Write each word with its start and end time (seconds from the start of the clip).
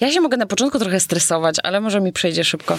Ja 0.00 0.10
się 0.12 0.20
mogę 0.20 0.36
na 0.36 0.46
początku 0.46 0.78
trochę 0.78 1.00
stresować, 1.00 1.56
ale 1.62 1.80
może 1.80 2.00
mi 2.00 2.12
przejdzie 2.12 2.44
szybko. 2.44 2.78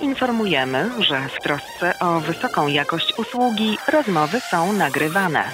Informujemy, 0.00 0.90
że 1.00 1.28
w 1.28 1.42
trosce 1.42 1.98
o 2.00 2.20
wysoką 2.20 2.68
jakość 2.68 3.12
usługi 3.18 3.78
rozmowy 3.92 4.40
są 4.40 4.72
nagrywane. 4.72 5.44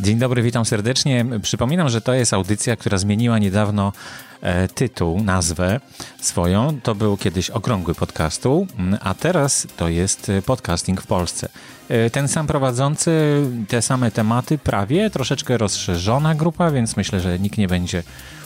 Dzień 0.00 0.18
dobry, 0.18 0.42
witam 0.42 0.64
serdecznie. 0.64 1.24
Przypominam, 1.42 1.88
że 1.88 2.00
to 2.00 2.14
jest 2.14 2.32
audycja, 2.32 2.76
która 2.76 2.98
zmieniła 2.98 3.38
niedawno 3.38 3.92
e, 4.40 4.68
tytuł, 4.68 5.22
nazwę 5.24 5.80
swoją. 6.20 6.80
To 6.82 6.94
był 6.94 7.16
kiedyś 7.16 7.50
okrągły 7.50 7.94
podcastu, 7.94 8.66
a 9.00 9.14
teraz 9.14 9.66
to 9.76 9.88
jest 9.88 10.32
podcasting 10.46 11.00
w 11.02 11.06
Polsce. 11.06 11.48
E, 11.88 12.10
ten 12.10 12.28
sam 12.28 12.46
prowadzący, 12.46 13.42
te 13.68 13.82
same 13.82 14.10
tematy, 14.10 14.58
prawie 14.58 15.10
troszeczkę 15.10 15.58
rozszerzona 15.58 16.34
grupa, 16.34 16.70
więc 16.70 16.96
myślę, 16.96 17.20
że 17.20 17.38
nikt 17.38 17.58
nie 17.58 17.68
będzie 17.68 18.02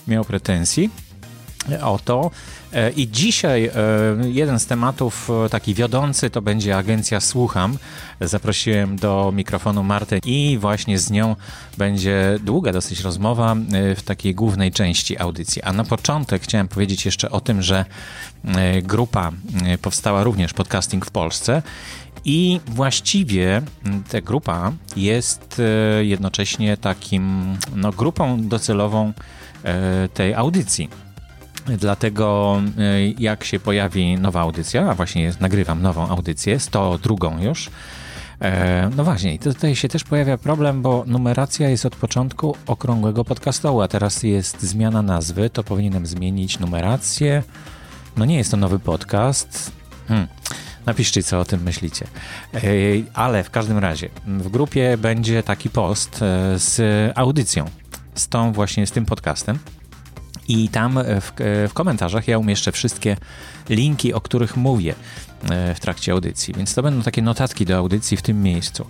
miał 0.08 0.24
pretensji 0.24 0.90
o 1.82 1.98
to. 2.04 2.30
E, 2.72 2.90
I 2.90 3.08
dzisiaj 3.08 3.64
e, 3.64 3.70
jeden 4.24 4.58
z 4.58 4.66
tematów 4.66 5.30
e, 5.46 5.48
taki 5.48 5.74
wiodący 5.74 6.30
to 6.30 6.42
będzie 6.42 6.76
agencja 6.76 7.20
Słucham. 7.20 7.78
Zaprosiłem 8.20 8.96
do 8.96 9.32
mikrofonu 9.34 9.82
Martę 9.82 10.18
i 10.24 10.58
właśnie 10.60 10.98
z 10.98 11.10
nią 11.10 11.36
będzie 11.78 12.38
długa 12.42 12.72
dosyć 12.72 13.00
rozmowa 13.00 13.56
w 13.96 14.02
takiej 14.02 14.34
głównej 14.34 14.72
części 14.72 15.18
audycji. 15.18 15.62
A 15.62 15.72
na 15.72 15.84
początek 15.84 16.42
chciałem 16.42 16.68
powiedzieć 16.68 17.04
jeszcze 17.04 17.30
o 17.30 17.40
tym, 17.40 17.62
że 17.62 17.84
grupa 18.82 19.32
powstała 19.82 20.22
również 20.24 20.52
podcasting 20.52 21.06
w 21.06 21.10
Polsce 21.10 21.62
i 22.24 22.60
właściwie 22.66 23.62
ta 24.10 24.20
grupa 24.20 24.72
jest 24.96 25.62
jednocześnie 26.00 26.76
takim 26.76 27.56
no, 27.74 27.92
grupą 27.92 28.48
docelową 28.48 29.12
tej 30.14 30.34
audycji. 30.34 31.05
Dlatego 31.68 32.60
y, 32.78 33.14
jak 33.18 33.44
się 33.44 33.60
pojawi 33.60 34.14
nowa 34.14 34.40
audycja, 34.40 34.90
a 34.90 34.94
właśnie 34.94 35.32
nagrywam 35.40 35.82
nową 35.82 36.08
audycję, 36.08 36.60
102 36.60 37.42
już, 37.42 37.70
e, 38.40 38.90
no 38.96 39.04
właśnie, 39.04 39.38
tutaj 39.38 39.76
się 39.76 39.88
też 39.88 40.04
pojawia 40.04 40.38
problem, 40.38 40.82
bo 40.82 41.04
numeracja 41.06 41.68
jest 41.68 41.86
od 41.86 41.96
początku 41.96 42.56
okrągłego 42.66 43.24
podcastu, 43.24 43.80
a 43.80 43.88
teraz 43.88 44.22
jest 44.22 44.62
zmiana 44.62 45.02
nazwy, 45.02 45.50
to 45.50 45.64
powinienem 45.64 46.06
zmienić 46.06 46.58
numerację. 46.58 47.42
No 48.16 48.24
nie 48.24 48.36
jest 48.36 48.50
to 48.50 48.56
nowy 48.56 48.78
podcast. 48.78 49.72
Hmm. 50.08 50.26
Napiszcie, 50.86 51.22
co 51.22 51.40
o 51.40 51.44
tym 51.44 51.62
myślicie. 51.62 52.06
E, 52.54 52.60
ale 53.14 53.44
w 53.44 53.50
każdym 53.50 53.78
razie, 53.78 54.08
w 54.26 54.48
grupie 54.48 54.96
będzie 54.98 55.42
taki 55.42 55.70
post 55.70 56.22
e, 56.22 56.58
z 56.58 56.80
audycją, 57.18 57.64
z 58.14 58.28
tą 58.28 58.52
właśnie, 58.52 58.86
z 58.86 58.92
tym 58.92 59.06
podcastem. 59.06 59.58
I 60.48 60.68
tam 60.68 60.98
w, 61.20 61.32
w 61.68 61.74
komentarzach 61.74 62.28
ja 62.28 62.38
umieszczę 62.38 62.72
wszystkie 62.72 63.16
linki, 63.68 64.14
o 64.14 64.20
których 64.20 64.56
mówię 64.56 64.94
e, 65.50 65.74
w 65.74 65.80
trakcie 65.80 66.12
audycji. 66.12 66.54
Więc 66.54 66.74
to 66.74 66.82
będą 66.82 67.02
takie 67.02 67.22
notatki 67.22 67.66
do 67.66 67.76
audycji 67.76 68.16
w 68.16 68.22
tym 68.22 68.42
miejscu. 68.42 68.86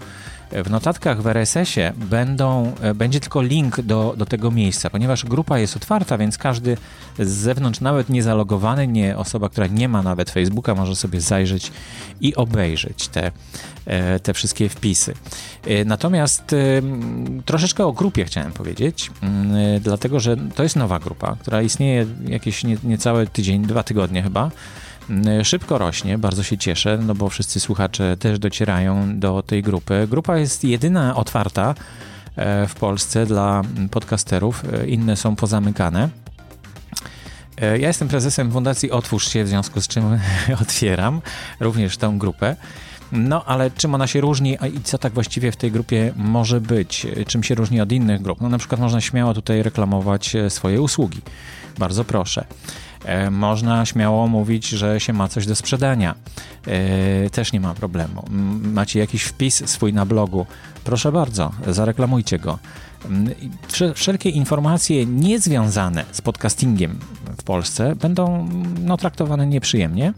W 0.52 0.70
notatkach 0.70 1.22
w 1.22 1.26
RSS-ie 1.26 1.92
będą, 1.96 2.72
e, 2.80 2.94
będzie 2.94 3.20
tylko 3.20 3.42
link 3.42 3.80
do, 3.80 4.14
do 4.16 4.26
tego 4.26 4.50
miejsca, 4.50 4.90
ponieważ 4.90 5.24
grupa 5.24 5.58
jest 5.58 5.76
otwarta, 5.76 6.18
więc 6.18 6.38
każdy 6.38 6.76
z 7.18 7.28
zewnątrz, 7.28 7.80
nawet 7.80 8.08
niezalogowany, 8.08 8.86
nie 8.86 9.16
osoba, 9.16 9.48
która 9.48 9.66
nie 9.66 9.88
ma 9.88 10.02
nawet 10.02 10.30
Facebooka, 10.30 10.74
może 10.74 10.96
sobie 10.96 11.20
zajrzeć 11.20 11.72
i 12.20 12.34
obejrzeć 12.34 13.08
te, 13.08 13.32
e, 13.86 14.20
te 14.20 14.34
wszystkie 14.34 14.68
wpisy. 14.68 15.14
E, 15.66 15.84
natomiast 15.84 16.54
troszeczkę 17.44 17.86
o 17.86 17.92
grupie 17.92 18.24
chciałem 18.24 18.52
powiedzieć, 18.52 19.10
dlatego 19.80 20.20
że 20.20 20.36
to 20.36 20.62
jest 20.62 20.76
nowa 20.76 20.98
grupa, 20.98 21.36
która 21.40 21.62
istnieje 21.62 22.06
jakieś 22.28 22.64
nie, 22.64 22.76
niecałe 22.84 23.26
tydzień, 23.26 23.62
dwa 23.62 23.82
tygodnie 23.82 24.22
chyba. 24.22 24.50
Mm, 25.10 25.44
szybko 25.44 25.78
rośnie, 25.78 26.18
bardzo 26.18 26.42
się 26.42 26.58
cieszę, 26.58 26.98
no 27.02 27.14
bo 27.14 27.28
wszyscy 27.28 27.60
słuchacze 27.60 28.16
też 28.16 28.38
docierają 28.38 29.18
do 29.18 29.42
tej 29.42 29.62
grupy. 29.62 30.06
Grupa 30.10 30.36
jest 30.36 30.64
jedyna 30.64 31.16
otwarta 31.16 31.74
e, 32.36 32.66
w 32.66 32.74
Polsce 32.74 33.26
dla 33.26 33.62
podcasterów, 33.90 34.62
e, 34.72 34.86
inne 34.86 35.16
są 35.16 35.36
pozamykane. 35.36 36.08
E, 37.60 37.78
ja 37.78 37.88
jestem 37.88 38.08
prezesem 38.08 38.52
Fundacji 38.52 38.90
Otwórz 38.90 39.28
się, 39.28 39.44
w 39.44 39.48
związku 39.48 39.80
z 39.80 39.88
czym 39.88 40.04
otwieram 40.62 41.20
również 41.60 41.96
tę 41.96 42.14
grupę. 42.18 42.56
No, 43.12 43.44
ale 43.44 43.70
czym 43.70 43.94
ona 43.94 44.06
się 44.06 44.20
różni 44.20 44.58
i 44.74 44.80
co 44.82 44.98
tak 44.98 45.12
właściwie 45.12 45.52
w 45.52 45.56
tej 45.56 45.72
grupie 45.72 46.12
może 46.16 46.60
być? 46.60 47.06
Czym 47.26 47.42
się 47.42 47.54
różni 47.54 47.80
od 47.80 47.92
innych 47.92 48.22
grup? 48.22 48.40
No, 48.40 48.48
na 48.48 48.58
przykład 48.58 48.80
można 48.80 49.00
śmiało 49.00 49.34
tutaj 49.34 49.62
reklamować 49.62 50.36
swoje 50.48 50.80
usługi. 50.80 51.22
Bardzo 51.78 52.04
proszę. 52.04 52.44
E, 53.06 53.30
można 53.30 53.86
śmiało 53.86 54.28
mówić, 54.28 54.68
że 54.68 55.00
się 55.00 55.12
ma 55.12 55.28
coś 55.28 55.46
do 55.46 55.54
sprzedania. 55.54 56.14
E, 56.66 57.30
też 57.30 57.52
nie 57.52 57.60
ma 57.60 57.74
problemu. 57.74 58.24
Macie 58.62 58.98
jakiś 58.98 59.22
wpis 59.22 59.68
swój 59.68 59.92
na 59.92 60.06
blogu, 60.06 60.46
proszę 60.84 61.12
bardzo, 61.12 61.52
zareklamujcie 61.66 62.38
go. 62.38 62.58
Wszelkie 63.94 64.30
informacje 64.30 65.06
niezwiązane 65.06 66.04
z 66.12 66.20
podcastingiem 66.20 66.98
w 67.38 67.42
Polsce 67.42 67.96
będą 67.96 68.48
no, 68.80 68.96
traktowane 68.96 69.46
nieprzyjemnie, 69.46 70.12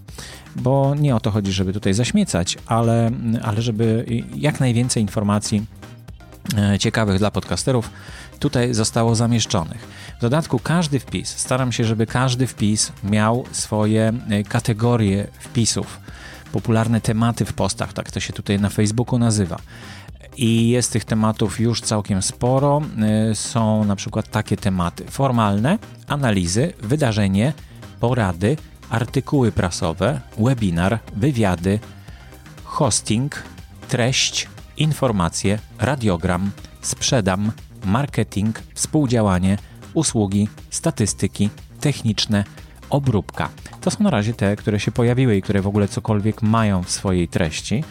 bo 0.56 0.94
nie 0.94 1.16
o 1.16 1.20
to 1.20 1.30
chodzi, 1.30 1.52
żeby 1.52 1.72
tutaj 1.72 1.94
zaśmiecać, 1.94 2.58
ale, 2.66 3.10
ale 3.42 3.62
żeby 3.62 4.04
jak 4.36 4.60
najwięcej 4.60 5.02
informacji 5.02 5.66
e, 6.56 6.78
ciekawych 6.78 7.18
dla 7.18 7.30
podcasterów 7.30 7.90
tutaj 8.38 8.74
zostało 8.74 9.14
zamieszczonych. 9.14 9.88
W 10.18 10.20
dodatku 10.20 10.58
każdy 10.58 10.98
wpis, 10.98 11.28
staram 11.28 11.72
się, 11.72 11.84
żeby 11.84 12.06
każdy 12.06 12.46
wpis 12.46 12.92
miał 13.04 13.44
swoje 13.52 14.12
e, 14.30 14.42
kategorie 14.42 15.26
wpisów, 15.40 16.00
popularne 16.52 17.00
tematy 17.00 17.44
w 17.44 17.52
postach, 17.52 17.92
tak 17.92 18.10
to 18.10 18.20
się 18.20 18.32
tutaj 18.32 18.60
na 18.60 18.68
Facebooku 18.68 19.18
nazywa. 19.18 19.56
I 20.36 20.68
jest 20.68 20.92
tych 20.92 21.04
tematów 21.04 21.60
już 21.60 21.80
całkiem 21.80 22.22
sporo. 22.22 22.82
E, 23.30 23.34
są 23.34 23.84
na 23.84 23.96
przykład 23.96 24.30
takie 24.30 24.56
tematy: 24.56 25.04
formalne, 25.04 25.78
analizy, 26.08 26.72
wydarzenie, 26.82 27.52
porady, 28.00 28.56
artykuły 28.90 29.52
prasowe, 29.52 30.20
webinar, 30.38 30.98
wywiady, 31.16 31.78
hosting, 32.64 33.42
treść, 33.88 34.48
informacje, 34.76 35.58
radiogram, 35.78 36.50
sprzedam, 36.82 37.52
marketing, 37.84 38.58
współdziałanie, 38.74 39.58
usługi, 39.98 40.48
statystyki, 40.70 41.50
techniczne, 41.80 42.44
obróbka. 42.90 43.48
To 43.80 43.90
są 43.90 44.04
na 44.04 44.10
razie 44.10 44.34
te, 44.34 44.56
które 44.56 44.80
się 44.80 44.92
pojawiły 44.92 45.36
i 45.36 45.42
które 45.42 45.62
w 45.62 45.66
ogóle 45.66 45.88
cokolwiek 45.88 46.42
mają 46.42 46.82
w 46.82 46.90
swojej 46.90 47.28
treści. 47.28 47.84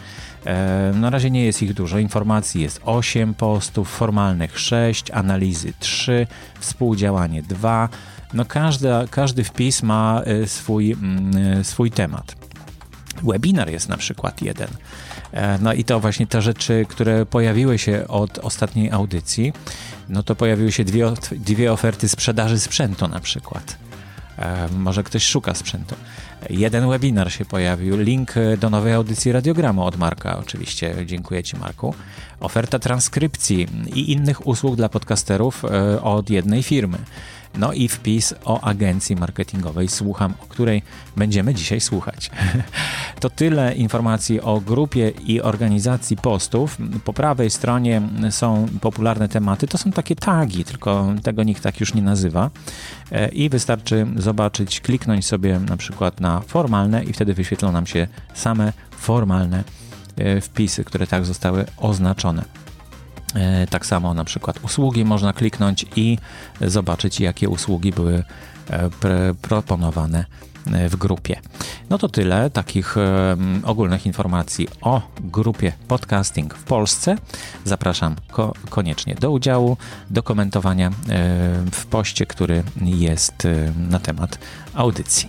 E, 0.44 0.92
na 0.94 1.10
razie 1.10 1.30
nie 1.30 1.44
jest 1.44 1.62
ich 1.62 1.74
dużo. 1.74 1.98
Informacji 1.98 2.62
jest 2.62 2.80
8 2.84 3.34
postów, 3.34 3.88
formalnych 3.88 4.58
6, 4.58 5.10
analizy 5.10 5.72
3, 5.78 6.26
współdziałanie 6.60 7.42
2. 7.42 7.88
No 8.34 8.44
każda, 8.44 9.06
każdy 9.10 9.44
wpis 9.44 9.82
ma 9.82 10.22
e, 10.24 10.46
swój, 10.46 10.92
mm, 10.92 11.60
e, 11.60 11.64
swój 11.64 11.90
temat. 11.90 12.36
Webinar 13.22 13.70
jest 13.70 13.88
na 13.88 13.96
przykład 13.96 14.42
jeden. 14.42 14.68
No 15.60 15.72
i 15.72 15.84
to 15.84 16.00
właśnie 16.00 16.26
te 16.26 16.42
rzeczy, 16.42 16.86
które 16.88 17.26
pojawiły 17.26 17.78
się 17.78 18.08
od 18.08 18.38
ostatniej 18.38 18.90
audycji 18.90 19.52
no 20.08 20.22
to 20.22 20.34
pojawiły 20.34 20.72
się 20.72 20.84
dwie, 20.84 21.12
dwie 21.32 21.72
oferty 21.72 22.08
sprzedaży 22.08 22.58
sprzętu 22.58 23.08
na 23.08 23.20
przykład. 23.20 23.76
E, 24.38 24.68
może 24.78 25.02
ktoś 25.02 25.24
szuka 25.24 25.54
sprzętu. 25.54 25.94
Jeden 26.50 26.88
webinar 26.88 27.32
się 27.32 27.44
pojawił, 27.44 27.96
link 27.96 28.34
do 28.58 28.70
nowej 28.70 28.92
audycji 28.92 29.32
radiogramu 29.32 29.84
od 29.84 29.96
Marka, 29.96 30.38
oczywiście. 30.38 30.94
Dziękuję 31.06 31.42
Ci, 31.42 31.56
Marku. 31.56 31.94
Oferta 32.40 32.78
transkrypcji 32.78 33.66
i 33.94 34.12
innych 34.12 34.46
usług 34.46 34.76
dla 34.76 34.88
podcasterów 34.88 35.64
e, 35.64 36.02
od 36.02 36.30
jednej 36.30 36.62
firmy. 36.62 36.98
No 37.58 37.72
i 37.72 37.88
wpis 37.88 38.34
o 38.44 38.60
agencji 38.60 39.16
marketingowej 39.16 39.88
Słucham, 39.88 40.34
o 40.42 40.46
której 40.46 40.82
będziemy 41.16 41.54
dzisiaj 41.54 41.80
słuchać. 41.80 42.30
To 43.20 43.30
tyle 43.30 43.74
informacji 43.74 44.40
o 44.40 44.60
grupie 44.60 45.12
i 45.26 45.42
organizacji 45.42 46.16
postów. 46.16 46.78
Po 47.04 47.12
prawej 47.12 47.50
stronie 47.50 48.02
są 48.30 48.66
popularne 48.80 49.28
tematy. 49.28 49.66
To 49.66 49.78
są 49.78 49.92
takie 49.92 50.16
tagi, 50.16 50.64
tylko 50.64 51.14
tego 51.22 51.42
nikt 51.42 51.62
tak 51.62 51.80
już 51.80 51.94
nie 51.94 52.02
nazywa. 52.02 52.50
E, 53.12 53.28
I 53.28 53.48
wystarczy 53.48 54.06
zobaczyć, 54.16 54.80
kliknąć 54.80 55.26
sobie 55.26 55.60
na 55.60 55.76
przykład 55.76 56.20
na 56.20 56.40
formalne 56.40 57.04
i 57.04 57.12
wtedy 57.12 57.34
wyświetlą 57.34 57.72
nam 57.72 57.86
się 57.86 58.08
same 58.34 58.72
formalne 58.90 59.64
e, 60.16 60.40
wpisy, 60.40 60.84
które 60.84 61.06
tak 61.06 61.24
zostały 61.24 61.64
oznaczone. 61.76 62.44
E, 63.34 63.66
tak 63.66 63.86
samo 63.86 64.14
na 64.14 64.24
przykład 64.24 64.64
usługi 64.64 65.04
można 65.04 65.32
kliknąć 65.32 65.86
i 65.96 66.18
zobaczyć, 66.60 67.20
jakie 67.20 67.48
usługi 67.48 67.92
były 67.92 68.24
e, 68.70 68.90
proponowane 69.42 70.24
e, 70.72 70.88
w 70.88 70.96
grupie. 70.96 71.40
No 71.90 71.98
to 71.98 72.08
tyle 72.08 72.50
takich 72.50 72.96
ogólnych 73.64 74.06
informacji 74.06 74.68
o 74.80 75.02
grupie 75.20 75.72
podcasting 75.88 76.54
w 76.54 76.62
Polsce. 76.62 77.16
Zapraszam 77.64 78.16
ko 78.30 78.54
koniecznie 78.70 79.14
do 79.14 79.30
udziału, 79.30 79.76
do 80.10 80.22
komentowania 80.22 80.90
w 81.72 81.86
poście, 81.86 82.26
który 82.26 82.62
jest 82.80 83.48
na 83.76 83.98
temat 83.98 84.38
audycji. 84.74 85.28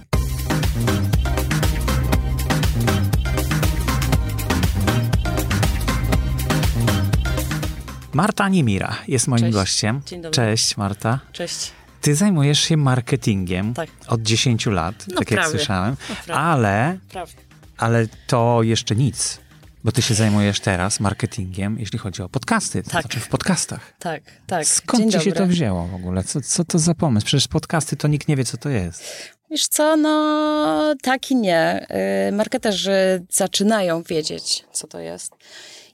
Marta 8.13 8.49
Niemira 8.49 8.95
jest 9.07 9.27
moim 9.27 9.41
Cześć. 9.41 9.53
gościem. 9.53 10.01
Dzień 10.05 10.21
dobry. 10.21 10.35
Cześć 10.35 10.77
Marta. 10.77 11.19
Cześć. 11.31 11.71
Ty 12.01 12.15
zajmujesz 12.15 12.59
się 12.59 12.77
marketingiem 12.77 13.73
Tak. 13.73 13.89
od 14.07 14.21
10 14.21 14.65
lat, 14.65 14.95
No 15.07 15.15
tak 15.19 15.31
jak 15.31 15.39
prawie. 15.39 15.57
słyszałem, 15.57 15.95
No 16.09 16.15
prawie. 16.25 16.39
ale, 16.41 16.97
Prawda. 17.09 17.41
ale 17.77 18.07
to 18.27 18.63
jeszcze 18.63 18.95
nic, 18.95 19.39
bo 19.83 19.91
ty 19.91 20.01
się 20.01 20.13
zajmujesz 20.13 20.59
teraz 20.59 20.99
marketingiem, 20.99 21.79
jeśli 21.79 21.99
chodzi 21.99 22.21
o 22.21 22.29
podcasty, 22.29 22.83
to 22.83 22.89
Tak. 22.89 23.01
znaczy 23.01 23.19
w 23.19 23.27
podcastach. 23.27 23.93
Tak, 23.99 24.21
tak. 24.47 24.65
Skąd 24.67 25.01
Dzień 25.03 25.11
ci 25.11 25.19
się 25.19 25.29
dobry. 25.31 25.39
to 25.39 25.47
wzięło 25.47 25.87
w 25.87 25.95
ogóle? 25.95 26.23
Co, 26.23 26.41
co 26.41 26.65
to 26.65 26.79
za 26.79 26.95
pomysł? 26.95 27.25
Przecież 27.25 27.47
podcasty 27.47 27.95
to 27.95 28.07
nikt 28.07 28.27
nie 28.27 28.35
wie, 28.35 28.45
co 28.45 28.57
to 28.57 28.69
jest. 28.69 29.03
Wiesz 29.51 29.67
co, 29.67 29.97
no 29.97 30.95
tak 31.01 31.31
i 31.31 31.35
nie. 31.35 31.87
Y, 32.29 32.31
Marketerzy 32.31 33.25
zaczynają 33.31 34.03
wiedzieć, 34.03 34.65
co 34.71 34.87
to 34.87 34.99
jest. 34.99 35.31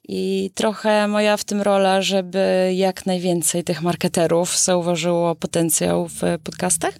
I 0.08 0.52
trochę 0.56 1.08
moja 1.08 1.38
w 1.38 1.44
tym 1.44 1.62
rola, 1.62 2.02
żeby 2.02 2.72
jak 2.76 3.06
najwięcej 3.06 3.64
tych 3.64 3.82
marketerów 3.82 4.58
zauważyło 4.60 5.36
potencjał 5.36 6.08
w 6.08 6.22
podcastach. 6.44 6.94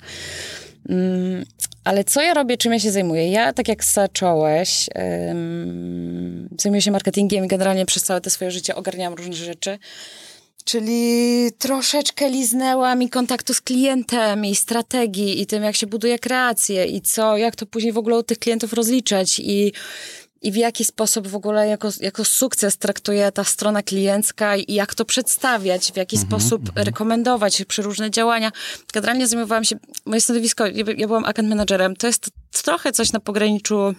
Mm, 0.90 1.46
Ale 1.84 2.04
co 2.04 2.22
ja 2.22 2.34
robię, 2.34 2.58
czym 2.58 2.74
ja 2.74 2.80
się 2.80 2.92
zajmuję? 2.92 3.32
Ja, 3.32 3.54
tak 3.54 3.68
jak 3.68 3.84
zacząłeś, 3.84 4.90
ym, 5.32 6.50
zajmuję 6.60 6.82
się 6.82 6.92
marketingiem 6.92 7.46
i 7.46 7.48
generalnie 7.48 7.86
przez 7.86 8.04
całe 8.04 8.22
te 8.22 8.30
swoje 8.30 8.52
życie 8.52 8.76
ogarniałam 8.76 9.14
różne 9.14 9.34
rzeczy. 9.34 9.80
Czyli 10.66 11.52
troszeczkę 11.58 12.30
liznęła 12.30 12.96
mi 12.96 13.10
kontaktu 13.10 13.54
z 13.54 13.62
klientem 13.62 14.46
i 14.46 14.56
strategii 14.56 15.42
i 15.42 15.46
tym, 15.46 15.64
jak 15.64 15.76
się 15.76 15.88
buduje 15.88 16.20
kreację 16.20 16.86
i 16.86 17.02
co, 17.02 17.38
jak 17.38 17.56
to 17.56 17.66
później 17.66 17.94
w 17.94 17.98
ogóle 17.98 18.18
u 18.18 18.24
tych 18.24 18.40
klientów 18.40 18.74
rozliczać 18.74 19.40
i, 19.40 19.74
i 20.46 20.52
w 20.52 20.56
jaki 20.56 20.86
sposób 20.86 21.28
w 21.28 21.36
ogóle 21.36 21.68
jako, 21.68 21.90
jako 22.02 22.26
sukces 22.26 22.78
traktuje 22.78 23.32
ta 23.32 23.44
strona 23.44 23.84
kliencka 23.84 24.56
i 24.58 24.74
jak 24.74 24.96
to 24.96 25.06
przedstawiać, 25.06 25.92
w 25.92 25.96
jaki 25.96 26.18
sposób 26.18 26.62
rekomendować 26.76 27.66
przeróżne 27.68 28.12
działania. 28.12 28.52
Generalnie 28.94 29.28
zajmowałam 29.28 29.64
się, 29.64 29.76
moje 30.06 30.22
stanowisko, 30.22 30.66
ja, 30.66 30.84
ja 30.98 31.08
byłam 31.08 31.26
account 31.26 31.50
managerem, 31.50 31.96
to 31.96 32.08
jest 32.08 32.30
trochę 32.64 32.92
coś 32.92 33.12
na 33.12 33.20
pograniczu 33.20 33.96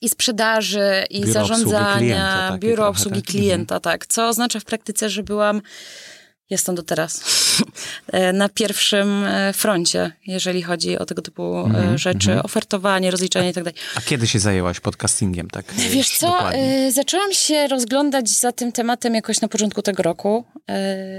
i 0.00 0.08
sprzedaży, 0.08 1.04
i 1.10 1.20
Biuro 1.20 1.30
obsługi 1.30 1.32
zarządzania, 1.32 1.98
klienta, 1.98 2.48
takie 2.48 2.58
biuro 2.58 2.88
obsługi 2.88 3.22
tak? 3.22 3.30
klienta, 3.30 3.80
tak. 3.80 4.06
Co 4.06 4.28
oznacza 4.28 4.60
w 4.60 4.64
praktyce, 4.64 5.10
że 5.10 5.22
byłam, 5.22 5.62
jestem 6.50 6.74
do 6.74 6.82
teraz, 6.82 7.20
e, 8.12 8.32
na 8.32 8.48
pierwszym 8.48 9.24
e, 9.24 9.52
froncie, 9.52 10.12
jeżeli 10.26 10.62
chodzi 10.62 10.98
o 10.98 11.04
tego 11.06 11.22
typu 11.22 11.56
Mhm, 11.58 11.98
rzeczy, 11.98 12.42
ofertowanie, 12.42 13.10
rozliczanie 13.10 13.50
i 13.50 13.52
tak. 13.52 13.64
A 13.94 14.00
kiedy 14.00 14.26
się 14.26 14.38
zajęłaś 14.38 14.80
podcastingiem? 14.80 15.50
Tak, 15.50 15.74
Wiesz 15.74 16.08
co, 16.18 16.26
dokładnie? 16.26 16.92
zaczęłam 16.92 17.32
się 17.32 17.68
rozglądać 17.68 18.28
za 18.28 18.52
tym 18.52 18.72
tematem 18.72 19.14
jakoś 19.14 19.40
na 19.40 19.48
początku 19.48 19.82
tego 19.82 20.02
roku. 20.02 20.44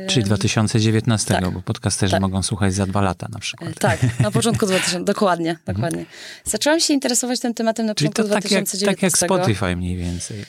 Czyli 0.09 0.25
2019, 0.25 1.33
tak. 1.33 1.49
bo 1.49 1.61
podcasterzy 1.61 2.11
Tak. 2.11 2.21
mogą 2.21 2.43
słuchać 2.43 2.73
za 2.73 2.85
dwa 2.85 3.01
lata 3.01 3.27
na 3.31 3.39
przykład. 3.39 3.79
Tak, 3.79 4.19
na 4.19 4.31
początku 4.31 4.65
2000, 4.75 5.03
dokładnie, 5.05 5.57
dokładnie. 5.65 6.05
Zaczęłam 6.43 6.79
się 6.79 6.93
interesować 6.93 7.39
tym 7.39 7.53
tematem 7.53 7.85
na 7.85 7.91
Mhm. 7.91 7.95
Czyli 7.95 8.09
początku 8.09 8.29
to 8.29 8.41
tak 8.41 8.51
jak, 8.51 8.63
2019. 8.63 8.95
tak 8.95 9.03
jak 9.03 9.45
Spotify 9.45 9.75
mniej 9.75 9.97
więcej. 9.97 10.45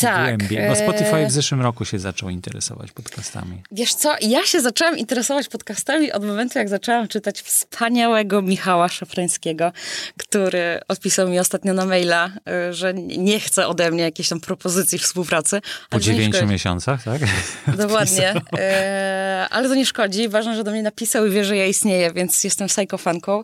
Tak. 0.00 0.36
Głębiej. 0.38 0.68
Bo 0.68 0.76
Spotify 0.76 1.16
e, 1.16 1.26
w 1.26 1.32
zeszłym 1.32 1.60
roku 1.60 1.84
się 1.84 1.98
zaczął 1.98 2.28
interesować 2.28 2.92
podcastami. 2.92 3.62
Wiesz 3.72 3.94
co, 3.94 4.14
ja 4.20 4.46
się 4.46 4.60
zaczęłam 4.60 4.98
interesować 4.98 5.48
podcastami 5.48 6.12
od 6.12 6.24
momentu, 6.24 6.58
jak 6.58 6.68
zaczęłam 6.68 7.08
czytać 7.08 7.42
wspaniałego 7.42 8.42
Michała 8.42 8.88
Szafrańskiego, 8.88 9.72
który 10.16 10.80
odpisał 10.88 11.28
mi 11.28 11.38
ostatnio 11.38 11.74
na 11.74 11.86
maila, 11.86 12.30
y, 12.70 12.74
że 12.74 12.94
nie 12.94 13.40
chce 13.40 13.66
ode 13.66 13.90
mnie 13.90 14.02
jakiejś 14.02 14.28
tam 14.28 14.40
propozycji 14.40 14.98
współpracy. 14.98 15.60
Po 15.90 16.00
dziewięciu 16.00 16.46
miesiącach, 16.46 17.02
tak? 17.02 17.20
Dokładnie. 17.76 18.34
E, 18.58 19.46
ale 19.50 19.68
to 19.68 19.74
nie 19.74 19.86
szkodzi. 19.86 20.28
Ważne, 20.28 20.56
że 20.56 20.64
do 20.64 20.70
mnie 20.70 20.82
napisał 20.82 21.26
i 21.26 21.30
wie, 21.30 21.44
że 21.44 21.56
ja 21.56 21.66
istnieję, 21.66 22.12
więc 22.12 22.44
jestem 22.44 22.68
psychofanką. 22.68 23.42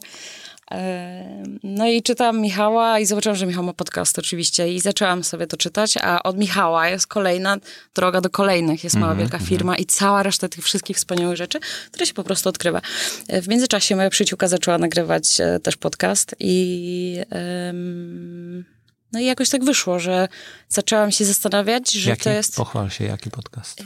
No 1.62 1.88
i 1.88 2.03
czytam 2.03 2.41
Michała 2.41 2.99
i 2.99 3.06
zobaczyłam, 3.06 3.37
że 3.37 3.47
Michał 3.47 3.65
ma 3.65 3.73
podcast 3.73 4.19
oczywiście 4.19 4.73
i 4.73 4.81
zaczęłam 4.81 5.25
sobie 5.25 5.47
to 5.47 5.56
czytać, 5.56 5.94
a 6.03 6.23
od 6.23 6.38
Michała 6.38 6.88
jest 6.88 7.06
kolejna 7.06 7.56
droga 7.94 8.20
do 8.20 8.31
kolejnych. 8.31 8.85
Jest 8.85 8.97
mała, 8.97 9.15
wielka 9.15 9.38
firma 9.38 9.76
i 9.76 9.87
cała 9.87 10.23
reszta 10.23 10.49
tych 10.49 10.65
wszystkich 10.65 10.97
wspaniałych 10.97 11.37
rzeczy, 11.37 11.61
które 11.91 12.06
się 12.06 12.15
po 12.15 12.25
prostu 12.25 12.49
odkrywa. 12.49 12.81
E, 13.29 13.43
W 13.43 13.49
międzyczasie 13.49 13.97
moja 13.97 14.11
przyjaciółka 14.11 14.49
zaczęła 14.49 14.79
nagrywać 14.79 15.41
e, 15.41 15.61
też 15.61 15.76
podcast 15.76 16.35
i... 16.41 17.19
em, 17.31 18.77
no 19.12 19.20
i 19.20 19.25
jakoś 19.25 19.49
tak 19.49 19.64
wyszło, 19.64 19.99
że 19.99 20.28
zaczęłam 20.69 21.12
się 21.12 21.25
zastanawiać, 21.25 21.93
że 21.93 22.10
Jaki? 22.10 22.22
to 22.22 22.31
jest... 22.31 22.56
Pochwal 22.56 22.90
się, 22.90 23.05
jaki 23.05 23.31
podcast? 23.31 23.82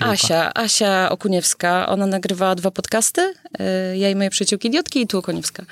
Asia, 0.00 0.54
Asia 0.54 1.10
Okuniewska, 1.10 1.88
ona 1.88 2.06
nagrywała 2.06 2.54
dwa 2.54 2.70
podcasty, 2.70 3.34
e, 3.58 3.96
ja 3.96 4.10
i 4.10 4.14
moje 4.14 4.30
przyjaciółki 4.30 4.68
Idiotki 4.68 5.00
i 5.00 5.06
tu 5.06 5.18
Okuniewska. 5.18 5.64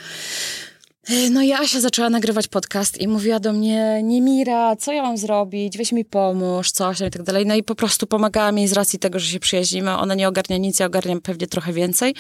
E, 1.11 1.31
No 1.31 1.43
i 1.43 1.53
Asia 1.53 1.81
zaczęła 1.81 2.11
nagrywać 2.11 2.49
podcast 2.49 3.01
i 3.01 3.09
mówiła 3.09 3.41
do 3.41 3.53
mnie, 3.53 4.01
nie 4.03 4.21
Mira, 4.21 4.77
co 4.77 4.93
ja 4.93 5.03
mam 5.03 5.19
zrobić, 5.19 5.79
weź 5.79 5.93
mi 5.93 6.05
pomóż, 6.05 6.71
coś 6.71 7.01
i 7.01 7.11
tak 7.11 7.23
dalej. 7.23 7.47
No 7.47 7.55
i 7.55 7.63
po 7.63 7.75
prostu 7.75 8.07
pomagała 8.07 8.53
mi 8.53 8.69
z 8.69 8.73
racji 8.73 8.99
tego, 8.99 9.19
że 9.19 9.27
się 9.27 9.41
przyjaźnimy. 9.41 9.91
Ona 9.97 10.15
nie 10.15 10.29
ogarnia 10.29 10.57
nic, 10.57 10.81
ja 10.81 10.87
ogarniam 10.87 11.21
pewnie 11.21 11.47
trochę 11.47 11.73
więcej. 11.73 12.15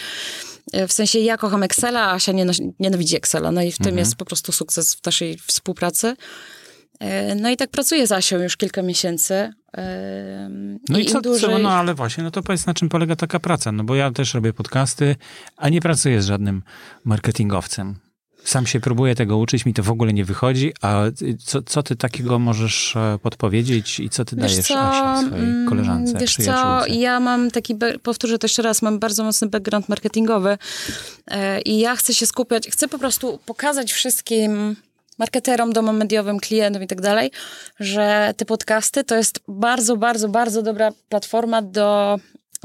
E, 0.72 0.86
W 0.88 0.92
sensie 0.92 1.18
ja 1.18 1.36
kocham 1.36 1.62
Excela, 1.62 2.00
a 2.02 2.12
Asia 2.14 2.32
nienawidzi 2.80 3.16
Excela. 3.16 3.52
No 3.52 3.62
i 3.62 3.72
w 3.72 3.76
tym 3.78 3.86
Mhm. 3.86 3.98
jest 3.98 4.16
po 4.16 4.24
prostu 4.24 4.52
sukces 4.52 4.94
w 4.94 5.04
naszej 5.06 5.38
współpracy. 5.46 6.16
E, 7.00 7.34
No 7.34 7.50
i 7.50 7.56
tak 7.56 7.70
pracuję 7.70 8.06
z 8.06 8.12
Asią 8.12 8.38
już 8.38 8.56
kilka 8.56 8.82
miesięcy. 8.82 9.52
No 10.88 10.98
i, 10.98 11.02
im 11.04 11.08
co, 11.12 11.20
dłużej... 11.20 11.50
co, 11.50 11.58
no 11.58 11.70
ale 11.70 11.94
właśnie, 11.94 12.24
no 12.24 12.30
to 12.30 12.42
powiedz 12.42 12.66
na 12.66 12.74
czym 12.74 12.88
polega 12.88 13.16
taka 13.16 13.40
praca, 13.40 13.72
no 13.72 13.84
bo 13.84 13.94
ja 13.94 14.10
też 14.12 14.34
robię 14.34 14.52
podcasty, 14.52 15.16
a 15.56 15.68
nie 15.68 15.80
pracuję 15.80 16.22
z 16.22 16.26
żadnym 16.26 16.62
marketingowcem. 17.04 17.94
Sam 18.44 18.66
się 18.66 18.80
próbuję 18.80 19.14
tego 19.14 19.36
uczyć, 19.36 19.66
mi 19.66 19.74
to 19.74 19.82
w 19.82 19.90
ogóle 19.90 20.12
nie 20.12 20.24
wychodzi, 20.24 20.72
a 20.82 21.02
co, 21.44 21.62
co 21.62 21.82
ty 21.82 21.96
takiego 21.96 22.38
możesz 22.38 22.96
e, 22.96 23.18
podpowiedzieć 23.22 24.00
i 24.00 24.10
co 24.10 24.24
ty 24.24 24.36
dajesz 24.36 24.70
Asi, 24.70 25.26
swojej 25.26 25.44
mm, 25.44 25.68
koleżance, 25.68 26.18
Wiesz 26.18 26.36
co, 26.36 26.86
ja 26.86 27.20
mam 27.20 27.50
taki, 27.50 27.76
powtórzę 28.02 28.38
to 28.38 28.44
jeszcze 28.44 28.62
raz, 28.62 28.82
mam 28.82 28.98
bardzo 28.98 29.24
mocny 29.24 29.48
background 29.48 29.88
marketingowy 29.88 30.58
e, 31.26 31.60
i 31.60 31.78
ja 31.78 31.96
chcę 31.96 32.14
się 32.14 32.26
skupiać, 32.26 32.68
chcę 32.68 32.88
po 32.88 32.98
prostu 32.98 33.38
pokazać 33.46 33.92
wszystkim 33.92 34.76
marketerom, 35.18 35.72
domom 35.72 35.96
mediowym, 35.96 36.40
klientom 36.40 36.82
i 36.82 36.86
tak 36.86 37.00
dalej, 37.00 37.30
że 37.80 38.34
te 38.36 38.44
podcasty 38.44 39.04
to 39.04 39.16
jest 39.16 39.40
bardzo, 39.48 39.96
bardzo, 39.96 40.28
bardzo 40.28 40.62
dobra 40.62 40.92
platforma 41.08 41.62
do 41.62 42.18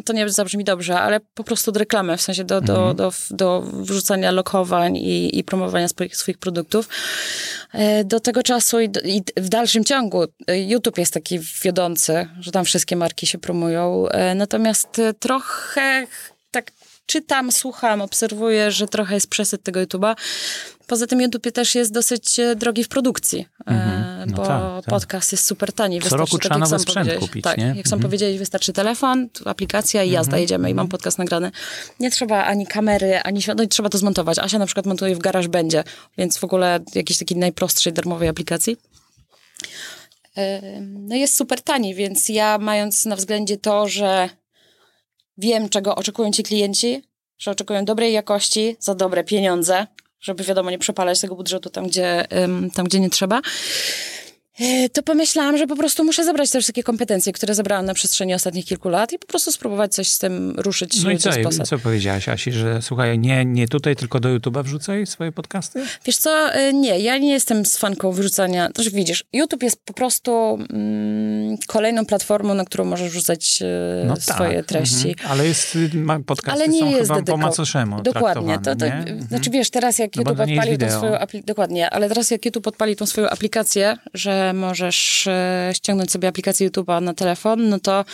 to 0.06 0.14
nie 0.14 0.30
zabrzmi 0.30 0.64
dobrze, 0.64 1.00
ale 1.00 1.20
po 1.20 1.44
prostu 1.44 1.72
do 1.72 1.80
reklamy, 1.80 2.18
w 2.18 2.22
sensie 2.22 2.44
do, 2.44 2.62
do, 2.62 2.94
do, 2.94 3.12
do 3.32 3.62
wrzucania 3.62 4.32
lokowań 4.32 4.98
i, 4.98 5.40
i 5.40 5.44
promowania 5.44 5.88
swoich, 5.88 6.16
swoich 6.16 6.38
produktów. 6.38 6.90
E, 7.74 8.04
Do 8.04 8.20
tego 8.20 8.44
czasu 8.44 8.80
i, 8.80 8.90
i 9.06 9.24
w 9.38 9.50
dalszym 9.50 9.84
ciągu 9.84 10.24
e, 10.48 10.60
YouTube 10.60 10.98
jest 10.98 11.14
taki 11.14 11.40
wiodący, 11.64 12.28
że 12.40 12.52
tam 12.52 12.66
wszystkie 12.66 12.96
marki 12.96 13.28
się 13.28 13.38
promują. 13.38 14.08
E, 14.08 14.36
Natomiast 14.36 15.02
trochę 15.20 16.08
tak 16.52 16.72
czytam, 17.14 17.52
słucham, 17.52 18.02
obserwuję, 18.02 18.72
że 18.72 18.88
trochę 18.88 19.14
jest 19.14 19.28
przesyt 19.28 19.64
tego 19.64 19.80
YouTube'a. 19.80 20.16
Poza 20.88 21.08
tym 21.08 21.22
YouTube 21.22 21.52
też 21.52 21.76
jest 21.76 21.94
dosyć 21.94 22.40
e, 22.40 22.56
drogi 22.56 22.84
w 22.84 22.88
produkcji, 22.88 23.48
e, 23.68 24.26
No 24.28 24.36
bo 24.36 24.46
tak, 24.48 24.62
tak. 24.62 24.86
podcast 24.86 25.32
jest 25.32 25.46
super 25.46 25.74
tani. 25.74 26.00
Co 26.00 26.04
Wystarczy, 26.04 26.22
roku 26.22 26.38
tak 26.38 26.42
trzeba 26.42 26.58
nowy 26.58 26.80
sprzęt 26.80 27.14
kupić, 27.20 27.44
tak, 27.44 27.58
nie? 27.58 27.66
jak 27.66 27.88
sam 27.88 27.98
Mhm. 27.98 28.02
powiedziałeś, 28.02 28.38
wystarczy 28.38 28.74
telefon, 28.74 29.30
aplikacja 29.46 30.04
i 30.04 30.12
jazda, 30.12 30.38
jedziemy 30.38 30.70
i 30.70 30.74
mam 30.74 30.88
podcast 30.88 31.18
nagrany. 31.18 31.52
Nie 32.00 32.12
trzeba 32.12 32.46
ani 32.46 32.68
kamery, 32.68 33.20
ani 33.20 33.42
światła, 33.42 33.64
no 33.64 33.70
trzeba 33.70 33.90
to 33.90 33.98
zmontować. 33.98 34.40
Asia 34.40 34.60
na 34.60 34.66
przykład 34.66 34.86
montuje 34.86 35.16
w 35.16 35.20
GarageBandzie, 35.20 35.84
więc 36.18 36.38
w 36.38 36.44
ogóle 36.44 36.80
jakiejś 36.96 37.20
takiej 37.20 37.38
najprostszej 37.38 37.94
darmowej 37.94 38.30
aplikacji. 38.30 38.78
No 40.82 41.16
jest 41.16 41.38
super 41.38 41.62
tani, 41.62 41.96
więc 41.96 42.30
ja 42.30 42.58
mając 42.58 43.06
na 43.06 43.16
względzie 43.16 43.58
to, 43.58 43.88
że 43.88 44.30
wiem, 45.38 45.70
czego 45.70 45.96
oczekują 45.96 46.32
ci 46.32 46.44
klienci, 46.44 47.04
że 47.38 47.52
oczekują 47.52 47.86
dobrej 47.86 48.14
jakości 48.14 48.76
za 48.80 48.96
dobre 48.96 49.24
pieniądze, 49.24 49.88
żeby 50.22 50.44
wiadomo 50.44 50.72
nie 50.72 50.80
przepalać 50.80 51.22
tego 51.22 51.36
budżetu 51.36 51.70
tam, 51.70 51.88
gdzie, 51.88 52.28
tam, 52.74 52.86
gdzie 52.86 53.00
nie 53.00 53.10
trzeba. 53.10 53.42
E, 54.60 54.90
to 54.90 55.04
pomyślałam, 55.04 55.58
że 55.58 55.68
po 55.68 55.76
prostu 55.76 56.04
muszę 56.04 56.24
zebrać 56.26 56.52
te 56.52 56.60
wszystkie 56.60 56.84
kompetencje, 56.84 57.34
które 57.34 57.56
zebrałam 57.56 57.86
na 57.86 57.94
przestrzeni 57.94 58.34
ostatnich 58.34 58.66
kilku 58.66 58.90
lat 58.90 59.14
i 59.14 59.20
po 59.20 59.28
prostu 59.28 59.52
spróbować 59.52 59.94
coś 59.94 60.08
z 60.08 60.20
tym 60.20 60.54
ruszyć 60.58 61.04
No 61.04 61.12
i 61.12 61.18
co, 61.18 61.32
sposób. 61.32 61.64
co 61.68 61.80
powiedziałaś 61.80 62.30
Asi, 62.30 62.52
że 62.52 62.82
słuchaj, 62.82 63.20
nie, 63.20 63.46
nie 63.46 63.68
tutaj, 63.68 63.96
tylko 63.96 64.20
do 64.20 64.30
YouTube'a 64.30 64.64
wrzucaj 64.64 65.06
swoje 65.08 65.32
podcasty? 65.32 65.86
Wiesz 66.06 66.18
co, 66.18 66.54
e, 66.54 66.74
nie, 66.74 67.00
ja 67.00 67.18
nie 67.18 67.32
jestem 67.34 67.66
z 67.66 67.78
fanką 67.78 68.12
wyrzucania. 68.12 68.70
Też 68.72 68.90
widzisz, 68.90 69.24
YouTube 69.34 69.64
jest 69.64 69.82
po 69.86 69.94
prostu 69.94 70.60
mm, 70.70 71.58
kolejną 71.68 72.06
platformą, 72.06 72.54
na 72.54 72.66
którą 72.66 72.86
możesz 72.86 73.10
wrzucać 73.12 73.60
e, 74.16 74.22
swoje 74.22 74.64
treści. 74.64 75.10
Mhm. 75.10 75.32
Ale 75.32 75.48
jest, 75.48 75.78
ma, 75.94 76.20
podcasty 76.20 76.62
Ale 76.62 76.68
nie 76.68 76.80
są 76.80 76.90
jest 76.90 77.02
chyba 77.02 77.16
po 77.16 77.22
dedyko- 77.22 77.38
macoszemu 77.38 78.02
Dokładnie. 78.02 78.54
To, 78.54 78.60
to, 78.60 78.76
traktowane, 78.76 79.04
nie? 79.06 79.12
Mhm. 79.12 79.28
Znaczy 79.28 79.50
wiesz, 79.50 79.70
teraz 79.70 80.00
jak 80.00 80.16
No 80.16 80.20
YouTube 80.22 80.40
odpalił 80.40 80.78
tą 80.78 80.90
swoją 80.92 81.14
apli- 81.14 81.44
dokładnie, 81.46 81.90
ale 81.90 82.10
teraz 82.10 82.32
jak 82.32 82.46
YouTube 82.46 82.68
odpali 82.68 82.96
tą 82.96 83.06
swoją 83.06 83.30
aplikację, 83.30 83.98
że 84.14 84.43
możesz 84.54 85.28
e, 85.28 85.72
ściągnąć 85.74 86.12
sobie 86.12 86.28
aplikację 86.28 86.70
YouTube'a 86.70 87.02
na 87.02 87.14
telefon, 87.14 87.70
no 87.70 87.80
to 87.80 88.06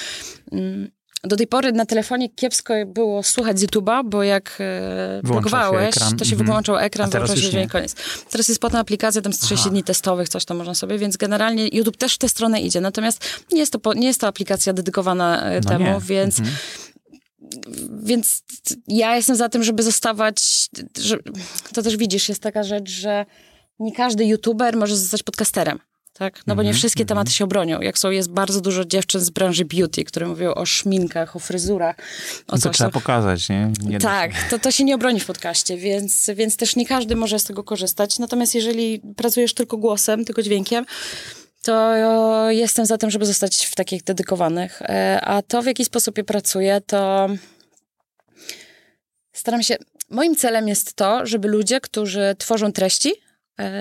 mm, 0.51 0.91
do 1.23 1.35
tej 1.35 1.47
pory 1.47 1.71
na 1.71 1.85
telefonie 1.85 2.29
kiepsko 2.29 2.73
było 2.87 3.23
słuchać 3.23 3.59
z 3.59 3.63
YouTube'a, 3.63 4.01
bo 4.05 4.23
jak 4.23 4.57
e, 4.59 5.21
blokowałeś, 5.23 5.95
to 5.95 6.25
się 6.25 6.31
Mhm. 6.31 6.45
wyłączał 6.45 6.77
ekran, 6.77 7.07
A 7.09 7.11
teraz 7.11 7.31
wyłączał 7.31 7.51
się 7.61 7.67
koniec. 7.67 7.95
Teraz 8.29 8.47
jest 8.47 8.61
potem 8.61 8.79
aplikacja, 8.79 9.21
tam 9.21 9.33
z 9.33 9.39
30 9.39 9.61
Aha. 9.61 9.69
dni 9.69 9.83
testowych, 9.83 10.29
coś 10.29 10.45
tam 10.45 10.57
można 10.57 10.75
sobie, 10.75 10.97
więc 10.97 11.17
generalnie 11.17 11.67
YouTube 11.67 11.97
też 11.97 12.15
w 12.15 12.17
tę 12.17 12.29
stronę 12.29 12.61
idzie. 12.61 12.81
Natomiast 12.81 13.25
nie 13.51 13.59
jest 13.59 13.71
to, 13.71 13.79
po, 13.79 13.93
nie 13.93 14.07
jest 14.07 14.21
to 14.21 14.27
aplikacja 14.27 14.73
dedykowana 14.73 15.43
e, 15.43 15.59
No 15.63 15.69
temu, 15.69 15.85
nie. 15.85 15.99
więc 16.01 16.39
Mhm. 16.39 16.57
więc 18.03 18.43
ja 18.87 19.15
jestem 19.15 19.35
za 19.35 19.49
tym, 19.49 19.63
żeby 19.63 19.83
zostawać, 19.83 20.69
że, 20.99 21.17
to 21.73 21.81
też 21.81 21.97
widzisz, 21.97 22.29
jest 22.29 22.41
taka 22.43 22.63
rzecz, 22.63 22.89
że 22.89 23.25
nie 23.79 23.91
każdy 23.95 24.25
youtuber 24.25 24.77
może 24.77 24.97
zostać 24.97 25.23
podcasterem. 25.23 25.79
Tak? 26.19 26.41
No 26.47 26.55
bo 26.55 26.61
nie 26.63 26.69
Mhm, 26.69 26.77
wszystkie 26.79 27.05
tematy 27.05 27.31
się 27.31 27.43
obronią. 27.43 27.81
Jak 27.81 27.97
są, 27.97 28.11
jest 28.11 28.29
bardzo 28.29 28.61
dużo 28.61 28.85
dziewczyn 28.85 29.21
z 29.21 29.29
branży 29.29 29.65
beauty, 29.65 30.03
które 30.03 30.27
mówią 30.27 30.53
o 30.53 30.65
szminkach, 30.65 31.35
o 31.35 31.39
fryzurach, 31.39 31.95
o 32.47 32.55
No 32.55 32.61
to 32.61 32.69
trzeba 32.69 32.89
pokazać, 32.89 33.49
nie? 33.49 33.71
nie 33.85 33.99
tak, 33.99 34.31
to, 34.49 34.59
to 34.59 34.71
się 34.71 34.83
nie 34.83 34.95
obroni 34.95 35.19
w 35.19 35.25
podcaście, 35.25 35.77
więc, 35.77 36.29
więc 36.35 36.57
też 36.57 36.75
nie 36.75 36.85
każdy 36.85 37.15
może 37.15 37.39
z 37.39 37.43
tego 37.43 37.63
korzystać. 37.63 38.19
Natomiast 38.19 38.55
jeżeli 38.55 39.01
pracujesz 39.15 39.53
tylko 39.53 39.77
głosem, 39.77 40.25
tylko 40.25 40.41
dźwiękiem, 40.41 40.85
to 41.61 41.95
jestem 42.49 42.85
za 42.85 42.97
tym, 42.97 43.09
żeby 43.11 43.25
zostać 43.25 43.65
w 43.65 43.75
takich 43.75 44.03
dedykowanych. 44.03 44.81
E, 44.81 45.21
A 45.21 45.41
to, 45.41 45.61
w 45.61 45.65
jaki 45.65 45.85
sposób 45.85 46.17
je 46.17 46.23
pracuję, 46.23 46.81
to 46.87 47.29
staram 49.33 49.63
się. 49.63 49.75
Moim 50.09 50.35
celem 50.35 50.67
jest 50.67 50.93
to, 50.93 51.25
żeby 51.25 51.47
ludzie, 51.47 51.81
którzy 51.81 52.35
tworzą 52.37 52.71
treści, 52.71 53.13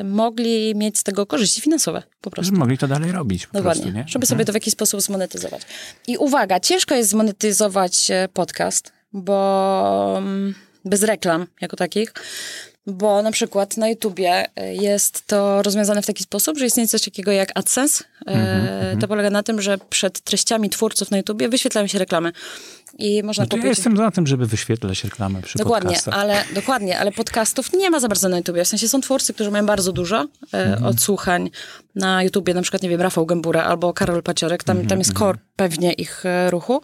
mogli 0.04 0.74
mieć 0.74 0.98
z 0.98 1.02
tego 1.02 1.26
korzyści 1.26 1.60
finansowe 1.60 2.02
po 2.20 2.30
prostu. 2.30 2.46
Żeby 2.46 2.58
mogli 2.58 2.78
to 2.78 2.88
dalej 2.88 3.12
robić 3.12 3.46
po 3.46 3.52
Dokładnie, 3.52 3.82
prostu, 3.82 3.98
nie? 3.98 4.04
żeby 4.08 4.26
sobie 4.26 4.44
to 4.44 4.52
w 4.52 4.54
jakiś 4.54 4.72
sposób 4.72 5.00
zmonetyzować. 5.00 5.62
I 6.06 6.16
uwaga, 6.16 6.60
ciężko 6.60 6.94
jest 6.94 7.10
zmonetyzować 7.10 8.10
e, 8.10 8.28
podcast, 8.32 8.92
bo 9.12 10.14
mm, 10.18 10.54
bez 10.84 11.02
reklam 11.02 11.46
jako 11.60 11.76
takich, 11.76 12.12
bo 12.88 13.22
na 13.22 13.30
przykład 13.30 13.76
na 13.76 13.88
YouTubie 13.88 14.46
e, 14.56 14.74
jest 14.74 15.26
to 15.26 15.62
rozwiązane 15.62 16.02
w 16.02 16.06
taki 16.06 16.22
sposób, 16.22 16.58
że 16.58 16.66
istnieje 16.66 16.88
coś 16.88 17.02
takiego 17.02 17.32
jak 17.32 17.48
AdSense. 17.54 18.04
Mhm, 18.26 18.98
To 19.00 19.08
polega 19.08 19.30
na 19.30 19.42
tym, 19.42 19.62
że 19.62 19.78
przed 19.90 20.20
treściami 20.20 20.70
twórców 20.70 21.10
na 21.10 21.16
YouTubie 21.16 21.48
wyświetlają 21.48 21.86
się 21.86 21.98
reklamy. 21.98 22.32
I 22.98 23.22
można 23.22 23.44
No 23.44 23.48
to 23.48 23.56
ja 23.56 23.62
kupić... 23.62 23.78
jestem 23.78 23.96
za 23.96 24.10
tym, 24.10 24.26
żeby 24.26 24.46
wyświetlać 24.46 25.04
reklamy 25.04 25.42
przy 25.42 25.58
Dokładnie, 25.58 25.88
podcastach. 25.88 26.14
ale, 26.14 26.44
dokładnie, 26.54 26.98
ale 26.98 27.12
podcastów 27.12 27.72
nie 27.72 27.90
ma 27.90 28.00
za 28.00 28.08
bardzo 28.08 28.28
na 28.28 28.36
YouTubie. 28.36 28.64
W 28.64 28.68
sensie 28.68 28.88
są 28.88 29.00
twórcy, 29.00 29.34
którzy 29.34 29.50
mają 29.50 29.66
bardzo 29.66 29.92
dużo 29.92 30.26
Mhm. 30.52 30.84
odsłuchań 30.86 31.50
na 31.94 32.22
YouTubie, 32.22 32.54
na 32.54 32.62
przykład, 32.62 32.82
nie 32.82 32.88
wiem, 32.88 33.00
Rafał 33.00 33.26
Gębura 33.26 33.64
albo 33.64 33.92
Karol 33.92 34.22
Paciorek, 34.22 34.64
tam, 34.64 34.76
Mhm, 34.76 34.88
tam 34.88 34.98
jest 34.98 35.12
core 35.18 35.38
pewnie 35.56 35.92
ich 35.92 36.24
ruchu. 36.50 36.82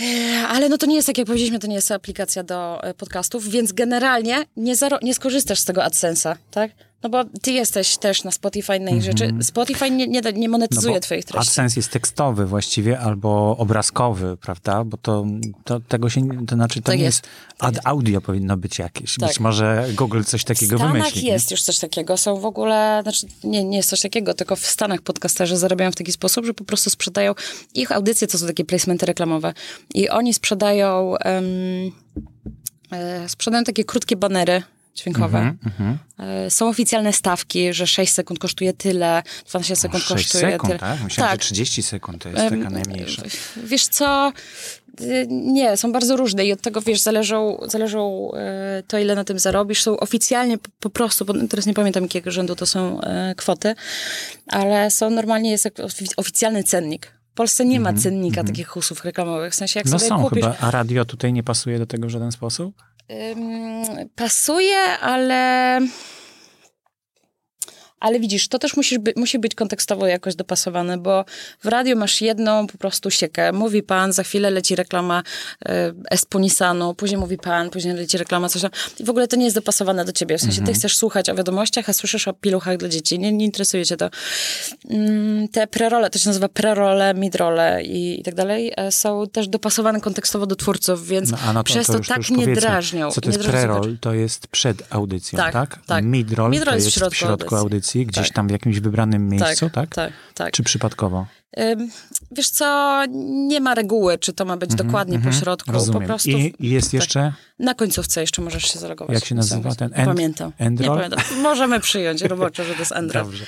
E, 0.00 0.46
Ale 0.48 0.68
no 0.68 0.78
to 0.78 0.86
nie 0.86 0.96
jest, 0.96 1.06
tak 1.06 1.18
jak 1.18 1.26
powiedzieliśmy, 1.26 1.58
to 1.58 1.66
nie 1.66 1.74
jest 1.74 1.92
aplikacja 1.92 2.42
do 2.42 2.84
e, 2.84 2.94
podcastów, 2.94 3.48
więc 3.48 3.72
generalnie 3.72 4.44
nie, 4.56 4.74
nie 5.02 5.14
skorzystasz 5.14 5.58
z 5.58 5.64
tego 5.64 5.82
AdSense'a, 5.82 6.36
tak? 6.50 6.70
No 7.04 7.10
bo 7.10 7.24
ty 7.42 7.52
jesteś 7.52 7.96
też 7.96 8.24
na 8.24 8.30
Spotify, 8.30 8.80
na 8.80 8.90
innych 8.90 9.02
rzeczy. 9.02 9.34
Spotify 9.42 9.90
nie, 9.90 10.06
nie, 10.08 10.20
nie. 10.20 10.48
No 10.48 10.52
monetyzuje 10.52 10.94
bo 10.94 11.00
twoich 11.00 11.24
treści. 11.24 11.48
AdSense 11.48 11.80
jest 11.80 11.90
tekstowy 11.90 12.46
właściwie 12.46 13.00
albo 13.00 13.56
obrazkowy, 13.56 14.36
prawda? 14.40 14.84
Bo 14.84 14.96
to, 14.96 15.26
to 15.64 15.80
tego 15.80 16.10
się, 16.10 16.22
nie- 16.22 16.46
to 16.46 16.54
znaczy 16.54 16.80
to 16.80 16.86
Tak 16.86 16.98
nie 16.98 17.04
jest, 17.04 17.26
ad 17.58 17.78
audio 17.84 18.20
powinno 18.20 18.56
być 18.56 18.78
jakieś. 18.78 19.16
Tak. 19.16 19.28
Być 19.28 19.40
może 19.40 19.86
Google 19.94 20.22
coś 20.22 20.44
takiego 20.44 20.76
W 20.76 20.78
Stanach 20.78 20.96
wymyśli. 20.96 21.24
nie? 21.24 21.30
jest 21.30 21.50
już 21.50 21.62
coś 21.62 21.78
takiego. 21.78 22.16
Są 22.16 22.40
w 22.40 22.46
ogóle, 22.46 23.00
znaczy 23.02 23.26
nie, 23.44 23.64
nie 23.64 23.76
jest 23.76 23.88
coś 23.90 24.00
takiego, 24.00 24.34
tylko 24.34 24.56
w 24.56 24.66
Stanach 24.66 25.02
podcasterzy 25.02 25.56
zarabiają 25.56 25.92
w 25.92 25.96
taki 25.96 26.12
sposób, 26.12 26.46
że 26.46 26.54
po 26.54 26.64
prostu 26.64 26.90
sprzedają 26.90 27.34
ich 27.74 27.92
audycje, 27.92 28.26
to 28.28 28.38
są 28.38 28.46
takie 28.46 28.64
placementy 28.64 29.06
reklamowe. 29.06 29.54
I 29.94 30.08
oni 30.08 30.34
sprzedają 30.34 31.18
e, 31.18 31.42
sprzedają 33.28 33.64
takie 33.64 33.84
krótkie 33.84 34.16
banery 34.16 34.62
dźwiękowe. 34.94 35.38
Mhm, 35.38 35.58
mhm. 35.64 35.98
E, 36.46 36.50
Są 36.50 36.68
oficjalne 36.68 37.12
stawki, 37.12 37.72
że 37.72 37.86
6 37.86 38.12
sekund 38.12 38.38
kosztuje 38.40 38.72
tyle, 38.72 39.22
12 39.50 39.76
sekund 39.76 40.02
6 40.04 40.12
kosztuje 40.14 40.52
sekund, 40.52 40.68
tyle. 40.72 40.78
tak? 40.78 41.02
Myślałem, 41.04 41.32
Tak. 41.32 41.42
że 41.42 41.46
30 41.46 41.82
sekund 41.82 42.22
to 42.22 42.28
jest 42.28 42.40
Em, 42.40 42.58
taka 42.58 42.70
najmniejsza. 42.70 43.22
Wiesz 43.64 43.86
co, 43.88 44.32
y, 45.00 45.26
nie, 45.30 45.76
są 45.76 45.92
bardzo 45.92 46.16
różne 46.16 46.46
i 46.46 46.52
od 46.52 46.60
tego, 46.60 46.80
wiesz, 46.80 47.00
zależą, 47.00 47.58
zależą 47.66 48.30
e, 48.34 48.82
to, 48.86 48.98
ile 48.98 49.14
na 49.14 49.24
tym 49.24 49.38
zarobisz. 49.38 49.82
Są 49.82 49.96
oficjalnie 49.96 50.58
po, 50.58 50.68
po 50.80 50.90
prostu, 50.90 51.24
bo 51.24 51.34
teraz 51.50 51.66
nie 51.66 51.74
pamiętam 51.74 52.02
jakiego 52.02 52.30
rzędu 52.30 52.56
to 52.56 52.66
są 52.66 53.00
e, 53.00 53.34
kwoty, 53.36 53.74
ale 54.46 54.90
są 54.90 55.10
normalnie, 55.10 55.50
jest 55.50 55.68
oficjalny 56.16 56.64
cennik. 56.64 57.06
W 57.32 57.36
Polsce 57.36 57.64
nie 57.64 57.80
ma 57.80 57.92
cennika 57.94 58.44
takich 58.44 58.76
usług 58.76 59.04
reklamowych, 59.04 59.52
w 59.52 59.56
sensie 59.56 59.80
jak 59.80 59.86
No 59.86 59.98
sobie 59.98 60.08
są 60.08 60.22
kupisz... 60.24 60.44
chyba, 60.44 60.56
a 60.60 60.70
radio 60.70 61.04
tutaj 61.04 61.32
nie 61.32 61.42
pasuje 61.42 61.78
do 61.78 61.86
tego 61.86 62.06
w 62.06 62.10
żaden 62.10 62.32
sposób? 62.32 62.82
Pasuje, 64.14 64.98
ale. 65.00 65.80
Ale 68.04 68.20
widzisz, 68.20 68.48
to 68.48 68.58
też 68.58 68.76
musisz 68.76 68.98
by, 68.98 69.12
musi 69.16 69.38
być 69.38 69.54
kontekstowo 69.54 70.06
jakoś 70.06 70.34
dopasowane, 70.34 70.98
bo 70.98 71.24
w 71.62 71.66
radiu 71.66 71.96
masz 71.96 72.20
jedną 72.20 72.66
po 72.66 72.78
prostu 72.78 73.10
siekę. 73.10 73.52
Mówi 73.52 73.82
pan, 73.82 74.12
za 74.12 74.22
chwilę 74.22 74.50
leci 74.50 74.76
reklama 74.76 75.22
e, 75.66 75.92
Esponisanu, 76.10 76.94
później 76.94 77.20
mówi 77.20 77.38
pan, 77.38 77.70
później 77.70 77.94
leci 77.94 78.18
reklama 78.18 78.48
coś 78.48 78.62
tam. 78.62 78.70
I 78.98 79.04
w 79.04 79.10
ogóle 79.10 79.28
to 79.28 79.36
nie 79.36 79.44
jest 79.44 79.56
dopasowane 79.56 80.04
do 80.04 80.12
ciebie. 80.12 80.38
W 80.38 80.40
sensie 80.40 80.62
ty 80.62 80.72
chcesz 80.72 80.96
słuchać 80.96 81.30
o 81.30 81.34
wiadomościach, 81.34 81.88
a 81.88 81.92
słyszysz 81.92 82.28
o 82.28 82.32
piluchach 82.32 82.76
dla 82.76 82.88
dzieci. 82.88 83.18
Nie, 83.18 83.32
nie 83.32 83.44
interesuje 83.44 83.86
cię 83.86 83.96
to. 83.96 84.10
Mm, 84.90 85.48
te 85.48 85.66
prerole, 85.66 86.10
to 86.10 86.18
się 86.18 86.28
nazywa 86.28 86.48
prerole, 86.48 87.14
midrole 87.14 87.82
i, 87.82 88.20
i 88.20 88.22
tak 88.22 88.34
dalej, 88.34 88.72
e, 88.76 88.92
są 88.92 89.26
też 89.32 89.48
dopasowane 89.48 90.00
kontekstowo 90.00 90.46
do 90.46 90.56
twórców, 90.56 91.06
więc 91.06 91.30
No, 91.30 91.38
no 91.46 91.60
to, 91.60 91.64
przez 91.64 91.86
to, 91.86 91.96
już, 91.98 92.08
tak 92.08 92.30
nie 92.30 92.46
drażnią. 92.46 93.10
Co 93.10 93.20
to 93.20 93.28
jest 93.28 93.40
pre-roll? 93.40 93.96
To 94.00 94.14
jest 94.14 94.46
przed 94.46 94.82
audycją, 94.90 95.36
Tak, 95.36 95.52
tak? 95.52 95.78
tak. 95.86 96.04
To 96.64 96.74
jest 96.74 96.84
jest 96.84 96.96
w 96.96 96.98
środku 96.98 97.14
w 97.14 97.18
środku 97.18 97.54
audycji. 97.56 97.93
Gdzieś 98.06 98.28
Tak. 98.28 98.36
tam 98.36 98.48
w 98.48 98.50
jakimś 98.50 98.80
wybranym 98.80 99.28
miejscu, 99.28 99.70
tak? 99.70 99.94
Tak, 99.94 100.12
tak. 100.34 100.52
Czy 100.52 100.62
przypadkowo? 100.62 101.26
Wiesz 102.30 102.50
co, 102.50 103.02
nie 103.48 103.60
ma 103.60 103.74
reguły, 103.74 104.18
czy 104.18 104.32
to 104.32 104.44
ma 104.44 104.56
być 104.56 104.74
dokładnie 104.74 105.18
po 105.18 105.32
środku. 105.32 105.72
Rozumiem. 105.72 106.00
Po 106.02 106.06
prostu 106.06 106.30
I, 106.30 106.54
I 106.58 106.70
jest 106.70 106.94
jeszcze, 106.94 107.32
na 107.58 107.74
końcówce 107.74 108.20
jeszcze 108.20 108.42
możesz 108.42 108.64
się 108.72 108.78
zalogować. 108.78 109.14
Jak 109.14 109.24
się 109.24 109.34
nazywa 109.34 109.74
ten 109.74 109.90
end- 109.94 110.06
pamiętam. 110.08 110.52
end 110.58 110.80
Nie 110.80 110.86
pamiętam. 110.88 111.20
Możemy 111.42 111.80
przyjąć 111.80 112.22
roboczo, 112.22 112.64
że 112.64 112.72
to 112.74 112.78
jest 112.78 112.92
endroll. 112.92 113.24
dobrze. 113.24 113.44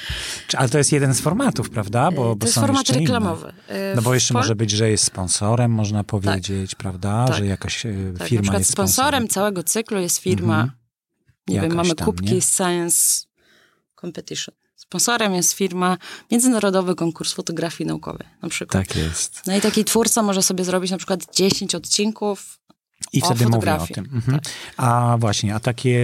Ale 0.56 0.68
to 0.68 0.78
jest 0.78 0.92
jeden 0.92 1.14
z 1.14 1.20
formatów, 1.20 1.70
prawda? 1.70 2.10
Bo, 2.10 2.22
bo 2.22 2.36
To 2.36 2.46
jest 2.46 2.54
są 2.54 2.60
format 2.60 2.88
inne. 2.88 2.98
reklamowy. 2.98 3.52
No 3.96 4.02
bo 4.02 4.14
jeszcze 4.14 4.34
Pol- 4.34 4.42
może 4.42 4.56
być, 4.56 4.70
że 4.70 4.90
jest 4.90 5.04
sponsorem, 5.04 5.70
można 5.70 6.04
powiedzieć, 6.04 6.74
prawda? 6.74 7.24
Tak. 7.28 7.36
Że 7.36 7.46
jakaś 7.46 7.86
e, 7.86 7.88
Tak, 8.12 8.20
na 8.20 8.26
firma 8.26 8.42
przykład 8.42 8.58
jest 8.60 8.72
sponsorem 8.72 9.08
sponsorem. 9.08 9.28
całego 9.28 9.62
cyklu 9.62 10.00
jest 10.00 10.18
firma, 10.18 10.54
Mhm. 10.60 10.70
nie 11.48 11.54
Jakaś 11.56 11.68
wiem, 11.68 11.76
mamy 11.76 11.94
tam, 11.94 12.04
kubki 12.04 12.34
nie? 12.34 12.40
Science 12.40 13.25
Competition. 14.00 14.54
Sponsorem 14.76 15.34
jest 15.34 15.52
firma 15.52 15.98
Międzynarodowy 16.30 16.94
Konkurs 16.94 17.32
Fotografii 17.32 17.88
Naukowej, 17.88 18.26
na 18.42 18.48
przykład. 18.48 18.86
Tak 18.86 18.96
jest. 18.96 19.42
No 19.46 19.56
i 19.56 19.60
taki 19.60 19.84
twórca 19.84 20.22
może 20.22 20.42
sobie 20.42 20.64
zrobić 20.64 20.90
na 20.90 20.96
przykład 20.96 21.34
10 21.34 21.74
odcinków 21.74 22.58
I 23.12 23.20
wtedy 23.20 23.46
mówię 23.48 23.74
o 23.74 23.86
tym. 23.86 24.08
Mhm. 24.12 24.40
A 24.76 25.16
właśnie, 25.20 25.54
a 25.54 25.60
takie 25.60 25.98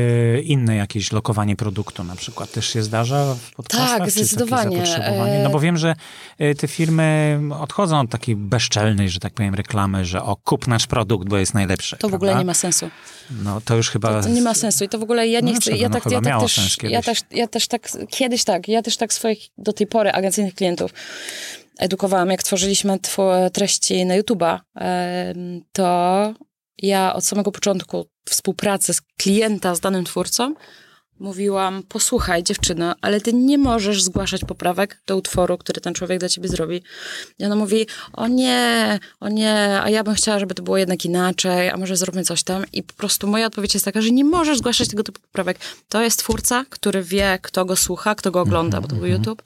inne 0.45 0.77
jakieś 0.77 1.13
lokowanie 1.13 1.57
produktu 1.57 2.05
na 2.05 2.17
przykład 2.17 2.53
też 2.53 2.73
się 2.73 2.83
zdarza 2.83 3.35
w 3.35 3.55
podcastach? 3.55 3.99
Tak, 3.99 4.11
zdecydowanie. 4.11 4.77
zapotrzebowanie? 4.77 5.41
No 5.43 5.51
bo 5.51 5.61
wiem, 5.61 5.77
że 5.77 5.95
e, 6.39 6.55
te 6.55 6.69
firmy 6.69 7.41
odchodzą 7.61 8.01
od 8.01 8.11
takiej 8.11 8.37
bezczelnej, 8.37 9.09
że 9.09 9.21
tak 9.21 9.33
powiem, 9.33 9.55
reklamy, 9.55 10.05
że 10.05 10.23
o, 10.23 10.37
kup 10.37 10.67
nasz 10.67 10.87
produkt, 10.87 11.29
bo 11.29 11.39
jest 11.39 11.55
najlepszy. 11.55 11.97
To 11.97 12.09
w 12.09 12.15
ogóle 12.15 12.31
prawda? 12.31 12.43
nie 12.43 12.47
ma 12.47 12.55
sensu. 12.55 12.91
No 13.43 13.61
to 13.61 13.77
już 13.77 13.91
chyba... 13.91 14.23
To, 14.23 14.29
nie 14.29 14.43
ma 14.43 14.55
sensu 14.55 14.85
i 14.85 14.89
to 14.89 14.99
w 14.99 15.03
ogóle 15.03 15.29
ja 15.29 15.41
nie 15.41 15.53
No 15.53 15.61
chcę, 15.61 15.77
ja 15.77 15.89
No 15.89 16.01
tak, 16.01 16.13
ja 16.13 16.21
tak 16.21 16.41
też, 16.41 16.79
ja 16.83 17.03
też, 17.03 17.21
ja 17.31 17.49
też 17.49 17.69
tak, 17.69 17.89
kiedyś 18.11 18.45
tak, 18.45 18.69
ja 18.69 18.83
też 18.83 18.97
tak 18.97 19.13
swoich 19.13 19.39
do 19.59 19.73
tej 19.73 19.87
pory 19.87 20.13
agencyjnych 20.13 20.55
klientów 20.55 20.91
edukowałam, 21.79 22.31
jak 22.31 22.43
tworzyliśmy 22.43 22.99
tw- 22.99 23.51
treści 23.51 24.07
na 24.07 24.19
YouTube'a, 24.19 24.59
to 25.73 26.35
ja 26.83 27.15
od 27.15 27.25
samego 27.25 27.53
początku 27.53 28.09
współpracy 28.25 28.95
z 28.95 29.01
klienta 29.01 29.75
z 29.75 29.81
danym 29.81 30.05
twórcą 30.05 30.55
mówiłam, 31.23 31.83
posłuchaj 31.89 32.43
dziewczyno, 32.43 32.95
ale 33.01 33.21
ty 33.21 33.33
nie 33.33 33.59
możesz 33.59 34.03
zgłaszać 34.03 34.45
poprawek 34.45 35.03
do 35.07 35.17
utworu, 35.17 35.59
który 35.59 35.81
ten 35.81 35.95
człowiek 35.95 36.19
dla 36.19 36.29
ciebie 36.29 36.49
zrobi. 36.49 36.83
I 37.39 37.45
ona 37.45 37.57
mówi, 37.57 37.87
o 38.13 38.29
nie, 38.29 38.99
o 39.21 39.29
nie, 39.29 39.81
a 39.83 39.91
ja 39.91 40.05
bym 40.05 40.15
chciała, 40.15 40.39
żeby 40.39 40.55
to 40.55 40.63
było 40.63 40.79
jednak 40.79 41.05
inaczej, 41.05 41.71
a 41.71 41.77
może 41.77 41.97
zróbmy 41.97 42.25
coś 42.25 42.43
tam. 42.43 42.65
I 42.73 42.83
po 42.83 42.95
prostu 42.95 43.27
moja 43.27 43.47
odpowiedź 43.47 43.75
jest 43.75 43.85
taka, 43.85 44.01
że 44.01 44.11
nie 44.11 44.25
możesz 44.25 44.59
zgłaszać 44.59 44.89
tego 44.89 45.03
typu 45.03 45.21
poprawek. 45.21 45.59
To 45.89 46.03
jest 46.03 46.19
twórca, 46.19 46.65
który 46.71 47.03
wie, 47.03 47.39
kto 47.43 47.65
go 47.65 47.77
słucha, 47.77 48.15
kto 48.15 48.31
go 48.31 48.41
ogląda, 48.41 48.81
bo 48.81 48.89
to 48.89 48.97
był 48.97 49.07
YouTube. 49.07 49.43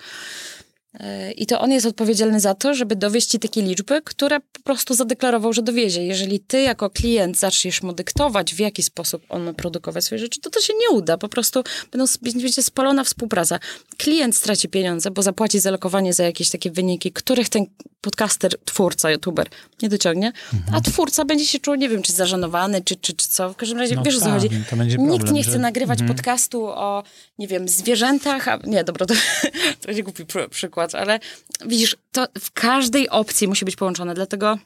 I 1.36 1.46
to 1.46 1.60
on 1.60 1.70
jest 1.70 1.86
odpowiedzialny 1.86 2.40
za 2.40 2.54
to, 2.54 2.74
żeby 2.74 2.96
dowieść 2.96 3.26
ci 3.28 3.38
takie 3.38 3.62
liczby, 3.62 4.02
które 4.04 4.40
po 4.40 4.62
prostu 4.64 4.94
zadeklarował, 4.94 5.52
że 5.52 5.62
dowiezie. 5.62 6.06
Jeżeli 6.06 6.40
ty 6.40 6.60
jako 6.60 6.90
klient 6.90 7.38
zaczniesz 7.38 7.82
mu 7.82 7.92
dyktować, 7.92 8.54
w 8.54 8.58
jaki 8.58 8.82
sposób 8.82 9.22
on 9.28 9.44
ma 9.44 9.52
produkować 9.52 10.04
swoje 10.04 10.18
rzeczy, 10.18 10.40
to 10.40 10.50
to 10.50 10.60
się 10.60 10.72
nie 10.80 10.96
uda. 10.96 11.18
Po 11.18 11.28
prostu 11.28 11.62
będą, 11.92 12.04
będzie 12.22 12.62
spalona 12.62 13.04
współpraca. 13.04 13.58
Klient 13.96 14.36
straci 14.36 14.68
pieniądze, 14.68 15.10
bo 15.10 15.22
zapłaci 15.22 15.60
za 15.60 15.70
lokowanie 15.70 16.12
za 16.12 16.24
jakieś 16.24 16.50
takie 16.50 16.70
wyniki, 16.70 17.12
których 17.12 17.48
ten 17.48 17.66
podcaster, 18.00 18.52
twórca, 18.64 19.10
youtuber 19.10 19.48
nie 19.82 19.88
dociągnie, 19.88 20.32
mhm. 20.54 20.74
a 20.74 20.80
twórca 20.80 21.24
będzie 21.24 21.46
się 21.46 21.58
czuł, 21.58 21.74
nie 21.74 21.88
wiem, 21.88 22.02
czy 22.02 22.12
zażenowany, 22.12 22.82
czy, 22.82 22.96
czy, 22.96 23.12
czy 23.12 23.28
co. 23.28 23.52
W 23.52 23.56
każdym 23.56 23.78
razie, 23.78 23.94
no 23.94 24.02
wiesz 24.02 24.16
o 24.16 24.18
co 24.18 24.24
tak, 24.24 24.34
chodzi. 24.34 24.48
Problem, 24.48 24.88
Nikt 24.98 25.32
nie 25.32 25.42
chce 25.42 25.52
że... 25.52 25.58
nagrywać 25.58 26.00
mhm. 26.00 26.16
podcastu 26.16 26.66
o, 26.66 27.02
nie 27.38 27.48
wiem, 27.48 27.68
zwierzętach, 27.68 28.48
a 28.48 28.58
nie, 28.64 28.84
dobra, 28.84 29.06
to, 29.06 29.14
to 29.80 29.86
będzie 29.86 30.02
głupi 30.02 30.26
pr 30.26 30.48
przykład, 30.88 31.08
ale 31.08 31.20
widzisz, 31.66 31.96
to 32.12 32.26
w 32.40 32.52
każdej 32.52 33.08
opcji 33.08 33.48
musi 33.48 33.64
być 33.64 33.76
połączone, 33.76 34.14
dlatego 34.14 34.58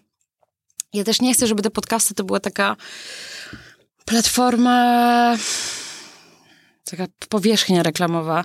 ja 0.92 1.04
też 1.04 1.20
nie 1.20 1.34
chcę, 1.34 1.46
żeby 1.46 1.62
te 1.62 1.70
podcasty 1.70 2.14
to 2.14 2.24
była 2.24 2.40
taka 2.40 2.76
platforma, 4.04 5.36
taka 6.84 7.06
powierzchnia 7.28 7.82
reklamowa, 7.82 8.44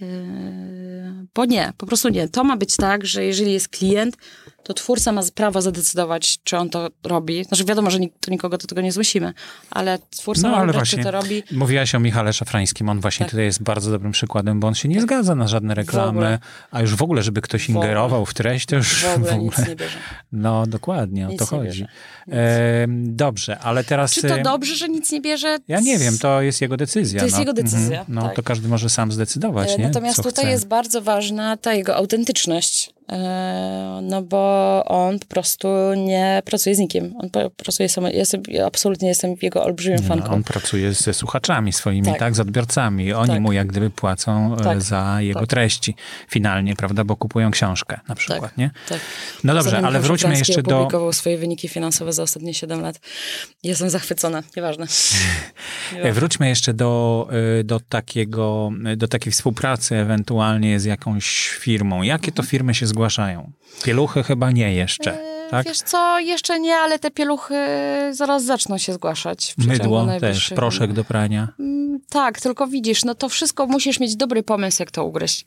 Yy, 0.00 1.26
bo 1.34 1.44
nie, 1.44 1.72
po 1.78 1.86
prostu 1.86 2.08
nie. 2.08 2.28
To 2.28 2.44
ma 2.44 2.56
być 2.56 2.76
tak, 2.76 3.06
że 3.06 3.24
jeżeli 3.24 3.52
jest 3.52 3.68
klient, 3.68 4.16
to 4.64 4.74
twórca 4.74 5.12
ma 5.12 5.22
prawo 5.34 5.62
zadecydować, 5.62 6.38
czy 6.44 6.56
on 6.56 6.70
to 6.70 6.88
robi. 7.04 7.44
Znaczy 7.44 7.64
wiadomo, 7.64 7.90
że 7.90 7.98
to 8.20 8.30
nikogo 8.30 8.58
do 8.58 8.66
tego 8.66 8.80
nie 8.80 8.92
zmusimy, 8.92 9.32
ale 9.70 9.98
twórca 10.10 10.48
no, 10.48 10.56
ma 10.56 10.66
wybrać, 10.66 10.90
czy 10.90 10.98
to 10.98 11.10
robi. 11.10 11.42
Mówiłaś 11.50 11.94
o 11.94 12.00
Michale 12.00 12.32
Szafrańskim, 12.32 12.88
on 12.88 13.00
właśnie 13.00 13.24
tak. 13.24 13.30
tutaj 13.30 13.44
jest 13.44 13.62
bardzo 13.62 13.90
dobrym 13.90 14.12
przykładem, 14.12 14.60
bo 14.60 14.68
on 14.68 14.74
się 14.74 14.88
nie 14.88 15.00
zgadza 15.00 15.34
na 15.34 15.48
żadne 15.48 15.74
reklamy, 15.74 16.38
a 16.70 16.80
już 16.80 16.94
w 16.94 17.02
ogóle, 17.02 17.22
żeby 17.22 17.40
ktoś 17.40 17.68
ingerował 17.68 18.26
w 18.26 18.34
treść, 18.34 18.66
to 18.66 18.76
już 18.76 19.04
w 19.04 19.14
ogóle, 19.14 19.30
w 19.30 19.34
ogóle. 19.34 19.44
nic 19.44 19.68
nie 19.68 19.76
bierze. 19.76 19.98
No 20.32 20.66
dokładnie, 20.66 21.24
nic 21.24 21.42
o 21.42 21.44
to 21.44 21.50
chodzi. 21.50 21.86
E, 22.32 22.86
dobrze, 22.88 23.58
ale 23.58 23.84
teraz... 23.84 24.14
Czy 24.14 24.22
to 24.22 24.42
dobrze, 24.42 24.76
że 24.76 24.88
nic 24.88 25.12
nie 25.12 25.20
bierze? 25.20 25.58
Ja 25.68 25.80
nie 25.80 25.98
wiem, 25.98 26.18
to 26.18 26.42
jest 26.42 26.60
jego 26.60 26.76
decyzja. 26.76 27.20
To 27.20 27.26
jest 27.26 27.36
no. 27.36 27.40
jego 27.40 27.52
decyzja, 27.52 28.00
mhm. 28.00 28.14
No 28.14 28.22
tak. 28.22 28.36
to 28.36 28.42
każdy 28.42 28.68
może 28.68 28.88
sam 28.88 29.12
zdecydować, 29.12 29.70
e, 29.70 29.78
nie? 29.78 29.84
Natomiast 29.84 30.16
Co 30.16 30.22
tutaj 30.22 30.44
chce. 30.44 30.52
jest 30.52 30.66
bardzo 30.66 31.02
ważna 31.02 31.56
ta 31.56 31.74
jego 31.74 31.96
autentyczność. 31.96 32.94
E, 33.12 34.00
no 34.02 34.22
bo 34.22 34.53
on 34.84 35.18
po 35.18 35.26
prostu 35.26 35.68
nie 35.96 36.42
pracuje 36.44 36.76
z 36.76 36.78
nikim. 36.78 37.14
On 37.18 37.30
pracuje 37.56 37.88
sam, 37.88 38.04
jestem, 38.04 38.42
ja 38.48 38.66
absolutnie 38.66 39.08
jestem 39.08 39.34
jego 39.42 39.64
olbrzymią 39.64 39.96
no, 40.02 40.08
fanką. 40.08 40.32
on 40.32 40.44
pracuje 40.44 40.92
ze 40.92 41.14
słuchaczami 41.14 41.72
swoimi, 41.72 42.06
tak, 42.06 42.18
tak 42.18 42.34
z 42.34 42.40
odbiorcami. 42.40 43.12
Oni 43.12 43.30
tak. 43.30 43.40
mu 43.40 43.52
jak 43.52 43.66
gdyby 43.66 43.90
płacą 43.90 44.56
e, 44.60 44.64
tak. 44.64 44.82
za 44.82 45.20
jego 45.20 45.40
tak. 45.40 45.48
treści 45.48 45.94
finalnie, 46.28 46.76
prawda, 46.76 47.04
bo 47.04 47.16
kupują 47.16 47.50
książkę 47.50 48.00
na 48.08 48.14
przykład, 48.14 48.40
tak, 48.40 48.56
nie? 48.56 48.70
Tak. 48.88 49.00
No 49.44 49.54
dobrze, 49.54 49.78
ale 49.78 50.00
wróćmy 50.00 50.38
jeszcze 50.38 50.62
do... 50.62 50.76
opublikował 50.76 51.12
swoje 51.12 51.38
wyniki 51.38 51.68
finansowe 51.68 52.12
za 52.12 52.22
ostatnie 52.22 52.54
7 52.54 52.80
lat. 52.80 53.00
Jestem 53.62 53.90
zachwycona, 53.90 54.42
nieważne. 54.56 54.86
nieważne. 55.92 56.12
Wróćmy 56.20 56.48
jeszcze 56.48 56.74
do, 56.74 57.28
e, 57.60 57.64
do 57.64 57.80
takiego, 57.80 58.70
do 58.96 59.08
takiej 59.08 59.32
współpracy 59.32 59.96
ewentualnie 59.96 60.80
z 60.80 60.84
jakąś 60.84 61.48
firmą. 61.48 62.02
Jakie 62.02 62.32
to 62.32 62.42
mhm. 62.42 62.48
firmy 62.48 62.74
się 62.74 62.86
zgłaszają? 62.86 63.52
Pieluchy 63.82 64.22
chyba 64.22 64.43
nie 64.50 64.74
jeszcze. 64.74 65.12
E, 65.12 65.50
tak? 65.50 65.66
Wiesz 65.66 65.78
co, 65.78 66.18
jeszcze 66.18 66.60
nie, 66.60 66.76
ale 66.76 66.98
te 66.98 67.10
pieluchy 67.10 67.54
zaraz 68.10 68.44
zaczną 68.44 68.78
się 68.78 68.92
zgłaszać. 68.92 69.54
Mydło 69.58 70.06
też, 70.20 70.50
proszek 70.50 70.92
do 70.92 71.04
prania. 71.04 71.48
Mm, 71.60 72.00
tak, 72.10 72.40
tylko 72.40 72.66
widzisz, 72.66 73.04
no 73.04 73.14
to 73.14 73.28
wszystko 73.28 73.66
musisz 73.66 74.00
mieć 74.00 74.16
dobry 74.16 74.42
pomysł, 74.42 74.82
jak 74.82 74.90
to 74.90 75.04
ugryźć. 75.04 75.44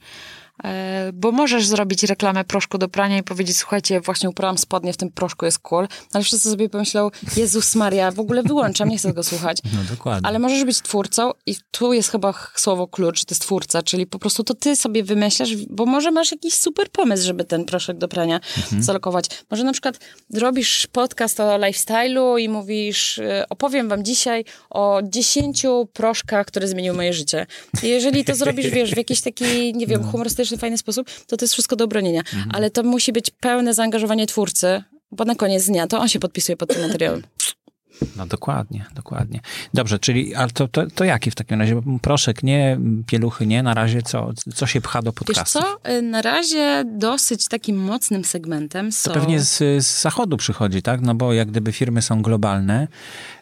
E, 0.63 1.11
bo 1.13 1.31
możesz 1.31 1.65
zrobić 1.65 2.03
reklamę 2.03 2.43
proszku 2.43 2.77
do 2.77 2.89
prania 2.89 3.17
i 3.17 3.23
powiedzieć, 3.23 3.57
słuchajcie, 3.57 4.01
właśnie 4.01 4.29
uprałam 4.29 4.57
spodnie, 4.57 4.93
w 4.93 4.97
tym 4.97 5.11
proszku 5.11 5.45
jest 5.45 5.59
cool, 5.59 5.87
ale 6.13 6.23
wszyscy 6.23 6.49
sobie 6.49 6.69
pomyślą, 6.69 7.09
Jezus 7.37 7.75
Maria, 7.75 8.11
w 8.11 8.19
ogóle 8.19 8.43
wyłączam, 8.43 8.89
nie 8.89 8.97
chcę 8.97 9.07
tego 9.07 9.23
słuchać. 9.23 9.57
No 9.63 9.79
dokładnie. 9.89 10.27
Ale 10.29 10.39
możesz 10.39 10.63
być 10.63 10.81
twórcą 10.81 11.31
i 11.45 11.55
tu 11.71 11.93
jest 11.93 12.11
chyba 12.11 12.33
słowo 12.55 12.87
klucz, 12.87 13.25
to 13.25 13.33
jest 13.33 13.41
twórca, 13.41 13.83
czyli 13.83 14.07
po 14.07 14.19
prostu 14.19 14.43
to 14.43 14.53
ty 14.53 14.75
sobie 14.75 15.03
wymyślasz, 15.03 15.55
bo 15.69 15.85
może 15.85 16.11
masz 16.11 16.31
jakiś 16.31 16.53
super 16.53 16.89
pomysł, 16.89 17.25
żeby 17.25 17.45
ten 17.45 17.65
proszek 17.65 17.97
do 17.97 18.07
prania 18.07 18.39
mhm. 18.57 18.83
zalokować. 18.83 19.25
Może 19.51 19.63
na 19.63 19.71
przykład 19.71 19.99
robisz 20.33 20.87
podcast 20.91 21.39
o 21.39 21.57
lifestyle'u 21.57 22.39
i 22.39 22.49
mówisz, 22.49 23.19
e, 23.19 23.45
opowiem 23.49 23.89
wam 23.89 24.03
dzisiaj 24.03 24.45
o 24.69 25.01
dziesięciu 25.03 25.87
proszkach, 25.93 26.47
które 26.47 26.67
zmieniły 26.67 26.95
moje 26.95 27.13
życie. 27.13 27.45
I 27.83 27.87
jeżeli 27.87 28.25
to 28.25 28.35
zrobisz, 28.35 28.69
wiesz, 28.69 28.91
w 28.91 28.97
jakiś 28.97 29.21
taki, 29.21 29.73
nie 29.73 29.87
wiem, 29.87 30.01
no. 30.01 30.11
Humorystyczny 30.47 30.57
fajny 30.57 30.77
sposób, 30.77 31.07
to 31.27 31.37
to 31.37 31.43
jest 31.43 31.53
wszystko 31.53 31.75
do 31.75 31.85
obronienia. 31.85 32.19
Mhm. 32.19 32.49
Ale 32.53 32.69
to 32.69 32.83
musi 32.83 33.13
być 33.13 33.31
pełne 33.31 33.73
zaangażowanie 33.73 34.27
twórcy, 34.27 34.83
bo 35.11 35.25
na 35.25 35.35
koniec 35.35 35.65
dnia 35.65 35.87
to 35.87 35.99
on 35.99 36.07
się 36.07 36.19
podpisuje 36.19 36.57
pod 36.57 36.69
tym 36.69 36.81
materiałem. 36.81 37.23
No 38.15 38.25
dokładnie, 38.25 38.85
dokładnie. 38.95 39.39
Dobrze, 39.73 39.99
czyli 39.99 40.35
ale 40.35 40.49
to, 40.49 40.67
to, 40.67 40.87
to 40.95 41.03
jaki 41.03 41.31
w 41.31 41.35
takim 41.35 41.59
razie? 41.59 41.81
Proszek 42.01 42.43
nie, 42.43 42.79
pieluchy 43.07 43.47
nie, 43.47 43.63
na 43.63 43.73
razie 43.73 44.01
co, 44.01 44.31
co 44.55 44.67
się 44.67 44.81
pcha 44.81 45.01
do 45.01 45.13
podcastu? 45.13 45.59
Wiesz 45.59 45.67
co, 45.83 45.91
y, 45.91 46.01
na 46.01 46.21
razie 46.21 46.83
dosyć 46.85 47.47
takim 47.47 47.77
mocnym 47.77 48.25
segmentem 48.25 48.91
są... 48.91 49.11
To 49.11 49.19
pewnie 49.19 49.39
z, 49.39 49.57
z 49.85 50.01
zachodu 50.01 50.37
przychodzi, 50.37 50.81
tak? 50.81 51.01
No 51.01 51.15
bo 51.15 51.33
jak 51.33 51.51
gdyby 51.51 51.71
firmy 51.71 52.01
są 52.01 52.21
globalne 52.21 52.87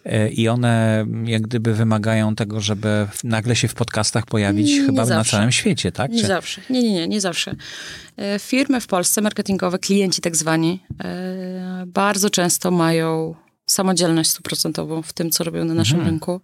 y, 0.06 0.30
i 0.30 0.48
one 0.48 1.06
jak 1.26 1.42
gdyby 1.42 1.74
wymagają 1.74 2.36
tego, 2.36 2.62
żeby 2.62 3.08
nagle 3.24 3.56
się 3.56 3.68
w 3.68 3.74
podcastach 3.74 4.26
pojawić 4.26 4.72
nie 4.72 4.86
chyba 4.86 5.06
na 5.06 5.24
całym 5.24 5.52
świecie, 5.52 5.92
tak? 5.92 6.12
Nie 6.12 6.22
Czy... 6.22 6.28
zawsze. 6.28 6.62
Nie, 6.70 6.84
nie, 6.84 6.94
nie, 6.94 7.08
nie 7.08 7.22
zawsze. 7.22 7.52
Y, 8.36 8.40
firmy 8.40 8.82
w 8.82 8.88
Polsce, 8.88 9.22
marketingowe, 9.22 9.80
klienci 9.80 10.22
tak 10.22 10.36
zwani, 10.36 10.84
bardzo 11.88 12.30
często 12.30 12.72
mają 12.72 13.36
samodzielność 13.66 14.30
stuprocentową 14.30 15.02
w 15.02 15.14
tym, 15.14 15.32
co 15.32 15.44
robią 15.44 15.66
na 15.66 15.74
naszym 15.74 15.96
mhm. 15.96 16.10
rynku. 16.10 16.42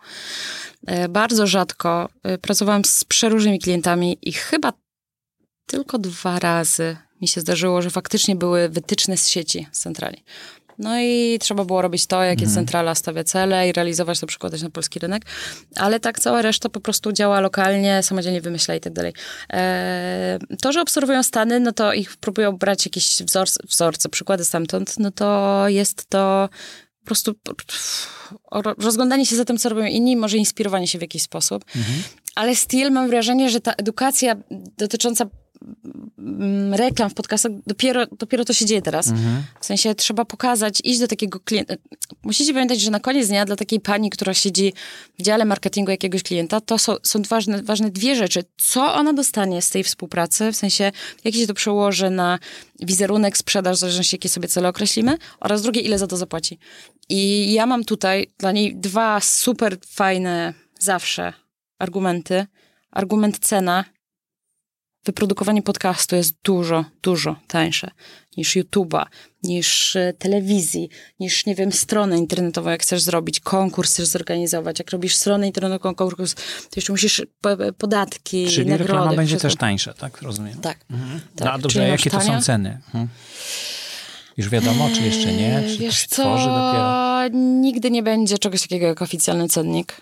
E, 0.88 1.10
bardzo 1.10 1.47
rzadko 1.47 2.10
e, 2.23 2.38
pracowałam 2.38 2.86
z 2.86 3.03
przeróżnymi 3.03 3.60
klientami 3.60 4.17
i 4.21 4.34
chyba 4.34 4.73
tylko 5.65 5.97
dwa 5.97 6.39
razy 6.39 6.97
mi 7.21 7.27
się 7.27 7.41
zdarzyło, 7.41 7.81
że 7.81 7.89
faktycznie 7.89 8.36
były 8.36 8.69
wytyczne 8.69 9.17
z 9.17 9.27
sieci, 9.27 9.67
z 9.71 9.79
centrali. 9.79 10.23
No 10.77 10.99
i 10.99 11.38
trzeba 11.41 11.65
było 11.65 11.81
robić 11.81 12.05
to, 12.07 12.23
jakie 12.23 12.45
mhm. 12.45 12.55
centrala 12.55 12.95
stawia 12.95 13.23
cele 13.23 13.69
i 13.69 13.71
realizować 13.71 14.19
to, 14.19 14.27
przekładać 14.27 14.62
na 14.62 14.69
polski 14.69 14.99
rynek. 14.99 15.25
Ale 15.75 15.99
tak 15.99 16.19
cała 16.19 16.41
reszta 16.41 16.69
po 16.69 16.79
prostu 16.79 17.12
działa 17.12 17.39
lokalnie, 17.39 18.03
samodzielnie 18.03 18.41
wymyśla 18.41 18.75
i 18.75 18.79
tak 18.79 18.93
dalej. 18.93 19.13
E, 19.53 20.39
to, 20.62 20.71
że 20.71 20.81
obserwują 20.81 21.23
Stany, 21.23 21.60
no 21.60 21.71
to 21.71 21.93
ich 21.93 22.17
próbują 22.17 22.57
brać 22.57 22.86
jakieś 22.86 23.23
wzorce, 23.23 23.60
wzorce 23.67 24.10
przykłady 24.10 24.45
stamtąd, 24.45 24.99
no 24.99 25.12
to 25.12 25.63
jest 25.67 26.10
to 26.10 26.49
po 27.02 27.06
prostu 27.06 27.34
rozglądanie 28.78 29.26
się 29.26 29.36
za 29.36 29.46
tym, 29.46 29.58
co 29.58 29.70
robią 29.70 29.86
inni, 29.86 30.18
może 30.18 30.38
inspirowanie 30.38 30.88
się 30.88 30.98
w 30.98 31.02
jakiś 31.02 31.22
sposób. 31.22 31.66
Mhm. 31.76 32.04
Ale 32.36 32.56
still 32.56 32.92
mam 32.92 33.10
wrażenie, 33.10 33.50
że 33.50 33.62
ta 33.62 33.74
edukacja 33.74 34.36
dotycząca 34.78 35.26
reklam 36.71 37.10
w 37.10 37.13
podcastach, 37.13 37.52
dopiero, 37.67 38.06
dopiero 38.06 38.45
to 38.45 38.54
się 38.54 38.65
dzieje 38.65 38.82
teraz. 38.82 39.08
Mhm. 39.08 39.43
W 39.60 39.65
sensie 39.65 39.95
trzeba 39.95 40.26
pokazać, 40.26 40.82
iść 40.84 41.00
do 41.00 41.08
takiego 41.08 41.39
klienta. 41.39 41.74
Musicie 42.24 42.54
pamiętać, 42.54 42.82
że 42.82 42.91
na 42.91 43.00
koniec 43.00 43.28
dnia 43.28 43.45
dla 43.45 43.56
takiej 43.56 43.80
pani, 43.80 44.10
która 44.10 44.34
siedzi 44.34 44.74
w 45.19 45.24
dziale 45.24 45.45
marketingu 45.45 45.91
jakiegoś 45.91 46.24
klienta, 46.24 46.62
to 46.62 46.78
są, 46.78 46.95
są 47.04 47.21
ważne, 47.21 47.63
ważne 47.63 47.91
dwie 47.91 48.15
rzeczy. 48.15 48.43
Co 48.58 48.93
ona 48.93 49.13
dostanie 49.13 49.62
z 49.62 49.69
tej 49.69 49.84
współpracy, 49.84 50.52
w 50.52 50.56
sensie 50.56 50.91
jak 51.24 51.34
się 51.34 51.47
to 51.47 51.54
przełoży 51.54 52.10
na 52.10 52.39
wizerunek, 52.80 53.38
sprzedaż, 53.38 53.78
w 53.78 53.80
zależności 53.80 54.15
jakie 54.15 54.30
sobie 54.30 54.47
cele 54.47 54.69
określimy, 54.69 55.17
oraz 55.39 55.62
drugie, 55.62 55.82
ile 55.82 55.97
za 56.00 56.08
to 56.08 56.17
zapłaci. 56.17 56.60
I 57.10 57.54
ja 57.54 57.65
mam 57.65 57.84
tutaj 57.84 58.28
dla 58.38 58.52
niej 58.52 58.76
dwa 58.76 59.19
super 59.19 59.78
fajne 59.88 60.54
zawsze 60.80 61.34
argumenty. 61.80 62.45
Argument 62.91 63.39
cena 63.39 63.86
wyprodukowanie 65.06 65.62
podcastu 65.62 66.16
jest 66.16 66.36
dużo, 66.44 66.86
dużo 67.02 67.36
tańsze 67.48 67.92
niż 68.38 68.56
YouTube'a, 68.56 69.06
niż 69.44 69.96
e, 69.96 70.14
telewizji, 70.14 70.90
niż, 71.20 71.46
nie 71.46 71.56
wiem, 71.56 71.72
stronę 71.72 72.18
internetową, 72.18 72.70
jak 72.70 72.82
chcesz 72.82 73.02
zrobić, 73.02 73.40
konkurs 73.40 73.94
chcesz 73.94 74.08
zorganizować. 74.08 74.80
Jak 74.80 74.92
robisz 74.92 75.16
stronę 75.16 75.48
internetową, 75.48 75.96
konkurs, 75.96 76.36
to 76.36 76.42
jeszcze 76.76 76.94
musisz 76.94 77.22
podatki, 77.78 78.48
Czyli 78.48 78.70
nagrody. 78.70 78.94
reklama 78.94 79.16
będzie 79.16 79.38
też 79.38 79.56
tańsza, 79.56 79.94
tak? 79.94 80.22
Rozumiem. 80.22 80.62
Tak. 80.62 80.78
Mhm. 80.92 81.22
tak. 81.36 81.48
No, 81.48 81.60
dobrze, 81.60 81.88
jakie 81.88 82.10
to 82.10 82.22
są 82.22 82.42
ceny? 82.42 82.80
Hmm? 82.92 83.10
Już 84.38 84.50
wiadomo, 84.50 84.90
czy 84.96 85.02
jeszcze 85.02 85.34
nie? 85.34 85.64
Czy 85.68 85.78
Wiesz 85.78 85.96
to 85.96 86.02
się 86.02 86.08
co? 86.08 86.22
tworzy 86.24 86.46
dopiero? 86.46 87.28
Nigdy 87.40 87.92
nie 87.92 88.04
będzie 88.04 88.38
czegoś 88.38 88.62
takiego 88.62 88.86
jak 88.86 89.02
oficjalny 89.02 89.48
cennik. 89.48 90.02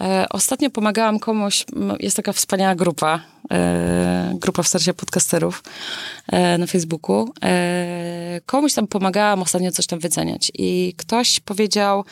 E, 0.00 0.26
ostatnio 0.30 0.70
pomagałam 0.70 1.18
komuś, 1.18 1.64
jest 2.00 2.16
taka 2.16 2.32
wspaniała 2.32 2.74
grupa, 2.74 3.20
e, 3.50 4.34
grupa 4.34 4.62
wsparcia 4.62 4.94
podcasterów 4.94 5.62
e, 6.28 6.58
na 6.58 6.66
Facebooku. 6.66 7.28
Komuś 8.46 8.74
tam 8.74 8.86
pomagałam 8.86 9.42
ostatnio 9.42 9.72
coś 9.72 9.86
tam 9.86 9.98
wyceniać 9.98 10.52
i 10.54 10.94
ktoś 10.96 11.40
powiedział, 11.40 12.04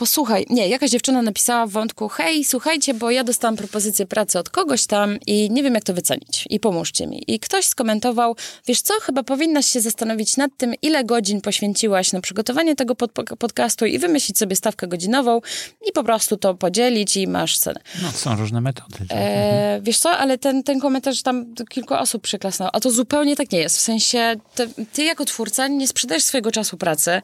posłuchaj, 0.00 0.46
nie, 0.50 0.68
jakaś 0.68 0.90
dziewczyna 0.90 1.22
napisała 1.22 1.66
w 1.66 1.70
wątku, 1.70 2.08
hej, 2.08 2.44
słuchajcie, 2.44 2.94
bo 2.94 3.10
ja 3.10 3.24
dostałam 3.24 3.56
propozycję 3.56 4.06
pracy 4.06 4.38
od 4.38 4.50
kogoś 4.50 4.86
tam 4.86 5.18
i 5.26 5.50
nie 5.50 5.62
wiem, 5.62 5.74
jak 5.74 5.84
to 5.84 5.94
wycenić 5.94 6.44
i 6.50 6.60
pomóżcie 6.60 7.06
mi. 7.06 7.24
I 7.26 7.40
ktoś 7.40 7.64
skomentował, 7.64 8.36
wiesz 8.66 8.80
co, 8.80 8.94
chyba 9.02 9.22
powinnaś 9.22 9.66
się 9.66 9.80
zastanowić 9.80 10.36
nad 10.36 10.50
tym, 10.56 10.74
ile 10.82 11.04
godzin 11.04 11.40
poświęciłaś 11.40 12.12
na 12.12 12.20
przygotowanie 12.20 12.76
tego 12.76 12.94
pod 12.94 13.12
podcastu 13.38 13.86
i 13.86 13.98
wymyślić 13.98 14.38
sobie 14.38 14.56
stawkę 14.56 14.88
godzinową 14.88 15.40
i 15.88 15.92
po 15.92 16.04
prostu 16.04 16.36
to 16.36 16.54
podzielić 16.54 17.16
i 17.16 17.26
masz 17.26 17.58
cenę. 17.58 17.80
No, 18.02 18.10
są 18.12 18.36
różne 18.36 18.60
metody. 18.60 18.98
Tak? 19.08 19.18
E, 19.20 19.80
wiesz 19.82 19.98
co, 19.98 20.10
ale 20.10 20.38
ten, 20.38 20.62
ten 20.62 20.80
komentarz 20.80 21.22
tam 21.22 21.54
kilku 21.68 21.94
osób 21.94 22.22
przyklasnęło, 22.22 22.74
a 22.74 22.80
to 22.80 22.90
zupełnie 22.90 23.36
tak 23.36 23.52
nie 23.52 23.58
jest. 23.58 23.76
W 23.76 23.80
sensie, 23.80 24.36
ty, 24.54 24.68
ty 24.92 25.04
jako 25.04 25.24
twórca 25.24 25.68
nie 25.68 25.88
sprzedajesz 25.88 26.24
swojego 26.24 26.52
czasu 26.52 26.76
pracy, 26.76 27.22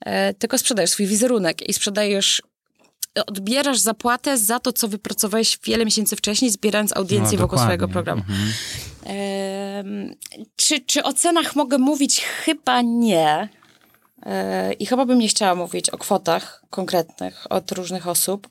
e, 0.00 0.34
tylko 0.34 0.58
sprzedajesz 0.58 0.90
swój 0.90 1.06
wizerunek 1.06 1.68
i 1.68 1.72
sprzedajesz 1.72 2.17
odbierasz 3.26 3.78
zapłatę 3.78 4.38
za 4.38 4.60
to, 4.60 4.72
co 4.72 4.88
wypracowałeś 4.88 5.58
wiele 5.64 5.84
miesięcy 5.84 6.16
wcześniej, 6.16 6.50
zbierając 6.50 6.96
audiencję 6.96 7.38
no, 7.38 7.42
wokół 7.42 7.58
swojego 7.58 7.88
programu. 7.88 8.22
Mhm. 8.28 10.14
czy, 10.56 10.80
czy 10.80 11.02
o 11.02 11.12
cenach 11.12 11.56
mogę 11.56 11.78
mówić? 11.78 12.20
Chyba 12.20 12.80
nie. 12.82 13.48
E, 14.26 14.72
I 14.72 14.86
chyba 14.86 15.06
bym 15.06 15.18
nie 15.18 15.28
chciała 15.28 15.54
mówić 15.54 15.90
o 15.90 15.98
kwotach 15.98 16.62
konkretnych 16.70 17.46
od 17.50 17.72
różnych 17.72 18.08
osób. 18.08 18.48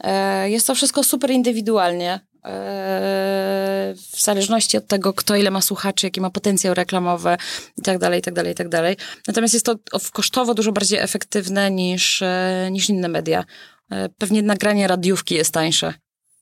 E, 0.00 0.50
jest 0.50 0.66
to 0.66 0.74
wszystko 0.74 1.04
super 1.04 1.30
indywidualnie. 1.30 2.20
E, 2.48 3.94
w 4.12 4.22
zależności 4.22 4.76
od 4.76 4.86
tego, 4.86 5.12
kto 5.12 5.36
ile 5.36 5.50
ma 5.50 5.60
słuchaczy, 5.60 6.06
jaki 6.06 6.20
ma 6.20 6.30
potencjał 6.30 6.74
reklamowy 6.74 7.36
i 7.76 7.82
tak 7.82 7.98
dalej, 7.98 8.18
i 8.18 8.22
tak 8.22 8.34
dalej, 8.34 8.52
i 8.52 8.54
tak 8.54 8.68
dalej. 8.68 8.96
Natomiast 9.26 9.54
jest 9.54 9.66
to 9.66 9.76
kosztowo 10.12 10.54
dużo 10.54 10.72
bardziej 10.72 10.98
efektywne 10.98 11.70
niż, 11.70 12.22
niż 12.70 12.88
inne 12.88 13.08
media. 13.08 13.44
E, 13.90 14.08
pewnie 14.08 14.42
nagranie 14.42 14.88
radiówki 14.88 15.34
jest 15.34 15.52
tańsze 15.52 15.94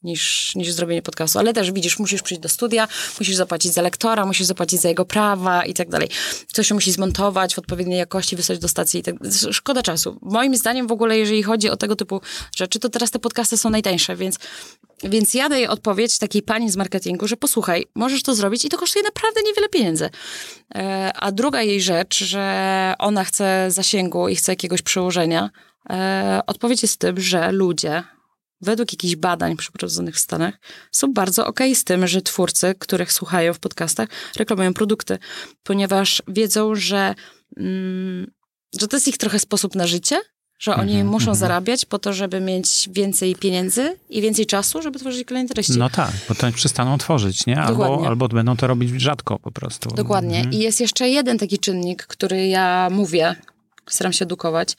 niż, 0.02 0.54
niż 0.54 0.72
zrobienie 0.72 1.02
podcastu. 1.02 1.38
Ale 1.38 1.52
też 1.52 1.72
widzisz, 1.72 1.98
musisz 1.98 2.22
przyjść 2.22 2.42
do 2.42 2.48
studia, 2.48 2.88
musisz 3.18 3.36
zapłacić 3.36 3.72
za 3.72 3.82
lektora, 3.82 4.26
musisz 4.26 4.46
zapłacić 4.46 4.80
za 4.80 4.88
jego 4.88 5.04
prawa 5.04 5.64
i 5.64 5.74
tak 5.74 5.88
dalej. 5.88 6.08
Coś 6.52 6.66
się 6.66 6.74
musi 6.74 6.92
zmontować 6.92 7.54
w 7.54 7.58
odpowiedniej 7.58 7.98
jakości, 7.98 8.36
wysłać 8.36 8.58
do 8.58 8.68
stacji 8.68 9.00
i 9.00 9.02
tak 9.02 9.14
Szkoda 9.50 9.82
czasu. 9.82 10.18
Moim 10.22 10.56
zdaniem 10.56 10.86
w 10.86 10.92
ogóle, 10.92 11.18
jeżeli 11.18 11.42
chodzi 11.42 11.70
o 11.70 11.76
tego 11.76 11.96
typu 11.96 12.20
rzeczy, 12.56 12.78
to 12.78 12.88
teraz 12.88 13.10
te 13.10 13.18
podcasty 13.18 13.58
są 13.58 13.70
najtańsze, 13.70 14.16
więc 14.16 14.38
więc 15.02 15.34
ja 15.34 15.48
daję 15.48 15.70
odpowiedź 15.70 16.18
takiej 16.18 16.42
pani 16.42 16.70
z 16.70 16.76
marketingu, 16.76 17.28
że 17.28 17.36
posłuchaj, 17.36 17.86
możesz 17.94 18.22
to 18.22 18.34
zrobić 18.34 18.64
i 18.64 18.68
to 18.68 18.78
kosztuje 18.78 19.02
naprawdę 19.02 19.40
niewiele 19.42 19.68
pieniędzy. 19.68 20.10
E, 20.74 21.12
a 21.16 21.32
druga 21.32 21.62
jej 21.62 21.80
rzecz, 21.80 22.24
że 22.24 22.94
ona 22.98 23.24
chce 23.24 23.66
zasięgu 23.68 24.28
i 24.28 24.36
chce 24.36 24.52
jakiegoś 24.52 24.82
przełożenia, 24.82 25.50
E, 25.90 26.40
odpowiedź 26.46 26.82
jest 26.82 27.00
tym, 27.00 27.20
że 27.20 27.52
ludzie, 27.52 28.02
według 28.60 28.92
jakichś 28.92 29.16
badań 29.16 29.56
przeprowadzonych 29.56 30.14
w 30.14 30.18
Stanach, 30.18 30.54
są 30.92 31.12
bardzo 31.12 31.46
okej 31.46 31.70
okay 31.70 31.80
z 31.80 31.84
tym, 31.84 32.06
że 32.06 32.22
twórcy, 32.22 32.74
których 32.78 33.12
słuchają 33.12 33.54
w 33.54 33.58
podcastach, 33.58 34.08
reklamują 34.36 34.74
produkty, 34.74 35.18
ponieważ 35.62 36.22
wiedzą, 36.28 36.74
że, 36.74 37.14
mm, 37.56 38.30
że 38.80 38.88
to 38.88 38.96
jest 38.96 39.08
ich 39.08 39.18
trochę 39.18 39.38
sposób 39.38 39.74
na 39.74 39.86
życie, 39.86 40.20
że 40.58 40.74
oni 40.74 40.94
mm 40.94 41.06
-hmm, 41.06 41.10
muszą 41.10 41.24
mm 41.24 41.34
-hmm. 41.36 41.40
zarabiać 41.40 41.84
po 41.84 41.98
to, 41.98 42.12
żeby 42.12 42.40
mieć 42.40 42.88
więcej 42.92 43.34
pieniędzy 43.34 43.96
i 44.10 44.22
więcej 44.22 44.46
czasu, 44.46 44.82
żeby 44.82 44.98
tworzyć 44.98 45.28
kolejne 45.28 45.48
treści. 45.48 45.78
No 45.78 45.90
tak, 45.90 46.10
bo 46.28 46.34
to 46.34 46.52
przestaną 46.52 46.98
tworzyć, 46.98 47.46
nie? 47.46 47.60
Albo, 47.60 48.06
albo 48.06 48.28
będą 48.28 48.56
to 48.56 48.66
robić 48.66 49.00
rzadko 49.00 49.38
po 49.38 49.50
prostu. 49.50 49.90
Dokładnie. 49.90 50.38
Mm 50.38 50.50
-hmm. 50.50 50.54
I 50.54 50.58
jest 50.58 50.80
jeszcze 50.80 51.08
jeden 51.08 51.38
taki 51.38 51.58
czynnik, 51.58 52.06
który 52.06 52.46
ja 52.46 52.88
mówię 52.90 53.36
staram 53.90 54.12
się 54.12 54.24
edukować, 54.24 54.76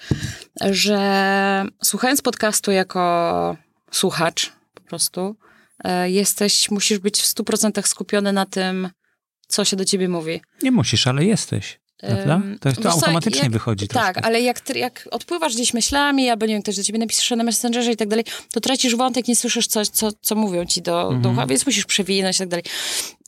że 0.61 1.65
słuchając 1.83 2.21
podcastu 2.21 2.71
jako 2.71 3.57
słuchacz 3.91 4.51
po 4.73 4.81
prostu, 4.81 5.35
e, 5.83 6.09
jesteś, 6.09 6.71
musisz 6.71 6.99
być 6.99 7.21
w 7.21 7.25
100% 7.25 7.87
skupiony 7.87 8.33
na 8.33 8.45
tym, 8.45 8.89
co 9.47 9.65
się 9.65 9.75
do 9.75 9.85
ciebie 9.85 10.09
mówi. 10.09 10.41
Nie 10.63 10.71
musisz, 10.71 11.07
ale 11.07 11.25
jesteś. 11.25 11.79
Prawda? 11.97 12.41
To, 12.59 12.81
to 12.81 12.91
automatycznie 12.91 13.41
jak, 13.41 13.51
wychodzi. 13.51 13.87
Tak, 13.87 14.13
troszkę. 14.13 14.25
ale 14.25 14.41
jak, 14.41 14.75
jak 14.75 15.07
odpływasz 15.11 15.53
gdzieś 15.55 15.73
myślami, 15.73 16.29
albo 16.29 16.45
nie 16.45 16.53
wiem, 16.53 16.61
ktoś 16.61 16.75
do 16.75 16.83
ciebie 16.83 16.99
napisze 16.99 17.35
na 17.35 17.43
Messengerze 17.43 17.91
i 17.91 17.95
tak 17.95 18.07
dalej, 18.07 18.25
to 18.53 18.59
tracisz 18.59 18.95
wątek, 18.95 19.27
nie 19.27 19.35
słyszysz 19.35 19.67
coś, 19.67 19.87
co, 19.87 20.09
co 20.21 20.35
mówią 20.35 20.65
ci 20.65 20.81
do, 20.81 21.01
mhm. 21.01 21.21
do 21.21 21.29
ucha, 21.29 21.47
więc 21.47 21.65
musisz 21.65 21.85
przewinąć 21.85 22.35
i 22.35 22.39
tak 22.39 22.47
dalej. 22.47 22.63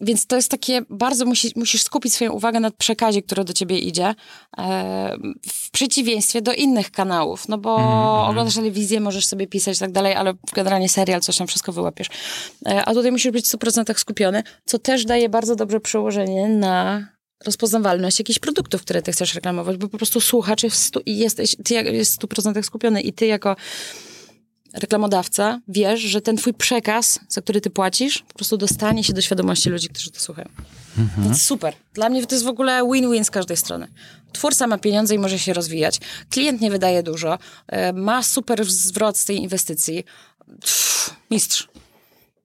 Więc 0.02 0.28
to 0.28 0.36
jest 0.36 0.52
takie, 0.52 0.82
bardzo 0.90 1.26
musi, 1.26 1.52
musisz 1.56 1.84
skupić 1.84 2.14
swoją 2.14 2.32
uwagę 2.32 2.60
na 2.60 2.72
przekazie, 2.72 3.22
który 3.22 3.44
do 3.44 3.54
ciebie 3.54 3.80
idzie, 3.80 4.16
e, 4.58 5.18
w 5.48 5.72
przeciwieństwie 5.72 6.42
do 6.42 6.54
innych 6.54 6.92
kanałów, 6.92 7.48
no 7.48 7.58
bo 7.58 7.76
mhm. 7.76 8.30
oglądasz 8.30 8.56
telewizję, 8.56 9.00
możesz 9.00 9.26
sobie 9.26 9.48
pisać 9.48 9.78
i 9.78 9.80
tak 9.80 9.92
dalej, 9.92 10.16
ale 10.16 10.34
generalnie 10.54 10.90
serial, 10.90 11.22
coś 11.22 11.38
tam 11.38 11.48
wszystko 11.48 11.72
wyłapiesz. 11.72 12.08
E, 12.66 12.86
a 12.86 12.94
tutaj 12.94 13.12
musisz 13.12 13.32
być 13.32 13.46
w 13.46 13.52
100% 13.52 13.98
skupiony, 13.98 14.44
co 14.66 14.80
też 14.80 15.06
daje 15.06 15.30
bardzo 15.30 15.56
dobre 15.56 15.80
przełożenie 15.80 16.50
na 16.50 17.08
rozpoznawalność 17.46 18.20
jakichś 18.20 18.40
produktów, 18.40 18.82
które 18.82 19.02
ty 19.02 19.12
chcesz 19.12 19.36
reklamować, 19.36 19.78
bo 19.78 19.88
po 19.88 19.98
prostu 19.98 20.20
jesteś, 21.06 21.56
ty 21.64 21.74
jest 21.74 22.16
w 22.16 22.20
100% 22.20 22.64
skupiony 22.64 23.02
i 23.02 23.14
ty 23.14 23.26
jako 23.26 23.56
reklamodawca 24.74 25.60
wiesz, 25.68 26.00
że 26.02 26.22
ten 26.22 26.38
twój 26.38 26.54
przekaz, 26.54 27.20
za 27.30 27.42
który 27.42 27.62
ty 27.62 27.70
płacisz, 27.70 28.24
po 28.28 28.34
prostu 28.34 28.58
dostanie 28.58 29.04
się 29.04 29.14
do 29.14 29.22
świadomości 29.22 29.70
ludzi, 29.70 29.90
którzy 29.90 30.12
to 30.12 30.20
słuchają. 30.20 30.50
Mhm. 30.98 31.24
Więc 31.24 31.42
super. 31.42 31.74
Dla 31.94 32.10
mnie 32.10 32.26
to 32.26 32.36
jest 32.36 32.46
w 32.46 32.50
ogóle 32.50 32.82
win-win 32.84 33.24
z 33.24 33.32
każdej 33.32 33.58
strony. 33.58 33.88
Twórca 34.32 34.68
ma 34.68 34.78
pieniądze 34.78 35.16
i 35.16 35.20
może 35.20 35.40
się 35.40 35.54
rozwijać. 35.54 36.00
Klient 36.30 36.62
nie 36.62 36.72
wydaje 36.72 37.04
dużo. 37.04 37.38
E, 37.68 37.94
ma 37.94 38.24
super 38.24 38.66
zwrot 38.66 39.18
z 39.18 39.26
tej 39.26 39.38
inwestycji. 39.38 40.04
Pff, 40.62 41.16
mistrz. 41.32 41.68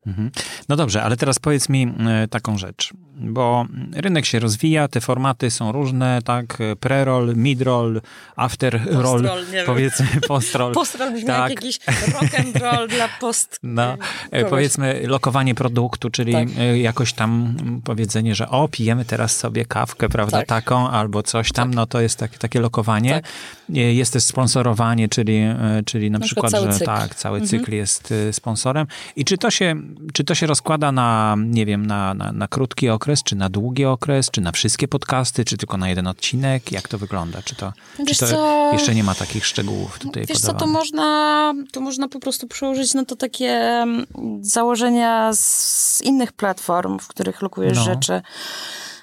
Mhm. 0.06 0.30
No 0.68 0.76
dobrze, 0.76 1.02
ale 1.02 1.16
teraz 1.16 1.38
powiedz 1.38 1.68
mi 1.68 1.82
e, 1.82 2.28
taką 2.28 2.58
rzecz, 2.58 2.92
bo 3.16 3.66
rynek 3.92 4.26
się 4.26 4.38
rozwija, 4.38 4.88
te 4.88 5.00
formaty 5.00 5.50
są 5.50 5.72
różne, 5.72 6.22
tak, 6.24 6.58
pre-roll, 6.80 7.36
mid-roll, 7.36 8.00
after-roll, 8.36 9.28
powiedzmy 9.66 10.06
post-roll. 10.28 10.72
post-roll 10.72 11.12
brzmi 11.12 11.26
tak. 11.26 11.50
jak 11.50 11.64
jakiś 11.64 11.78
rock 12.12 12.38
and 12.38 12.56
roll 12.56 12.88
dla 12.88 13.08
post 13.20 13.58
No, 13.62 13.96
e, 14.30 14.44
powiedzmy 14.44 15.02
lokowanie 15.06 15.54
produktu, 15.54 16.10
czyli 16.10 16.32
tak. 16.32 16.48
E, 16.58 16.78
jakoś 16.78 17.12
tam 17.12 17.56
powiedzenie, 17.84 18.34
że 18.34 18.48
o, 18.48 18.68
pijemy 18.68 19.04
teraz 19.04 19.36
sobie 19.36 19.64
kawkę, 19.64 20.08
prawda, 20.08 20.38
tak. 20.38 20.46
taką, 20.46 20.90
albo 20.90 21.22
coś 21.22 21.52
tam, 21.52 21.68
tak. 21.68 21.76
no 21.76 21.86
to 21.86 22.00
jest 22.00 22.18
takie, 22.18 22.38
takie 22.38 22.60
lokowanie. 22.60 23.10
Tak. 23.10 23.24
Jest 23.68 24.12
też 24.12 24.22
sponsorowanie, 24.22 25.08
czyli, 25.08 25.42
czyli 25.86 26.10
na, 26.10 26.18
na 26.18 26.24
przykład, 26.24 26.52
przykład 26.52 26.72
że 26.72 26.78
cykl. 26.78 26.84
tak, 26.84 27.14
cały 27.14 27.38
mhm. 27.38 27.48
cykl 27.48 27.74
jest 27.74 28.14
sponsorem. 28.32 28.86
I 29.16 29.24
czy 29.24 29.38
to 29.38 29.50
się 29.50 29.74
czy 30.12 30.24
to 30.24 30.34
się 30.34 30.46
rozkłada 30.46 30.92
na, 30.92 31.36
nie 31.38 31.66
wiem, 31.66 31.86
na, 31.86 32.14
na, 32.14 32.32
na, 32.32 32.48
krótki 32.48 32.88
okres, 32.88 33.22
czy 33.22 33.36
na 33.36 33.48
długi 33.48 33.84
okres, 33.84 34.30
czy 34.30 34.40
na 34.40 34.52
wszystkie 34.52 34.88
podcasty, 34.88 35.44
czy 35.44 35.56
tylko 35.56 35.76
na 35.76 35.88
jeden 35.88 36.06
odcinek? 36.06 36.72
Jak 36.72 36.88
to 36.88 36.98
wygląda? 36.98 37.42
Czy 37.42 37.54
to, 37.54 37.72
czy 38.06 38.18
to 38.18 38.70
jeszcze 38.72 38.94
nie 38.94 39.04
ma 39.04 39.14
takich 39.14 39.46
szczegółów 39.46 39.98
tutaj 39.98 40.26
Wiesz 40.26 40.40
podawanych? 40.40 40.60
co, 40.60 40.66
to 40.66 40.72
można, 40.72 41.54
to 41.72 41.80
można 41.80 42.08
po 42.08 42.20
prostu 42.20 42.46
przełożyć 42.48 42.94
na 42.94 43.04
to 43.04 43.16
takie 43.16 43.50
mm, 43.50 44.06
założenia 44.40 45.30
z 45.34 46.00
innych 46.00 46.32
platform, 46.32 46.98
w 46.98 47.08
których 47.08 47.42
lokujesz 47.42 47.78
no. 47.78 47.84
rzeczy. 47.84 48.22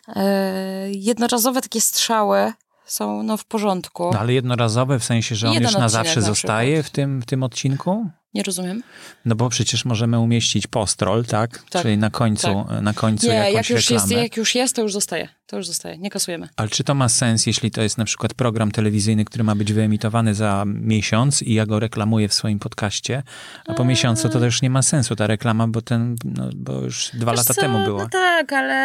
E, 0.08 0.92
jednorazowe 0.92 1.62
takie 1.62 1.82
strzały 1.82 2.54
są 2.92 3.24
no, 3.24 3.38
w 3.38 3.46
porządku. 3.46 4.10
No, 4.14 4.20
ale 4.20 4.34
jednorazowe 4.34 5.00
w 5.00 5.04
sensie, 5.04 5.36
że 5.36 5.48
on 5.48 5.54
Jeden 5.54 5.70
już 5.70 5.80
na 5.80 5.90
zawsze 5.90 6.20
na 6.20 6.26
zostaje 6.26 6.84
w 6.84 6.90
tym, 6.90 7.22
w 7.22 7.26
tym 7.26 7.44
odcinku? 7.44 8.06
Nie 8.34 8.44
rozumiem. 8.44 8.84
No 9.26 9.36
bo 9.36 9.50
przecież 9.50 9.86
możemy 9.86 10.20
umieścić 10.20 10.68
postrol, 10.68 11.26
tak? 11.26 11.64
tak 11.70 11.82
Czyli 11.82 11.98
na 11.98 12.10
końcu, 12.10 12.66
tak. 12.70 12.82
na 12.82 12.94
końcu 12.94 13.28
Nie, 13.28 13.34
jakąś 13.34 13.54
jak 13.54 13.70
już, 13.70 13.90
reklamę. 13.90 14.14
jest, 14.14 14.24
jak 14.24 14.38
już 14.38 14.56
jest, 14.56 14.76
to 14.76 14.82
już 14.82 14.94
zostaje. 14.94 15.28
To 15.46 15.58
już 15.58 15.68
zostaje, 15.68 15.98
nie 15.98 16.10
kasujemy. 16.10 16.50
Ale 16.56 16.70
czy 16.70 16.84
to 16.84 16.96
ma 16.96 17.10
sens, 17.10 17.46
jeśli 17.46 17.72
to 17.72 17.82
jest 17.82 17.98
na 17.98 18.06
przykład 18.06 18.34
program 18.34 18.72
telewizyjny, 18.72 19.26
który 19.26 19.44
ma 19.44 19.56
być 19.56 19.74
wyemitowany 19.74 20.36
za 20.36 20.64
miesiąc 20.66 21.42
i 21.42 21.54
ja 21.54 21.66
go 21.66 21.80
reklamuję 21.80 22.28
w 22.28 22.34
swoim 22.34 22.60
podcaście, 22.60 23.24
a 23.68 23.74
po 23.74 23.84
eee. 23.84 23.90
miesiącu 23.90 24.30
to 24.30 24.46
już 24.46 24.62
nie 24.62 24.70
ma 24.70 24.82
sensu 24.82 25.16
ta 25.16 25.28
reklama, 25.28 25.68
bo 25.68 25.82
ten, 25.82 26.16
no, 26.26 26.50
bo 26.56 26.74
już 26.82 27.12
dwa 27.14 27.32
wiesz 27.32 27.38
lata 27.40 27.54
co? 27.54 27.62
temu 27.62 27.86
była. 27.86 28.04
No 28.04 28.10
tak, 28.10 28.54
ale 28.54 28.76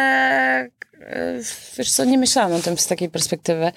e, 0.61 0.69
wiesz 1.77 1.91
co, 1.91 2.05
nie 2.05 2.17
myślałam 2.17 2.53
o 2.53 2.59
tym 2.59 2.77
z 2.77 2.87
takiej 2.87 3.09
perspektywy. 3.09 3.71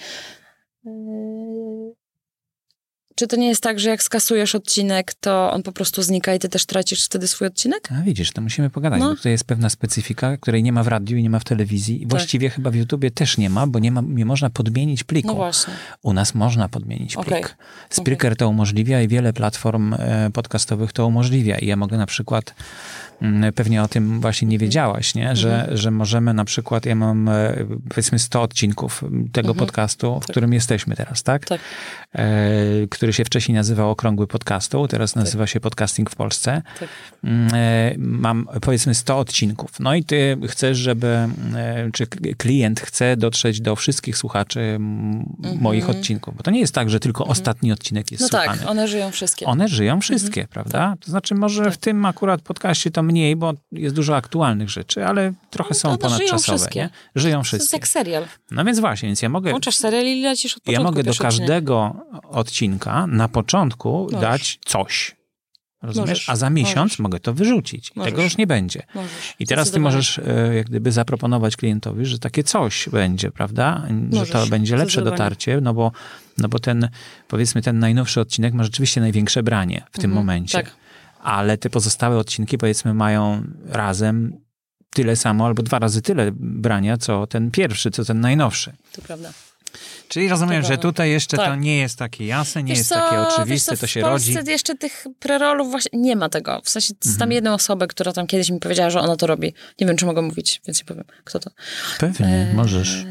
Czy 3.14 3.26
to 3.26 3.36
nie 3.36 3.48
jest 3.48 3.62
tak, 3.62 3.80
że 3.80 3.90
jak 3.90 4.02
skasujesz 4.02 4.54
odcinek, 4.54 5.14
to 5.14 5.52
on 5.52 5.62
po 5.62 5.72
prostu 5.72 6.02
znika 6.02 6.34
i 6.34 6.38
ty 6.38 6.48
też 6.48 6.66
tracisz 6.66 7.04
wtedy 7.04 7.28
swój 7.28 7.46
odcinek? 7.46 7.88
A 7.92 8.02
widzisz, 8.02 8.32
to 8.32 8.40
musimy 8.42 8.70
pogadać, 8.70 9.00
No. 9.00 9.08
bo 9.10 9.16
tutaj 9.16 9.32
jest 9.32 9.44
pewna 9.44 9.70
specyfika, 9.70 10.36
której 10.36 10.62
nie 10.62 10.72
ma 10.72 10.82
w 10.82 10.88
radiu 10.88 11.16
i 11.16 11.22
nie 11.22 11.30
ma 11.30 11.38
w 11.38 11.44
telewizji. 11.44 12.02
I 12.02 12.06
właściwie 12.06 12.50
chyba 12.50 12.70
w 12.70 12.74
YouTubie 12.74 13.10
też 13.10 13.38
nie 13.38 13.50
ma, 13.50 13.66
bo 13.66 13.78
nie, 13.78 13.92
ma, 13.92 14.02
nie 14.06 14.24
można 14.24 14.50
podmienić 14.50 15.04
pliku. 15.04 15.28
No 15.28 15.34
właśnie. 15.34 15.74
U 16.02 16.12
nas 16.12 16.34
można 16.34 16.68
podmienić 16.68 17.14
plik. 17.16 17.26
Okej. 17.28 17.44
Spreaker 17.90 18.36
to 18.36 18.48
umożliwia 18.48 19.02
i 19.02 19.08
wiele 19.08 19.32
platform 19.32 19.94
e, 19.94 20.30
podcastowych 20.32 20.92
to 20.92 21.06
umożliwia. 21.06 21.58
I 21.58 21.66
ja 21.66 21.76
mogę 21.76 21.96
na 21.96 22.06
przykład, 22.06 22.54
mm, 23.22 23.52
pewnie 23.52 23.82
o 23.82 23.88
tym 23.88 24.20
właśnie 24.20 24.48
nie 24.48 24.58
wiedziałaś, 24.58 25.14
nie? 25.14 25.36
Że, 25.36 25.60
Mhm. 25.60 25.76
że 25.76 25.90
możemy 25.90 26.34
na 26.34 26.44
przykład, 26.44 26.86
ja 26.86 26.94
mam 26.94 27.28
e, 27.28 27.54
powiedzmy 27.88 28.18
100 28.18 28.42
odcinków 28.42 29.04
tego 29.32 29.54
podcastu, 29.54 30.20
w 30.20 30.26
którym 30.26 30.52
jesteśmy 30.52 30.96
teraz, 30.96 31.22
tak? 31.22 31.42
Mhm. 31.42 31.60
Tak. 31.60 31.68
E, 32.20 32.86
który 32.90 33.09
się 33.12 33.24
wcześniej 33.24 33.54
nazywał 33.56 33.90
Okrągły 33.90 34.26
Podcastu, 34.26 34.88
teraz 34.88 35.14
nazywa 35.16 35.46
się 35.46 35.60
Podcasting 35.60 36.10
w 36.10 36.14
Polsce. 36.14 36.62
Tak. 36.80 36.88
Mm, 37.24 37.50
e, 37.54 37.94
Mam 37.98 38.48
powiedzmy 38.62 38.94
100 38.94 39.18
odcinków. 39.18 39.70
No 39.80 39.94
i 39.94 40.04
ty 40.04 40.36
chcesz, 40.48 40.78
żeby, 40.78 41.06
e, 41.06 41.90
czy 41.92 42.06
klient 42.38 42.80
chce 42.80 43.16
dotrzeć 43.16 43.60
do 43.60 43.76
wszystkich 43.76 44.16
słuchaczy 44.16 44.60
m, 44.60 45.24
moich 45.60 45.90
odcinków. 45.90 46.36
Bo 46.36 46.42
to 46.42 46.50
nie 46.50 46.60
jest 46.60 46.74
tak, 46.74 46.90
że 46.90 47.00
tylko 47.00 47.24
ostatni 47.24 47.72
odcinek 47.72 48.10
jest 48.12 48.24
Mhm. 48.24 48.40
No 48.40 48.44
słuchany. 48.44 48.60
tak, 48.60 48.70
one 48.70 48.88
żyją 48.88 49.10
wszystkie. 49.10 49.46
One 49.46 49.68
żyją 49.68 50.00
wszystkie, 50.00 50.46
prawda? 50.50 50.94
To 51.00 51.10
znaczy 51.10 51.34
może 51.34 51.70
w 51.70 51.76
tym 51.78 52.04
akurat 52.04 52.42
podcaście 52.42 52.90
to 52.90 53.02
mniej, 53.02 53.36
bo 53.36 53.52
jest 53.72 53.94
dużo 53.94 54.16
aktualnych 54.16 54.70
rzeczy, 54.70 55.06
ale 55.06 55.32
trochę 55.50 55.74
są 55.74 55.88
one 55.88 55.98
żyją 55.98 56.08
ponadczasowe. 56.10 56.58
wszystkie. 56.58 56.80
Nie? 56.80 56.90
Żyją 57.14 57.34
to 57.34 57.38
jest 57.38 57.48
wszystkie. 57.48 57.76
jak 57.76 57.88
serial. 57.88 58.24
No 58.50 58.64
więc 58.64 58.80
właśnie, 58.80 59.06
więc 59.08 59.22
ja 59.22 59.28
mogę... 59.28 59.50
Włączasz 59.50 59.76
serial 59.76 60.04
i 60.06 60.22
lecisz 60.22 60.56
od 60.56 60.62
Ja 60.66 60.72
początku. 60.78 60.90
mogę 60.92 61.02
do 61.02 61.14
każdego 61.18 61.94
odcinka 62.30 62.89
na 63.06 63.28
początku 63.28 64.02
Możesz. 64.02 64.20
dać 64.20 64.58
coś. 64.64 65.16
Rozumiesz? 65.82 66.08
Możesz. 66.08 66.28
A 66.28 66.36
za 66.36 66.50
miesiąc 66.50 66.76
Możesz. 66.76 66.98
mogę 66.98 67.20
to 67.20 67.34
wyrzucić. 67.34 67.88
I 67.88 67.92
Możesz. 67.96 68.12
Tego 68.12 68.22
już 68.22 68.36
nie 68.36 68.46
będzie. 68.46 68.82
I 69.38 69.46
teraz 69.46 69.70
ty 69.70 69.80
możesz 69.80 70.18
e, 70.18 70.54
jak 70.54 70.66
gdyby 70.66 70.92
zaproponować 70.92 71.56
klientowi, 71.56 72.06
że 72.06 72.18
takie 72.18 72.44
coś 72.44 72.88
będzie, 72.92 73.30
prawda? 73.30 73.86
Że 74.12 74.26
to 74.26 74.46
będzie 74.46 74.76
lepsze 74.76 75.02
dotarcie, 75.02 75.60
no 75.60 75.74
bo, 75.74 75.92
no 76.38 76.48
bo 76.48 76.58
ten, 76.58 76.88
powiedzmy, 77.28 77.62
ten 77.62 77.78
najnowszy 77.78 78.20
odcinek 78.20 78.54
ma 78.54 78.64
rzeczywiście 78.64 79.00
największe 79.00 79.42
branie 79.42 79.82
w 79.92 79.98
tym 79.98 80.10
momencie. 80.10 80.58
tak. 80.58 80.76
Ale 81.22 81.58
te 81.58 81.70
pozostałe 81.70 82.18
odcinki, 82.18 82.58
powiedzmy, 82.58 82.94
mają 82.94 83.42
razem 83.66 84.40
tyle 84.90 85.16
samo 85.16 85.46
albo 85.46 85.62
dwa 85.62 85.78
razy 85.78 86.02
tyle 86.02 86.30
brania, 86.34 86.96
co 86.96 87.26
ten 87.26 87.50
pierwszy, 87.50 87.90
co 87.90 88.04
ten 88.04 88.20
najnowszy. 88.20 88.72
To 88.92 89.02
prawda. 89.02 89.32
Czyli 90.08 90.28
rozumiem, 90.28 90.62
To 90.62 90.68
że 90.68 90.78
tutaj 90.78 91.10
jeszcze 91.10 91.36
to 91.36 91.42
Tak. 91.44 91.60
nie 91.60 91.78
jest 91.78 91.98
takie 91.98 92.26
jasne, 92.26 92.62
nie 92.62 92.68
Wiesz 92.68 92.78
jest 92.78 92.88
co, 92.88 92.94
takie 92.94 93.20
oczywiste, 93.20 93.76
co, 93.76 93.80
to 93.80 93.86
się 93.86 94.00
w 94.00 94.02
Polsce 94.02 94.32
rodzi. 94.34 94.50
jeszcze 94.50 94.74
tych 94.74 95.04
prerolów 95.18 95.70
właśnie 95.70 95.98
nie 95.98 96.16
ma 96.16 96.28
tego. 96.28 96.60
W 96.64 96.70
sensie 96.70 96.94
Mhm. 97.04 97.18
tam 97.18 97.32
jedną 97.32 97.54
osobę, 97.54 97.86
która 97.86 98.12
tam 98.12 98.26
kiedyś 98.26 98.50
mi 98.50 98.60
powiedziała, 98.60 98.90
że 98.90 99.00
ona 99.00 99.16
to 99.16 99.26
robi. 99.26 99.54
Nie 99.80 99.86
wiem, 99.86 99.96
czy 99.96 100.06
mogę 100.06 100.22
mówić, 100.22 100.60
więc 100.66 100.78
nie 100.78 100.84
powiem, 100.84 101.04
kto 101.24 101.38
to. 101.38 101.50
Pewnie, 101.98 102.52
możesz. 102.54 103.04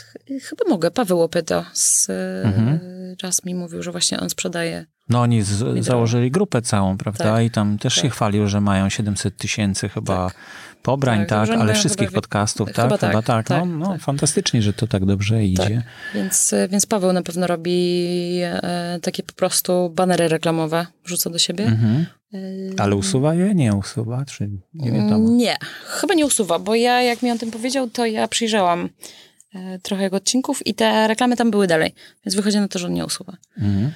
Ch- 0.00 0.42
chyba 0.42 0.64
mogę. 0.68 0.90
Paweł 0.90 1.22
Opyto 1.22 1.64
z 1.72 2.10
Mhm. 2.44 2.78
raz 3.22 3.44
mi 3.44 3.54
mówił, 3.54 3.82
że 3.82 3.92
właśnie 3.92 4.20
on 4.20 4.30
sprzedaje. 4.30 4.86
No 5.08 5.20
oni 5.20 5.42
z, 5.42 5.84
założyli 5.84 6.30
grupę 6.30 6.62
całą, 6.62 6.98
prawda? 6.98 7.24
Tak, 7.24 7.44
I 7.44 7.50
tam 7.50 7.78
też 7.78 7.94
się 7.94 8.02
tak. 8.02 8.12
chwalił, 8.12 8.46
że 8.48 8.60
mają 8.60 8.88
700 8.88 9.36
tysięcy 9.36 9.88
chyba 9.88 10.30
pobrań, 10.82 11.26
Tak, 11.26 11.48
tak, 11.48 11.58
ale 11.60 11.74
wszystkich 11.74 12.08
chyba- 12.08 12.20
podcastów, 12.20 12.66
tak? 12.72 12.76
chyba 12.84 12.96
Chyba, 12.98 13.12
tak, 13.22 13.26
tak. 13.26 13.46
tak, 13.46 13.58
no, 13.68 13.78
no 13.78 13.86
tak. 13.92 14.00
fantastycznie, 14.00 14.62
że 14.62 14.72
to 14.72 14.86
tak 14.86 15.04
dobrze 15.04 15.44
idzie. 15.44 15.82
Więc, 16.14 16.54
więc 16.70 16.86
Paweł 16.86 17.12
na 17.12 17.22
pewno 17.22 17.46
robi 17.46 17.98
e, 18.42 18.98
takie 19.02 19.22
po 19.22 19.32
prostu 19.32 19.90
banery 19.90 20.28
reklamowe, 20.28 20.86
wrzuca 21.04 21.30
do 21.30 21.38
siebie. 21.38 21.64
Mhm. 21.64 22.06
Eee, 22.32 22.74
Ale 22.78 22.96
usuwa 22.96 23.34
je? 23.34 23.54
Nie 23.54 23.74
usuwa? 23.74 24.24
Czy 24.24 24.50
nie 24.74 24.92
wiadomo? 24.92 25.30
Nie, 25.30 25.56
chyba 25.86 26.14
nie 26.14 26.26
usuwa, 26.26 26.58
bo 26.58 26.74
ja 26.74 27.02
jak 27.02 27.22
mi 27.22 27.30
on 27.30 27.38
tym 27.38 27.50
powiedział, 27.50 27.90
to 27.90 28.06
ja 28.06 28.28
przyjrzałam 28.28 28.84
e, 28.84 28.88
trochę 29.82 30.02
jego 30.02 30.16
odcinków 30.16 30.66
i 30.66 30.74
te 30.74 31.08
reklamy 31.08 31.36
tam 31.36 31.50
były 31.50 31.66
dalej, 31.66 31.94
więc 32.26 32.34
wychodzi 32.34 32.58
na 32.58 32.68
to, 32.68 32.78
że 32.78 32.86
on 32.86 32.92
nie 32.92 33.04
usuwa. 33.06 33.36
Mhm. 33.58 33.92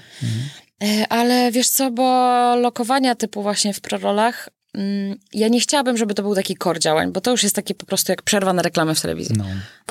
E, 0.83 1.09
Ale 1.09 1.53
wiesz 1.53 1.69
co, 1.69 1.91
bo 1.91 2.03
lokowania 2.57 3.15
typu 3.15 3.43
właśnie 3.43 3.75
w 3.75 3.81
prerolach, 3.81 4.49
mm, 4.49 4.58
ja 5.35 5.49
nie 5.49 5.61
chciałabym, 5.61 5.97
żeby 5.97 6.15
to 6.15 6.23
był 6.23 6.35
taki 6.35 6.57
core 6.57 6.81
działań, 6.81 7.13
bo 7.13 7.21
to 7.21 7.31
już 7.31 7.43
jest 7.43 7.55
takie 7.55 7.75
po 7.75 7.87
prostu 7.87 8.13
jak 8.13 8.23
przerwa 8.23 8.53
na 8.53 8.63
reklamę 8.63 8.95
w 8.95 9.01
telewizji. 9.01 9.37
No. 9.39 9.45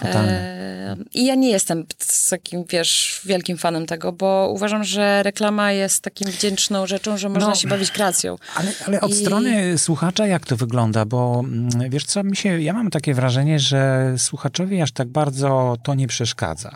E, 0.04 0.96
I 1.14 1.26
ja 1.26 1.36
nie 1.36 1.50
jestem 1.50 1.86
takim, 2.30 2.64
wiesz, 2.70 3.22
wielkim 3.26 3.58
fanem 3.58 3.86
tego, 3.86 4.12
bo 4.12 4.50
uważam, 4.54 4.84
że 4.84 5.24
reklama 5.24 5.72
jest 5.72 6.04
takim 6.04 6.32
wdzięczną 6.32 6.88
rzeczą, 6.88 7.18
że 7.18 7.30
można 7.30 7.50
No. 7.50 7.56
się 7.56 7.68
bawić 7.68 7.92
kreacją. 7.92 8.36
Ale, 8.56 8.72
ale 8.88 9.02
od 9.02 9.12
I- 9.12 9.16
strony 9.16 9.78
słuchacza 9.78 10.28
jak 10.28 10.46
to 10.46 10.56
wygląda? 10.58 11.06
Bo 11.06 11.40
mm, 11.44 11.90
wiesz 11.90 12.06
co, 12.06 12.24
mi 12.24 12.36
się, 12.36 12.62
ja 12.62 12.74
mam 12.74 12.90
takie 12.90 13.14
wrażenie, 13.14 13.60
że 13.60 14.14
słuchaczowi 14.18 14.82
aż 14.82 14.92
tak 14.92 15.08
bardzo 15.08 15.78
to 15.84 15.96
nie 15.96 16.08
przeszkadza. 16.08 16.72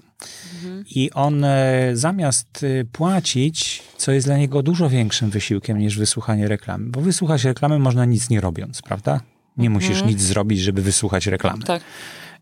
Mhm. 0.55 0.83
I 0.89 1.11
on 1.11 1.43
e, 1.43 1.91
zamiast 1.93 2.63
y, 2.63 2.87
płacić, 2.91 3.83
co 3.97 4.11
jest 4.11 4.27
dla 4.27 4.37
niego 4.37 4.63
dużo 4.63 4.89
większym 4.89 5.29
wysiłkiem 5.29 5.77
niż 5.77 5.97
wysłuchanie 5.97 6.47
reklamy, 6.47 6.89
bo 6.89 7.01
wysłuchać 7.01 7.43
reklamy 7.43 7.79
można 7.79 8.05
nic 8.05 8.29
nie 8.29 8.41
robiąc, 8.41 8.81
prawda? 8.81 9.21
Nie 9.57 9.69
musisz 9.69 10.03
nic 10.03 10.21
zrobić, 10.21 10.59
żeby 10.59 10.81
wysłuchać 10.81 11.27
reklamy. 11.27 11.57
Mhm. 11.57 11.79
Tak. 11.79 11.89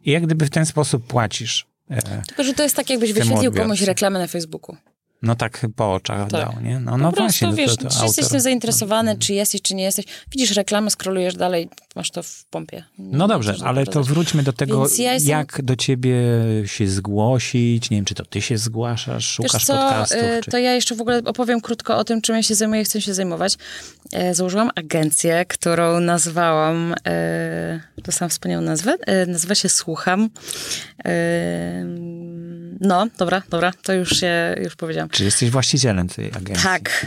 I 0.05 0.11
jak 0.11 0.25
gdyby 0.25 0.45
w 0.45 0.49
ten 0.49 0.65
sposób 0.65 1.07
płacisz. 1.07 1.67
E, 1.89 2.21
Tylko, 2.27 2.43
że 2.43 2.53
to 2.53 2.63
jest 2.63 2.75
tak, 2.75 2.89
jakbyś 2.89 3.13
wyświetlił 3.13 3.51
komuś 3.51 3.81
reklamę 3.81 4.19
na 4.19 4.27
Facebooku. 4.27 4.75
No 5.21 5.35
tak 5.35 5.65
po 5.75 5.93
oczach 5.93 6.29
Tak. 6.29 6.29
dał, 6.45 6.61
nie? 6.63 6.79
No, 6.79 6.97
no 6.97 7.11
właśnie. 7.11 7.47
no 7.47 7.53
wiesz, 7.53 7.75
to, 7.75 7.83
to 7.83 7.89
czy 7.89 8.03
jesteś 8.03 8.25
autor- 8.25 8.31
tym 8.31 8.39
zainteresowany, 8.39 9.17
czy 9.17 9.33
jesteś, 9.33 9.61
czy 9.61 9.75
nie 9.75 9.83
jesteś. 9.83 10.05
Widzisz 10.31 10.51
reklamę, 10.55 10.89
skrolujesz 10.89 11.35
dalej, 11.35 11.69
masz 11.95 12.11
to 12.11 12.23
w 12.23 12.45
pompie. 12.45 12.83
Nie 12.99 13.17
No 13.17 13.27
dobrze, 13.27 13.55
ale 13.63 13.85
to 13.85 13.91
zapraszać. 13.91 14.13
wróćmy 14.13 14.43
do 14.43 14.53
tego, 14.53 14.87
ja 14.97 15.13
jestem- 15.13 15.29
jak 15.31 15.61
do 15.61 15.75
ciebie 15.75 16.15
się 16.65 16.87
zgłosić. 16.87 17.89
Nie 17.89 17.97
wiem, 17.97 18.05
czy 18.05 18.15
to 18.15 18.25
ty 18.25 18.41
się 18.41 18.57
zgłaszasz, 18.57 19.25
szukasz 19.27 19.53
Wiesz 19.53 19.65
co, 19.65 19.73
podcastów. 19.73 20.17
y, 20.23 20.41
Czy... 20.43 20.51
to 20.51 20.57
ja 20.57 20.73
jeszcze 20.75 20.95
w 20.95 21.01
ogóle 21.01 21.21
opowiem 21.25 21.61
krótko 21.61 21.97
o 21.97 22.03
tym, 22.03 22.21
czym 22.21 22.35
ja 22.35 22.43
się 22.43 22.55
zajmuję 22.55 22.81
i 22.81 22.85
chcę 22.85 23.01
się 23.01 23.13
zajmować. 23.13 23.57
E, 24.13 24.35
Założyłam 24.35 24.69
agencję, 24.75 25.45
którą 25.45 25.99
nazwałam, 25.99 26.95
e, 27.07 27.81
dostałam 27.97 28.29
wspaniałą 28.29 28.63
nazwę, 28.63 28.95
e, 29.05 29.25
nazywa 29.25 29.55
się 29.55 29.69
Słucham. 29.69 30.29
E, 31.05 31.85
No, 32.81 33.07
dobra, 33.17 33.41
dobra, 33.49 33.71
to 33.83 33.93
już 33.93 34.19
się, 34.19 34.55
już 34.63 34.75
powiedziałam. 34.75 35.08
Czy 35.11 35.23
jesteś 35.23 35.49
właścicielem 35.49 36.07
tej 36.07 36.27
agencji? 36.27 36.63
Tak, 36.63 37.05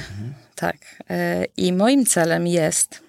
tak. 0.54 0.76
E, 1.10 1.44
I 1.56 1.72
moim 1.72 2.06
celem 2.06 2.46
jest 2.46 3.00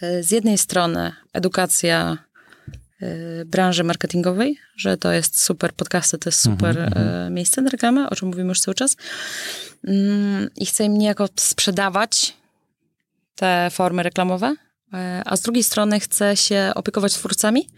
e, 0.00 0.22
z 0.22 0.30
jednej 0.30 0.58
strony 0.58 1.12
edukacja 1.32 2.18
e, 3.00 3.44
branży 3.44 3.84
marketingowej, 3.84 4.58
że 4.76 4.96
to 4.96 5.12
jest 5.12 5.42
super 5.42 5.72
podcasty, 5.72 6.18
to 6.18 6.28
jest 6.28 6.40
super 6.40 6.78
e, 6.78 7.28
miejsce 7.30 7.62
na 7.62 7.70
reklamę, 7.70 8.10
o 8.10 8.16
czym 8.16 8.28
mówimy 8.28 8.48
już 8.48 8.60
cały 8.60 8.74
czas. 8.74 8.96
Mm, 9.84 10.50
I 10.56 10.66
chcę 10.66 10.84
im 10.84 10.98
niejako 10.98 11.28
sprzedawać 11.36 12.36
te 13.34 13.68
formy 13.70 14.02
reklamowe, 14.02 14.56
a 15.24 15.36
z 15.36 15.40
drugiej 15.40 15.64
strony 15.64 16.00
chcę 16.00 16.36
się 16.36 16.72
opiekować 16.74 17.14
twórcami, 17.14 17.68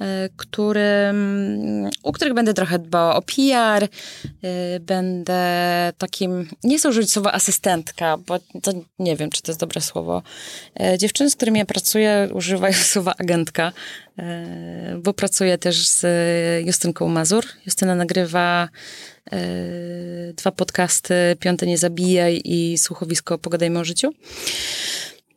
e, 0.00 0.28
którym, 0.36 1.90
u 2.02 2.12
których 2.12 2.34
będę 2.34 2.54
trochę 2.54 2.78
dbała 2.78 3.16
o 3.16 3.22
PR, 3.22 3.84
y, 3.84 3.88
będę 4.80 5.44
takim, 5.98 6.48
nie 6.64 6.78
chcę 6.78 6.88
użyć 6.88 7.12
słowa 7.12 7.32
asystentka, 7.32 8.16
bo 8.16 8.38
to 8.62 8.72
nie 8.98 9.16
wiem, 9.16 9.30
czy 9.30 9.42
to 9.42 9.52
jest 9.52 9.60
dobre 9.60 9.80
słowo. 9.80 10.22
E, 10.80 10.98
Dziewczyny, 10.98 11.30
z 11.30 11.36
którymi 11.36 11.58
ja 11.58 11.64
pracuję, 11.64 12.28
używają 12.32 12.74
słowa 12.92 13.14
agentka, 13.18 13.72
e, 14.18 14.98
bo 15.02 15.12
pracuję 15.12 15.58
też 15.58 15.88
z 15.88 16.06
Justynką 16.66 17.08
Mazur. 17.08 17.44
Justyna 17.66 17.94
nagrywa 17.94 18.68
e, 19.32 19.38
dwa 20.32 20.52
podcasty, 20.52 21.14
Piąte 21.40 21.66
Nie 21.66 21.78
Zabijaj 21.78 22.40
i 22.44 22.78
Słuchowisko 22.78 23.38
Pogadajmy 23.38 23.78
o 23.78 23.84
życiu. 23.84 24.12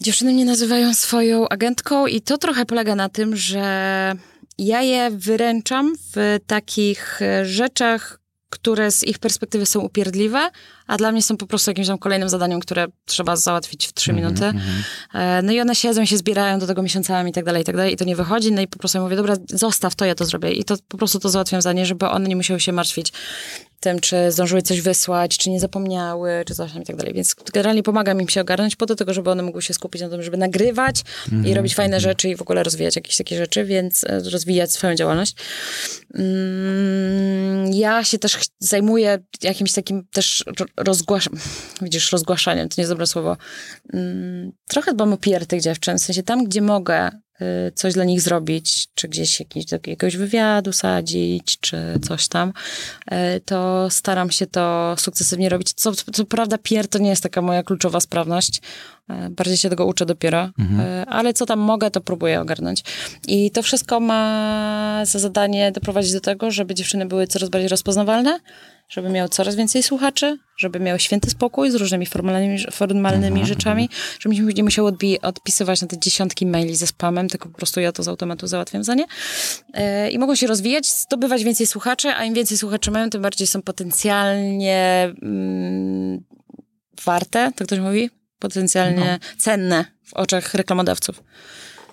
Dziewczyny 0.02 0.34
mnie 0.34 0.46
nazywają 0.46 0.94
swoją 0.94 1.50
agentką 1.50 2.08
i 2.08 2.22
to 2.22 2.38
trochę 2.38 2.66
polega 2.66 2.96
na 2.96 3.10
tym, 3.10 3.36
że 3.36 4.14
ja 4.58 4.82
je 4.82 5.12
wyręczam 5.12 5.96
w 6.14 6.38
takich 6.48 7.22
e, 7.22 7.46
rzeczach, 7.46 8.20
które 8.50 8.92
z 8.92 9.04
ich 9.04 9.20
perspektywy 9.20 9.66
są 9.66 9.80
upierdliwe, 9.80 10.50
a 10.88 10.98
dla 10.98 11.12
mnie 11.12 11.24
są 11.24 11.38
po 11.38 11.48
prostu 11.48 11.70
jakimś 11.72 11.88
tam 11.88 11.98
kolejnym 11.98 12.30
zadaniem, 12.30 12.60
które 12.60 12.86
trzeba 13.06 13.36
załatwić 13.36 13.88
w 13.88 13.94
trzy 13.94 14.14
minuty. 14.14 14.46
E, 15.14 15.42
No 15.42 15.52
i 15.52 15.60
one 15.62 15.76
siedzą 15.76 16.06
się 16.06 16.18
zbierają 16.18 16.60
do 16.60 16.68
tego 16.68 16.82
miesiącami 16.82 17.30
i 17.30 17.34
tak 17.34 17.46
dalej, 17.46 17.62
i 17.62 17.66
tak 17.66 17.76
dalej, 17.76 17.94
i 17.94 17.98
to 17.98 18.06
nie 18.06 18.16
wychodzi, 18.16 18.52
no 18.52 18.62
i 18.62 18.68
po 18.68 18.80
prostu 18.80 18.98
ja 18.98 19.04
mówię, 19.04 19.16
dobra, 19.16 19.36
zostaw 19.50 19.96
to, 19.96 20.06
ja 20.06 20.16
to 20.16 20.26
zrobię. 20.26 20.52
I 20.52 20.64
to 20.64 20.76
po 20.88 20.98
prostu 20.98 21.20
to 21.20 21.30
załatwiam 21.30 21.62
za 21.62 21.74
nie, 21.74 21.86
żeby 21.86 22.08
one 22.08 22.30
nie 22.30 22.36
musiały 22.36 22.60
się 22.60 22.72
martwić 22.72 23.14
tym, 23.80 24.00
czy 24.00 24.32
zdążyły 24.32 24.62
coś 24.62 24.82
wysłać, 24.82 25.38
czy 25.38 25.50
nie 25.50 25.60
zapomniały, 25.60 26.44
czy 26.46 26.56
coś 26.56 26.74
tam 26.74 26.82
i 26.82 26.86
tak 26.86 26.96
dalej. 26.96 27.14
Więc 27.14 27.36
generalnie 27.54 27.84
pomagam 27.84 28.22
im 28.22 28.30
się 28.30 28.42
ogarnąć 28.42 28.76
po 28.76 28.86
to, 28.86 28.96
tylko 28.96 29.14
żeby 29.14 29.32
one 29.32 29.44
mogły 29.44 29.62
się 29.62 29.74
skupić 29.74 30.02
na 30.02 30.10
tym, 30.10 30.24
żeby 30.24 30.38
nagrywać 30.38 31.02
i 31.46 31.54
robić 31.54 31.76
fajne 31.76 32.00
rzeczy 32.00 32.30
i 32.30 32.36
w 32.36 32.42
ogóle 32.42 32.64
rozwijać 32.64 32.96
jakieś 32.96 33.18
takie 33.18 33.38
rzeczy, 33.38 33.66
więc 33.66 34.04
e, 34.04 34.20
rozwijać 34.32 34.72
swoją 34.72 34.96
działalność. 34.96 35.36
Mm, 36.14 37.74
ja 37.74 38.04
się 38.04 38.20
też 38.20 38.38
zajmuję 38.60 39.18
jakimś 39.44 39.74
takim 39.74 40.08
też 40.12 40.44
rozgłaszam, 40.78 41.34
widzisz, 41.82 42.12
rozgłaszaniem, 42.12 42.70
to 42.70 42.76
nie 42.78 42.82
jest 42.82 42.92
dobre 42.92 43.08
słowo. 43.08 43.38
Mm, 43.94 44.52
trochę 44.68 44.94
dbam 44.94 45.14
o 45.14 45.18
PR 45.18 45.46
tych 45.46 45.62
dziewczyn, 45.62 45.98
w 45.98 46.02
sensie 46.02 46.24
tam, 46.24 46.44
gdzie 46.44 46.62
mogę 46.62 47.10
coś 47.76 47.94
dla 47.94 48.04
nich 48.04 48.22
zrobić, 48.22 48.88
czy 48.96 49.08
gdzieś 49.08 49.40
jakiś, 49.40 49.66
do 49.66 49.76
jakiegoś 49.76 50.18
wywiadu 50.18 50.74
sadzić, 50.74 51.58
czy 51.60 51.78
coś 52.08 52.28
tam, 52.28 52.54
y, 53.12 53.42
to 53.46 53.90
staram 53.90 54.32
się 54.32 54.48
to 54.48 54.96
sukcesywnie 54.98 55.50
robić. 55.50 55.74
Co, 55.74 55.92
co 55.94 56.26
prawda 56.26 56.58
PR 56.58 56.88
to 56.88 57.00
nie 57.00 57.10
jest 57.10 57.24
taka 57.24 57.42
moja 57.42 57.64
kluczowa 57.64 58.00
sprawność, 58.00 58.62
y, 59.28 59.30
bardziej 59.30 59.58
się 59.58 59.70
tego 59.70 59.86
uczę 59.86 60.06
dopiero, 60.06 60.46
y, 60.46 60.52
ale 61.08 61.34
co 61.34 61.46
tam 61.46 61.60
mogę, 61.60 61.92
to 61.92 62.02
próbuję 62.02 62.42
ogarnąć. 62.42 62.84
I 63.28 63.52
to 63.52 63.64
wszystko 63.64 64.00
ma 64.00 65.02
za 65.06 65.20
zadanie 65.20 65.72
doprowadzić 65.72 66.14
do 66.14 66.22
tego, 66.22 66.52
żeby 66.52 66.76
dziewczyny 66.76 67.06
były 67.06 67.28
coraz 67.28 67.50
bardziej 67.50 67.70
rozpoznawalne, 67.70 68.40
żeby 68.90 69.10
miały 69.10 69.30
coraz 69.30 69.56
więcej 69.56 69.84
słuchaczy, 69.84 70.38
żeby 70.58 70.80
miały 70.80 71.00
święty 71.00 71.30
spokój 71.30 71.72
z 71.72 71.76
różnymi 71.76 72.06
formalnymi, 72.06 72.66
formalnymi 72.72 73.46
rzeczami, 73.46 73.90
żeby 74.20 74.36
nie 74.36 74.64
musiały 74.64 74.92
odbi- 74.92 75.18
odpisywać 75.22 75.82
na 75.82 75.88
te 75.88 75.98
dziesiątki 76.00 76.46
maili 76.46 76.76
ze 76.76 76.88
spamem, 76.88 77.30
tylko 77.30 77.50
po 77.50 77.58
prostu 77.58 77.80
ja 77.80 77.92
to 77.92 78.04
z 78.04 78.08
automatu 78.08 78.48
załatwiam 78.48 78.84
za 78.84 78.94
nie. 78.96 79.06
E, 79.74 80.10
I 80.12 80.20
mogą 80.20 80.36
się 80.36 80.48
rozwijać, 80.48 80.92
zdobywać 80.94 81.44
więcej 81.44 81.68
słuchaczy, 81.68 82.10
a 82.10 82.24
im 82.26 82.34
więcej 82.34 82.58
słuchaczy 82.58 82.92
mają, 82.92 83.10
tym 83.10 83.22
bardziej 83.22 83.48
są 83.48 83.62
potencjalnie 83.62 85.14
mm, 85.22 86.24
warte, 87.06 87.52
to 87.56 87.66
ktoś 87.66 87.80
mówi? 87.80 88.10
Potencjalnie 88.40 89.20
cenne 89.38 89.86
w 90.06 90.14
oczach 90.14 90.54
reklamodawców. 90.54 91.24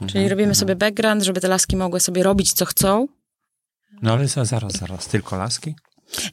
Czyli 0.07 0.29
robimy 0.29 0.55
sobie 0.55 0.77
background, 0.77 1.23
żeby 1.23 1.41
te 1.41 1.49
laski 1.49 1.77
mogły 1.77 2.01
sobie 2.01 2.23
robić, 2.23 2.53
co 2.53 2.65
chcą, 2.65 3.09
No 4.03 4.13
ale 4.13 4.29
za- 4.29 4.45
zaraz, 4.45 4.73
zaraz, 4.73 5.09
tylko 5.09 5.37
laski? 5.37 5.75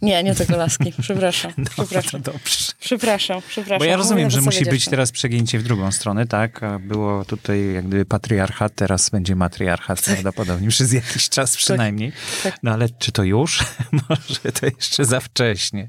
Nie, 0.01 0.23
nie 0.23 0.35
tylko 0.35 0.57
laski. 0.57 0.93
Przepraszam. 1.01 1.51
przepraszam. 1.75 2.21
No 2.25 2.31
dobrze. 2.33 2.71
Przepraszam, 2.79 3.41
przepraszam. 3.47 3.79
Bo 3.79 3.85
ja 3.85 3.95
rozumiem, 3.95 4.23
Mówię 4.23 4.35
że 4.35 4.41
musi 4.41 4.65
być 4.65 4.85
teraz 4.85 5.11
przegięcie 5.11 5.59
w 5.59 5.63
drugą 5.63 5.91
stronę, 5.91 6.27
tak? 6.27 6.61
Było 6.79 7.25
tutaj 7.25 7.73
jak 7.73 7.87
gdyby 7.87 8.05
patriarchat, 8.05 8.75
teraz 8.75 9.09
będzie 9.09 9.35
matriarchat 9.35 10.01
prawdopodobnie, 10.01 10.69
przez 10.75 10.93
jakiś 10.93 11.29
czas 11.29 11.57
przynajmniej. 11.57 12.11
tak. 12.43 12.57
No 12.63 12.71
ale 12.71 12.89
czy 12.89 13.11
to 13.11 13.23
już? 13.23 13.59
Może 14.09 14.51
to 14.59 14.65
jeszcze 14.65 15.05
za 15.05 15.19
wcześnie. 15.19 15.87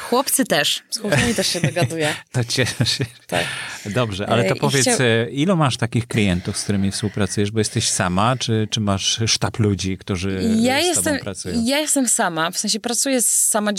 Chłopcy 0.00 0.44
też. 0.44 0.82
Z 0.90 0.98
chłopcami 0.98 1.34
też 1.34 1.46
się 1.46 1.60
dogaduję. 1.60 2.14
To 2.32 2.44
cieszę 2.44 2.86
się. 2.86 3.04
Tak. 3.26 3.44
Dobrze, 3.86 4.26
ale 4.28 4.44
E, 4.44 4.48
to 4.48 4.54
i 4.54 4.58
powiedz, 4.60 4.82
chciał- 4.82 4.96
e, 5.00 5.30
ilu 5.30 5.56
masz 5.56 5.76
takich 5.76 6.06
klientów, 6.08 6.58
z 6.58 6.62
którymi 6.62 6.90
współpracujesz? 6.90 7.50
Bo 7.50 7.58
jesteś 7.58 7.88
sama, 7.88 8.36
czy, 8.36 8.68
czy 8.70 8.80
masz 8.80 9.20
sztab 9.26 9.58
ludzi, 9.58 9.98
którzy 9.98 10.40
Ja 10.60 10.80
z 10.82 10.84
jestem, 10.86 11.04
tobą 11.04 11.18
pracują? 11.18 11.62
ja 11.66 11.78
jestem 11.78 12.08
sama, 12.08 12.50
w 12.50 12.58
sensie 12.58 12.80
pracuję 12.80 13.18
samodzie- 13.22 13.27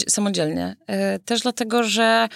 samodzielnie. 0.08 0.76
E, 0.88 1.20
Też 1.20 1.42
dlatego, 1.42 1.84
że 1.84 2.28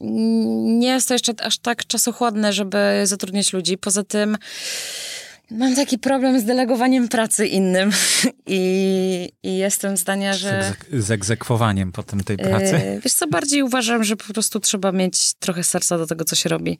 nie 0.00 0.88
jest 0.88 1.08
to 1.08 1.14
jeszcze 1.14 1.32
aż 1.42 1.58
tak 1.58 1.86
czasochłodne, 1.86 2.52
żeby 2.52 2.78
zatrudniać 3.04 3.52
ludzi. 3.52 3.78
Poza 3.78 4.02
tym 4.02 4.36
mam 5.50 5.76
taki 5.76 5.98
problem 5.98 6.40
z 6.40 6.44
delegowaniem 6.44 7.08
pracy 7.08 7.46
innym 7.46 7.90
i, 8.46 9.32
i 9.42 9.56
jestem 9.56 9.96
zdania, 9.96 10.34
że... 10.34 10.72
z 10.92 11.10
egzekwowaniem 11.10 11.92
potem 11.92 12.24
tej 12.24 12.36
pracy? 12.36 12.76
E, 12.76 13.00
Wiesz 13.00 13.12
co, 13.12 13.26
bardziej 13.26 13.62
uważam, 13.62 14.04
że 14.04 14.16
po 14.16 14.32
prostu 14.32 14.60
trzeba 14.60 14.92
mieć 14.92 15.34
trochę 15.34 15.64
serca 15.64 15.98
do 15.98 16.06
tego, 16.06 16.24
co 16.24 16.36
się 16.36 16.48
robi. 16.48 16.78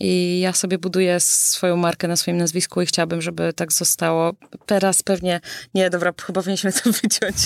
I 0.00 0.40
ja 0.40 0.52
sobie 0.52 0.78
buduję 0.78 1.20
swoją 1.20 1.76
markę 1.76 2.08
na 2.08 2.16
swoim 2.16 2.36
nazwisku 2.36 2.82
i 2.82 2.86
chciałabym, 2.86 3.22
żeby 3.22 3.52
tak 3.52 3.72
zostało. 3.72 4.32
Teraz 4.66 5.02
pewnie, 5.02 5.40
nie, 5.74 5.90
dobra, 5.90 6.12
chyba 6.26 6.40
powinniśmy 6.40 6.72
to 6.72 6.92
wyciąć. 7.02 7.36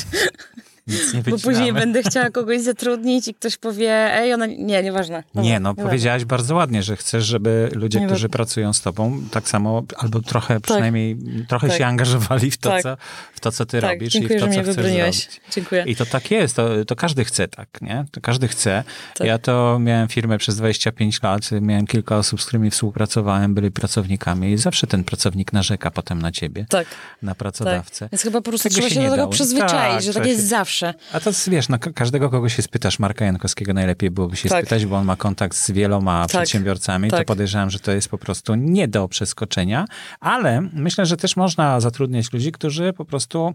Nic 0.89 1.15
nie 1.15 1.21
Bo 1.23 1.31
później 1.31 1.55
wycinamy. 1.55 1.81
będę 1.81 2.03
chciała 2.03 2.31
kogoś 2.31 2.61
zatrudnić 2.61 3.29
i 3.29 3.35
ktoś 3.35 3.57
powie, 3.57 4.15
ej, 4.15 4.35
ona, 4.35 4.47
nie, 4.47 4.83
nieważne. 4.83 5.23
Dobra, 5.35 5.43
Nie, 5.43 5.61
no 5.61 5.71
nieważne. 5.71 5.85
powiedziałaś 5.91 6.25
bardzo 6.25 6.55
ładnie, 6.55 6.83
że 6.83 6.97
chcesz, 6.97 7.25
żeby 7.25 7.69
ludzie, 7.75 8.01
Nie 8.01 8.07
którzy 8.07 8.23
wiem. 8.23 8.31
pracują 8.31 8.73
z 8.73 8.81
tobą, 8.83 9.23
tak 9.31 9.49
samo, 9.49 9.83
albo 9.97 10.21
trochę 10.21 10.61
przynajmniej, 10.61 11.17
trochę 11.49 11.69
Tak. 11.69 11.79
się 11.79 11.87
angażowali 11.87 12.51
w 12.51 12.57
to, 12.59 12.71
Tak. 12.71 12.83
co, 12.83 12.97
w 13.35 13.41
to, 13.41 13.53
co 13.53 13.67
ty 13.67 13.81
Tak, 13.81 13.91
robisz 13.91 14.13
dziękuję, 14.13 14.37
i 14.39 14.41
w 14.41 14.45
to, 14.45 14.47
co 14.47 14.53
chcesz 14.63 14.67
wybroniłeś. 14.77 15.17
zrobić. 15.23 15.41
Dziękuję. 15.55 15.85
I 15.87 15.97
to 15.97 16.07
tak 16.07 16.31
jest, 16.31 16.57
to, 16.57 16.85
to 16.85 16.97
każdy 16.97 17.25
chce 17.25 17.49
tak, 17.49 17.69
nie? 17.83 18.05
To 18.11 18.21
każdy 18.21 18.49
chce. 18.49 18.85
Tak. 19.15 19.27
Ja 19.27 19.39
to 19.39 19.79
miałem 19.81 20.09
firmę 20.09 20.39
przez 20.39 20.57
25 20.57 21.23
lat, 21.23 21.51
miałem 21.61 21.87
kilka 21.87 22.17
osób, 22.19 22.43
z 22.43 22.47
którymi 22.47 22.71
współpracowałem, 22.71 23.55
byli 23.55 23.71
pracownikami 23.71 24.53
i 24.53 24.57
zawsze 24.57 24.87
ten 24.87 25.05
pracownik 25.05 25.53
narzeka 25.53 25.91
potem 25.91 26.23
na 26.23 26.33
ciebie, 26.33 26.67
Tak, 26.71 26.87
na 27.23 27.31
tak. 27.33 27.39
pracodawcę. 27.39 28.09
Więc 28.13 28.23
chyba 28.23 28.41
po 28.41 28.51
prostu 28.51 28.69
Tego 28.69 28.75
trzeba 28.75 28.89
się 28.89 28.95
do 28.95 29.03
tego 29.03 29.17
dało. 29.17 29.29
przyzwyczaić, 29.33 29.73
Tak, 29.95 30.03
że 30.03 30.13
tak 30.15 30.27
jest 30.27 30.41
się- 30.41 30.47
zawsze. 30.81 30.95
A 31.13 31.21
to 31.21 31.31
wiesz, 31.51 31.69
no, 31.69 31.79
ka- 31.79 31.93
każdego, 31.93 32.31
kogo 32.31 32.49
się 32.49 32.63
spytasz, 32.63 32.99
Marka 32.99 33.25
Jankowskiego 33.25 33.75
najlepiej 33.75 34.11
byłoby 34.11 34.37
się 34.37 34.49
Tak. 34.49 34.59
spytać, 34.61 34.87
bo 34.87 34.97
on 34.97 35.05
ma 35.05 35.17
kontakt 35.17 35.57
z 35.57 35.71
wieloma 35.71 36.27
przedsiębiorcami, 36.27 37.11
to 37.11 37.17
tak. 37.17 37.27
podejrzewam, 37.27 37.71
że 37.71 37.79
to 37.79 37.93
jest 37.93 38.09
po 38.09 38.19
prostu 38.19 38.55
nie 38.55 38.89
do 38.89 39.09
przeskoczenia, 39.09 39.85
ale 40.21 40.61
myślę, 40.73 41.07
że 41.07 41.17
też 41.17 41.37
można 41.37 41.81
zatrudniać 41.81 42.33
ludzi, 42.33 42.53
którzy 42.53 42.93
po 42.93 43.05
prostu, 43.05 43.55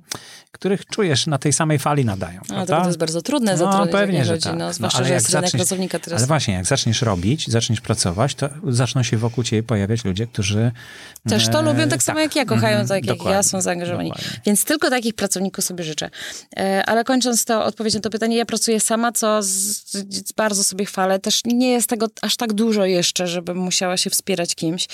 których 0.52 0.86
czujesz 0.86 1.28
na 1.28 1.38
tej 1.38 1.54
samej 1.54 1.80
fali 1.80 2.06
nadają. 2.06 2.42
A 2.56 2.66
to 2.66 2.86
jest 2.88 2.98
bardzo 2.98 3.22
trudne 3.22 3.52
No, 3.52 3.58
zatrudniać 3.58 3.92
pewnie, 3.92 4.14
takich 4.18 4.28
że 4.28 4.34
ludzi, 4.34 4.44
tak. 4.44 4.58
no, 4.58 4.66
No, 4.66 4.74
zwłaszcza, 4.74 4.98
ale 4.98 5.08
że 5.08 5.14
jak 5.14 5.24
jest 5.24 5.34
rynek 5.36 5.52
pracownika 5.52 6.00
teraz. 6.00 6.20
Ale 6.20 6.28
właśnie, 6.28 6.54
jak 6.54 6.66
zaczniesz 6.66 7.02
robić, 7.02 7.48
zaczniesz 7.50 7.82
pracować, 7.82 8.36
to 8.36 8.50
zaczną 8.68 9.04
się 9.04 9.18
wokół 9.18 9.44
ciebie 9.44 9.64
pojawiać 9.64 10.06
ludzie, 10.06 10.28
którzy... 10.28 10.72
Też 11.30 11.48
to 11.48 11.60
e, 11.60 11.62
lubią 11.62 11.88
tak 11.90 12.04
samo 12.04 12.20
jak 12.20 12.36
ja, 12.36 12.46
kochają 12.46 12.80
mhm, 12.80 12.88
tak 12.88 12.98
jak 12.98 13.06
ja, 13.06 13.14
dokładnie, 13.14 13.44
są 13.44 13.62
zaangażowani. 13.62 14.10
dokładnie. 14.10 14.40
Więc 14.46 14.66
tylko 14.66 14.90
takich 14.90 15.14
pracowników 15.16 15.66
sobie 15.66 15.84
życzę. 15.84 16.10
E, 16.58 16.84
Ale 16.86 17.04
kończąc 17.14 17.46
to 17.46 17.66
odpowiedź 17.66 17.94
na 17.94 18.00
to 18.00 18.10
pytanie, 18.10 18.38
ja 18.38 18.46
pracuję 18.46 18.80
sama, 18.80 19.12
co 19.12 19.44
z, 19.44 19.48
z, 19.92 20.32
bardzo 20.32 20.64
sobie 20.64 20.86
chwalę. 20.86 21.20
Też 21.20 21.42
nie 21.46 21.72
jest 21.72 21.90
tego 21.90 22.08
aż 22.22 22.38
tak 22.38 22.54
dużo 22.54 22.86
jeszcze, 22.86 23.28
żebym 23.28 23.58
musiała 23.58 23.98
się 23.98 24.10
wspierać 24.10 24.56
kimś. 24.56 24.88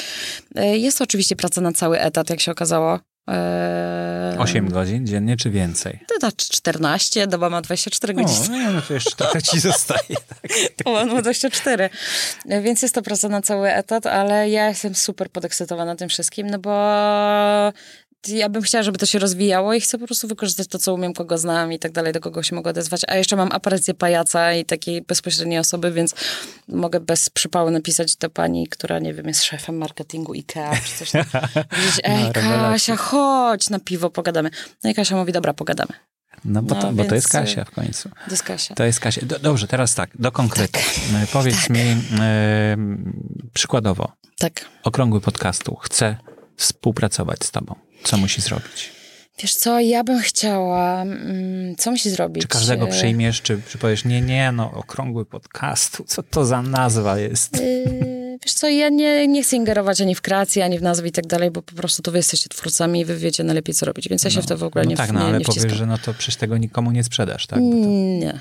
E, 0.55 0.77
Jest 0.77 0.97
to 0.97 1.03
oczywiście 1.03 1.35
praca 1.35 1.61
na 1.61 1.71
cały 1.71 1.99
etat, 1.99 2.29
jak 2.29 2.39
się 2.41 2.51
okazało. 2.51 2.99
E, 3.29 4.35
8 4.39 4.69
godzin 4.69 5.07
dziennie, 5.07 5.37
czy 5.37 5.49
więcej? 5.49 5.99
To 6.07 6.19
tak 6.19 6.35
14, 6.35 7.27
doba 7.27 7.49
ma 7.49 7.61
24 7.61 8.13
O, 8.13 8.15
godziny. 8.17 8.49
nie, 8.57 8.69
no 8.69 8.81
to 8.81 8.93
jeszcze 8.93 9.15
trochę 9.15 9.41
ci 9.41 9.59
zostaje. 9.59 10.15
Tak. 10.77 10.87
On 10.87 11.07
ma 11.07 11.21
24. 11.21 11.89
Więc 12.63 12.81
jest 12.81 12.95
to 12.95 13.01
praca 13.01 13.29
na 13.29 13.41
cały 13.41 13.69
etat, 13.73 14.05
ale 14.05 14.49
ja 14.49 14.69
jestem 14.69 14.95
super 14.95 15.29
podekscytowana 15.29 15.95
tym 15.95 16.09
wszystkim, 16.09 16.47
no 16.47 16.59
bo 16.59 16.71
ja 18.27 18.49
bym 18.49 18.61
chciała, 18.61 18.83
żeby 18.83 18.97
to 18.97 19.05
się 19.05 19.19
rozwijało 19.19 19.73
i 19.73 19.81
chcę 19.81 19.97
po 19.97 20.05
prostu 20.05 20.27
wykorzystać 20.27 20.67
to, 20.67 20.79
co 20.79 20.93
umiem, 20.93 21.13
kogo 21.13 21.37
znam 21.37 21.73
i 21.73 21.79
tak 21.79 21.91
dalej, 21.91 22.13
do 22.13 22.19
kogo 22.19 22.43
się 22.43 22.55
mogę 22.55 22.69
odezwać. 22.69 23.01
A 23.07 23.15
jeszcze 23.15 23.35
mam 23.35 23.51
aparycję 23.51 23.93
pajaca 23.93 24.53
i 24.53 24.65
takiej 24.65 25.01
bezpośredniej 25.01 25.59
osoby, 25.59 25.91
więc 25.91 26.15
mogę 26.67 26.99
bez 26.99 27.29
przypału 27.29 27.71
napisać 27.71 28.15
do 28.15 28.29
pani, 28.29 28.67
która, 28.67 28.99
nie 28.99 29.13
wiem, 29.13 29.27
jest 29.27 29.43
szefem 29.43 29.77
marketingu 29.77 30.33
IKEA 30.33 30.71
czy 30.85 30.97
coś 30.97 31.11
tam. 31.11 31.23
Powiedzieć, 31.69 31.99
ej. 32.03 32.33
Kasia, 32.33 32.95
chodź 32.95 33.69
na 33.69 33.79
piwo, 33.79 34.09
pogadamy. 34.09 34.49
No 34.83 34.89
i 34.89 34.93
Kasia 34.93 35.15
mówi, 35.15 35.31
dobra, 35.33 35.53
pogadamy. 35.53 35.93
No 36.45 36.61
bo, 36.61 36.75
No, 36.75 36.81
to, 36.81 36.91
bo 36.91 37.03
to 37.03 37.15
jest 37.15 37.27
Kasia 37.29 37.61
y, 37.61 37.65
w 37.65 37.71
końcu. 37.71 38.09
To 38.09 38.31
jest 38.31 38.43
Kasia. 38.43 38.75
To 38.75 38.83
jest 38.83 38.99
Kasia. 38.99 39.25
Do, 39.25 39.39
dobrze, 39.39 39.67
teraz 39.67 39.95
tak, 39.95 40.09
do 40.19 40.31
konkretu. 40.31 40.79
E, 41.15 41.27
Powiedz 41.33 41.69
mi 41.69 41.79
e, 42.19 42.77
przykładowo, 43.53 44.11
Tak. 44.39 44.65
okrągły 44.83 45.21
podcastu 45.21 45.75
chce 45.75 46.17
współpracować 46.57 47.43
z 47.43 47.51
tobą. 47.51 47.75
Co 48.03 48.17
musi 48.17 48.41
zrobić? 48.41 48.89
Wiesz 49.41 49.55
co, 49.55 49.79
ja 49.79 50.03
bym 50.03 50.19
chciała, 50.19 51.01
mm, 51.01 51.75
co 51.75 51.91
musi 51.91 52.09
zrobić? 52.09 52.41
Czy 52.41 52.47
każdego 52.47 52.87
E, 52.87 52.91
przyjmiesz, 52.91 53.41
czy, 53.41 53.61
czy 53.69 53.77
powiesz, 53.77 54.05
nie, 54.05 54.21
nie, 54.21 54.51
no 54.51 54.71
okrągły 54.71 55.25
podcastu, 55.25 56.03
co 56.07 56.23
to 56.23 56.45
za 56.45 56.61
nazwa 56.61 57.19
jest? 57.19 57.61
Yy, 57.61 58.19
Wiesz 58.43 58.53
co, 58.53 58.69
ja 58.69 58.89
nie, 58.89 59.27
nie 59.27 59.43
chcę 59.43 59.55
ingerować 59.55 60.01
ani 60.01 60.15
w 60.15 60.21
kreację, 60.21 60.65
ani 60.65 60.79
w 60.79 60.81
nazwy 60.81 61.07
i 61.07 61.11
tak 61.11 61.27
dalej, 61.27 61.51
bo 61.51 61.61
po 61.61 61.75
prostu 61.75 62.01
to 62.01 62.11
wy 62.11 62.17
jesteście 62.17 62.49
twórcami 62.49 62.99
i 62.99 63.05
wy 63.05 63.17
wiecie 63.17 63.43
najlepiej, 63.43 63.75
co 63.75 63.85
robić, 63.85 64.09
więc 64.09 64.23
ja 64.23 64.29
się 64.29 64.41
w 64.41 64.45
to 64.45 64.57
w 64.57 64.63
ogóle 64.63 64.83
no 64.83 64.89
nie, 64.89 64.97
tak, 64.97 65.11
no 65.11 65.19
nie, 65.19 65.25
ale 65.25 65.37
nie 65.39 65.45
powiesz, 65.45 65.73
że 65.73 65.85
no 65.85 65.97
to 65.97 66.13
przecież 66.13 66.35
tego 66.35 66.57
nikomu 66.57 66.91
nie 66.91 67.03
sprzedasz, 67.03 67.47
tak? 67.47 67.59
To 67.59 67.65
Nie. 67.65 68.39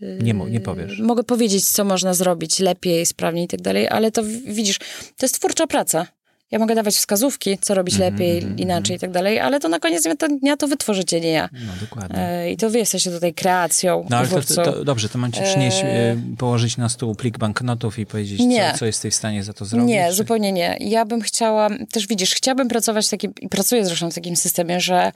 nie, 0.00 0.32
nie 0.32 0.60
powiesz. 0.60 0.98
Mogę 0.98 1.24
powiedzieć, 1.24 1.70
co 1.70 1.84
można 1.84 2.14
zrobić 2.14 2.60
lepiej, 2.60 3.06
sprawniej 3.06 3.44
i 3.44 3.48
tak 3.48 3.60
dalej, 3.60 3.88
ale 3.88 4.10
to 4.10 4.22
widzisz, 4.46 4.78
to 5.16 5.26
jest 5.26 5.38
twórcza 5.38 5.66
praca. 5.66 6.06
Ja 6.52 6.58
mogę 6.58 6.74
dawać 6.74 6.94
wskazówki, 6.94 7.58
co 7.58 7.74
robić 7.74 7.94
Mhm, 7.94 8.12
lepiej, 8.12 8.44
inaczej 8.56 8.96
i 8.96 8.98
tak 8.98 9.10
dalej, 9.10 9.40
ale 9.40 9.60
to 9.60 9.68
na 9.68 9.78
koniec 9.78 10.02
dnia 10.02 10.16
to, 10.16 10.28
dnia 10.28 10.56
to 10.56 10.68
wy 10.68 10.76
tworzycie, 10.76 11.20
nie 11.20 11.30
ja. 11.30 11.48
No 11.52 11.72
dokładnie. 11.80 12.18
E, 12.18 12.50
I 12.50 12.56
to 12.56 12.70
wy 12.70 12.78
jesteście 12.78 13.10
tutaj 13.10 13.34
kreacją, 13.34 14.06
No 14.10 14.16
ale 14.16 14.28
to, 14.28 14.42
to, 14.42 14.62
to 14.64 14.84
dobrze, 14.84 15.08
to 15.08 15.18
mam 15.18 15.32
ci 15.32 15.42
przynieść, 15.42 15.80
e, 15.84 16.16
położyć 16.38 16.76
na 16.76 16.88
stół 16.88 17.14
plik 17.14 17.38
banknotów 17.38 17.98
i 17.98 18.06
powiedzieć, 18.06 18.40
Nie. 18.40 18.70
co, 18.72 18.78
co 18.78 18.86
jesteś 18.86 19.14
w 19.14 19.16
stanie 19.16 19.44
za 19.44 19.52
to 19.52 19.64
zrobić? 19.64 19.88
Nie, 19.88 20.06
czy- 20.08 20.14
zupełnie 20.14 20.52
nie. 20.52 20.76
Ja 20.80 21.04
bym 21.04 21.20
chciała, 21.20 21.68
też 21.92 22.06
widzisz, 22.06 22.34
chciałabym 22.34 22.68
pracować 22.68 23.06
w 23.06 23.10
takim, 23.10 23.32
i 23.40 23.48
pracuję 23.48 23.86
zresztą 23.86 24.10
w 24.10 24.14
takim 24.14 24.36
systemie, 24.36 24.80
że 24.80 25.12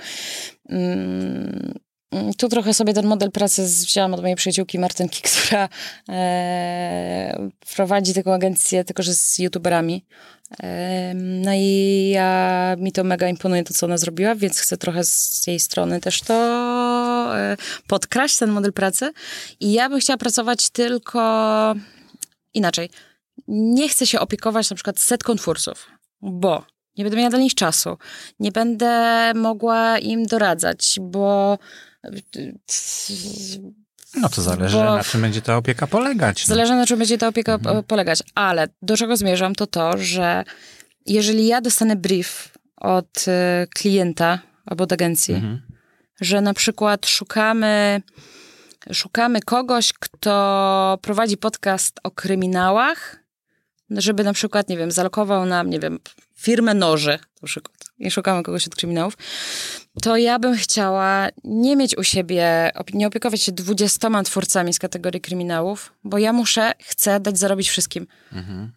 mm, 0.69 1.75
mm, 2.13 2.35
tu 2.35 2.49
trochę 2.49 2.75
sobie 2.75 2.93
ten 2.95 3.07
model 3.07 3.31
pracy 3.31 3.63
wzięłam 3.65 4.15
od 4.15 4.21
mojej 4.21 4.37
przyjaciółki 4.37 4.79
Martynki, 4.79 5.23
która 5.29 5.69
e, 6.09 7.49
prowadzi 7.77 8.15
taką 8.15 8.35
agencję, 8.35 8.85
tylko 8.85 9.03
że 9.03 9.15
z 9.15 9.39
youtuberami. 9.39 10.05
E, 10.63 11.13
no 11.15 11.51
i 11.55 12.09
ja, 12.15 12.77
mi 12.79 12.93
to 12.93 13.05
mega 13.05 13.29
imponuje 13.29 13.65
to, 13.65 13.75
co 13.75 13.87
ona 13.87 13.99
zrobiła, 13.99 14.35
więc 14.35 14.61
chcę 14.61 14.77
trochę 14.77 15.05
z 15.05 15.47
jej 15.47 15.61
strony 15.61 16.01
też 16.01 16.21
to 16.21 16.35
e, 17.39 17.57
podkraść, 17.87 18.39
ten 18.39 18.51
model 18.51 18.73
pracy. 18.73 19.13
I 19.61 19.73
ja 19.73 19.89
bym 19.89 20.01
chciała 20.01 20.17
pracować 20.17 20.71
tylko 20.71 21.75
inaczej. 22.55 22.91
Nie 23.49 23.89
chcę 23.89 24.07
się 24.07 24.21
opiekować 24.21 24.71
na 24.71 24.77
przykład 24.77 25.01
setką 25.01 25.37
twórców, 25.37 25.87
bo 26.23 26.65
nie 26.97 27.05
będę 27.05 27.17
miała 27.17 27.31
dla 27.31 27.39
nich 27.39 27.55
czasu. 27.55 27.97
Nie 28.41 28.53
będę 28.53 29.33
mogła 29.35 29.99
im 29.99 30.27
doradzać, 30.27 30.99
bo. 31.03 31.59
No 34.17 34.29
to 34.29 34.43
zależy, 34.43 34.77
Bo- 34.77 34.97
na 34.97 35.05
czym 35.05 35.21
będzie 35.21 35.43
ta 35.43 35.57
opieka 35.57 35.87
polegać. 35.87 36.49
No. 36.49 36.55
Zależy 36.55 36.75
na 36.75 36.87
czym 36.87 36.99
będzie 36.99 37.19
ta 37.19 37.29
opieka 37.29 37.59
e, 37.67 37.83
polegać. 37.83 38.23
Ale 38.35 38.69
do 38.83 38.97
czego 38.97 39.17
zmierzam, 39.17 39.55
to 39.55 39.67
to, 39.67 39.99
że 39.99 40.45
jeżeli 41.07 41.47
ja 41.47 41.61
dostanę 41.61 41.97
brief 41.97 42.49
od 42.77 43.25
e, 43.29 43.67
klienta 43.75 44.39
albo 44.67 44.85
od 44.85 44.93
agencji, 44.93 45.35
Mhm. 45.35 45.61
że 46.21 46.41
na 46.41 46.55
przykład 46.55 47.07
szukamy, 47.07 48.03
szukamy 48.93 49.41
kogoś, 49.41 49.93
kto 49.93 50.99
prowadzi 51.03 51.37
podcast 51.37 52.01
o 52.03 52.11
kryminałach, 52.11 53.17
żeby 53.91 54.25
na 54.25 54.33
przykład, 54.33 54.69
nie 54.69 54.77
wiem, 54.77 54.91
zalokował 54.91 55.47
nam, 55.47 55.71
nie 55.71 55.81
wiem, 55.81 55.99
firmę 56.37 56.75
noży, 56.75 57.19
na 57.43 57.47
przykład, 57.49 57.77
i 57.99 58.11
szukamy 58.11 58.43
kogoś 58.43 58.67
od 58.67 58.75
kryminałów, 58.75 59.17
to 60.03 60.17
ja 60.17 60.39
bym 60.39 60.57
chciała 60.57 61.29
nie 61.45 61.77
mieć 61.77 61.99
u 61.99 62.05
siebie, 62.05 62.73
nie 62.95 63.07
opiekować 63.07 63.43
się 63.43 63.53
dwudziestoma 63.53 64.23
twórcami 64.23 64.75
z 64.75 64.79
kategorii 64.79 65.21
kryminałów, 65.21 65.93
bo 66.05 66.19
ja 66.19 66.33
muszę, 66.33 66.73
chcę 66.83 67.21
dać 67.21 67.39
zarobić 67.39 67.71
wszystkim. 67.71 68.07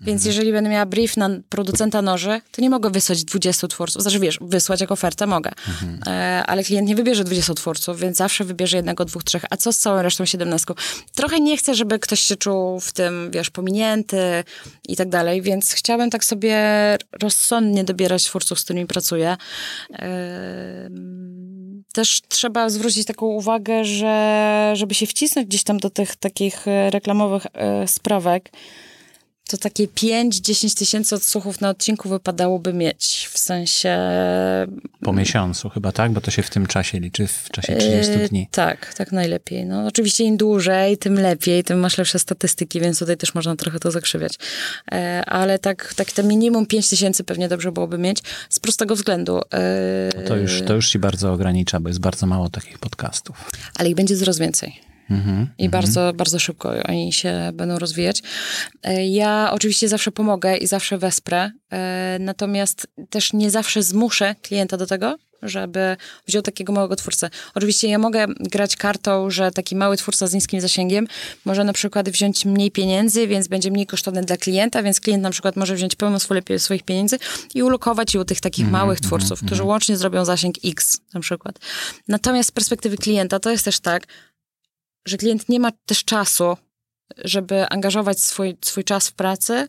Więc 0.02 0.26
jeżeli 0.26 0.52
będę 0.52 0.70
miała 0.70 0.86
brief 0.86 1.18
na 1.18 1.30
producenta 1.50 2.02
noży, 2.02 2.42
to 2.52 2.62
nie 2.62 2.70
mogę 2.70 2.90
wysłać 2.90 3.24
20 3.24 3.68
twórców. 3.68 4.02
Znaczy 4.02 4.20
wiesz, 4.20 4.40
wysłać 4.42 4.82
jako 4.82 4.94
ofertę 4.94 5.28
mogę, 5.28 5.52
e, 6.08 6.44
ale 6.48 6.64
klient 6.64 6.88
nie 6.88 6.96
wybierze 6.96 7.24
20 7.24 7.54
twórców, 7.54 8.00
więc 8.00 8.18
zawsze 8.18 8.44
wybierze 8.44 8.78
jednego, 8.78 9.06
dwóch, 9.06 9.24
trzech. 9.24 9.46
A 9.50 9.58
co 9.58 9.74
z 9.74 9.78
całą 9.78 10.02
resztą 10.02 10.26
17? 10.26 10.74
Trochę 11.16 11.40
nie 11.40 11.58
chcę, 11.58 11.76
żeby 11.76 12.00
ktoś 12.00 12.20
się 12.20 12.36
czuł 12.36 12.80
w 12.80 12.92
tym, 12.92 13.32
wiesz, 13.32 13.50
pominięty 13.50 14.44
i 14.88 14.96
tak 14.96 15.10
dalej, 15.10 15.42
więc 15.42 15.74
chciałabym 15.74 16.10
tak 16.10 16.26
sobie 16.26 16.58
rozsądnie 17.50 17.84
dobierać 17.84 18.24
twórców, 18.24 18.60
z 18.60 18.64
którymi 18.64 18.86
pracuję. 18.86 19.38
Em, 19.90 21.84
Też 21.94 22.22
trzeba 22.28 22.70
zwrócić 22.70 23.08
taką 23.08 23.26
uwagę, 23.26 23.86
że 23.86 24.74
żeby 24.76 24.94
się 24.94 25.06
wcisnąć 25.06 25.48
gdzieś 25.48 25.64
tam 25.64 25.78
do 25.78 25.90
tych 25.90 26.16
takich 26.16 26.68
e, 26.68 26.90
reklamowych 26.90 27.48
e, 27.54 27.88
sprawek, 27.88 28.52
to 29.50 29.58
takie 29.58 29.88
5-10 29.88 30.78
tysięcy 30.78 31.16
odsłuchów 31.16 31.62
na 31.62 31.70
odcinku 31.70 32.10
wypadałoby 32.10 32.74
mieć. 32.74 33.30
W 33.32 33.38
sensie. 33.38 33.98
Po 35.02 35.14
miesiącu 35.14 35.70
chyba, 35.70 35.92
tak? 35.92 36.12
Bo 36.12 36.22
to 36.22 36.32
się 36.32 36.44
w 36.44 36.50
tym 36.50 36.66
czasie 36.68 37.00
liczy, 37.00 37.28
w 37.28 37.50
czasie 37.52 37.76
30 37.76 38.14
e, 38.14 38.30
dni. 38.30 38.48
Tak, 38.52 38.94
tak 38.94 39.12
najlepiej. 39.12 39.66
No, 39.66 39.86
oczywiście 39.88 40.24
im 40.24 40.38
dłużej, 40.38 40.98
tym 40.98 41.14
lepiej, 41.14 41.64
tym 41.64 41.80
masz 41.80 41.98
lepsze 41.98 42.20
statystyki, 42.20 42.80
więc 42.80 43.00
tutaj 43.00 43.18
też 43.18 43.36
można 43.36 43.56
trochę 43.56 43.80
to 43.80 43.92
zakrzywiać. 43.92 44.34
E, 44.92 45.24
ale 45.26 45.60
tak, 45.60 45.94
tak 45.94 46.12
te 46.12 46.24
minimum 46.24 46.66
5 46.66 46.90
tysięcy 46.90 47.24
pewnie 47.24 47.50
dobrze 47.50 47.72
byłoby 47.72 47.98
mieć 47.98 48.20
z 48.50 48.60
prostego 48.60 48.96
względu. 48.96 49.42
E, 49.54 50.24
To 50.28 50.36
już, 50.36 50.62
to 50.62 50.74
już 50.74 50.90
ci 50.90 51.00
bardzo 51.00 51.34
ogranicza, 51.34 51.80
bo 51.80 51.90
jest 51.90 52.00
bardzo 52.00 52.26
mało 52.26 52.50
takich 52.50 52.80
podcastów. 52.80 53.50
ale 53.76 53.90
ich 53.90 53.96
będzie 53.96 54.18
coraz 54.18 54.40
więcej. 54.40 54.89
Mhm. 55.10 55.48
I 55.58 55.70
bardzo, 55.70 56.14
bardzo 56.14 56.40
szybko 56.40 56.74
oni 56.88 57.14
się 57.14 57.52
będą 57.54 57.80
rozwijać. 57.80 58.22
E, 58.84 59.08
Ja 59.08 59.50
oczywiście 59.54 59.90
zawsze 59.90 60.12
pomogę 60.12 60.58
i 60.58 60.68
zawsze 60.68 60.98
wesprę, 60.98 61.52
e, 61.72 62.18
natomiast 62.20 62.88
też 63.10 63.34
nie 63.34 63.52
zawsze 63.52 63.84
zmuszę 63.84 64.36
klienta 64.42 64.78
do 64.78 64.86
tego, 64.86 65.18
żeby 65.42 65.98
wziął 66.28 66.42
takiego 66.42 66.74
małego 66.74 66.96
twórcę. 66.96 67.30
Oczywiście 67.56 67.88
ja 67.90 68.00
mogę 68.00 68.26
grać 68.40 68.76
kartą, 68.76 69.30
że 69.30 69.52
taki 69.52 69.76
mały 69.76 69.98
twórca 69.98 70.28
z 70.28 70.34
niskim 70.34 70.62
zasięgiem 70.62 71.08
może 71.46 71.64
na 71.64 71.74
przykład 71.74 72.10
wziąć 72.10 72.46
mniej 72.46 72.72
pieniędzy, 72.72 73.28
więc 73.28 73.48
będzie 73.48 73.72
mniej 73.72 73.86
kosztowny 73.86 74.22
dla 74.22 74.38
klienta, 74.38 74.84
więc 74.84 75.00
klient 75.00 75.24
na 75.24 75.30
przykład 75.30 75.56
może 75.56 75.76
wziąć 75.76 75.96
pełną 75.96 76.20
swoje, 76.20 76.42
swoich 76.58 76.84
pieniędzy 76.84 77.20
i 77.54 77.64
ulokować 77.64 78.14
je 78.14 78.20
u 78.20 78.26
tych 78.26 78.42
takich 78.42 78.72
małych 78.72 79.00
twórców, 79.00 79.42
którzy 79.46 79.64
łącznie 79.64 79.98
zrobią 79.98 80.26
zasięg 80.26 80.56
X 80.66 81.02
na 81.14 81.20
przykład. 81.20 81.60
Natomiast 82.08 82.50
z 82.50 82.52
perspektywy 82.52 82.98
klienta 82.98 83.40
to 83.40 83.50
jest 83.50 83.66
też 83.66 83.80
tak, 83.80 84.08
że 85.08 85.18
klient 85.18 85.50
nie 85.50 85.60
ma 85.60 85.72
też 85.86 86.04
czasu, 86.04 86.58
żeby 87.18 87.70
angażować 87.70 88.24
swój, 88.24 88.58
swój 88.66 88.84
czas 88.84 89.10
w 89.10 89.14
pracy 89.14 89.68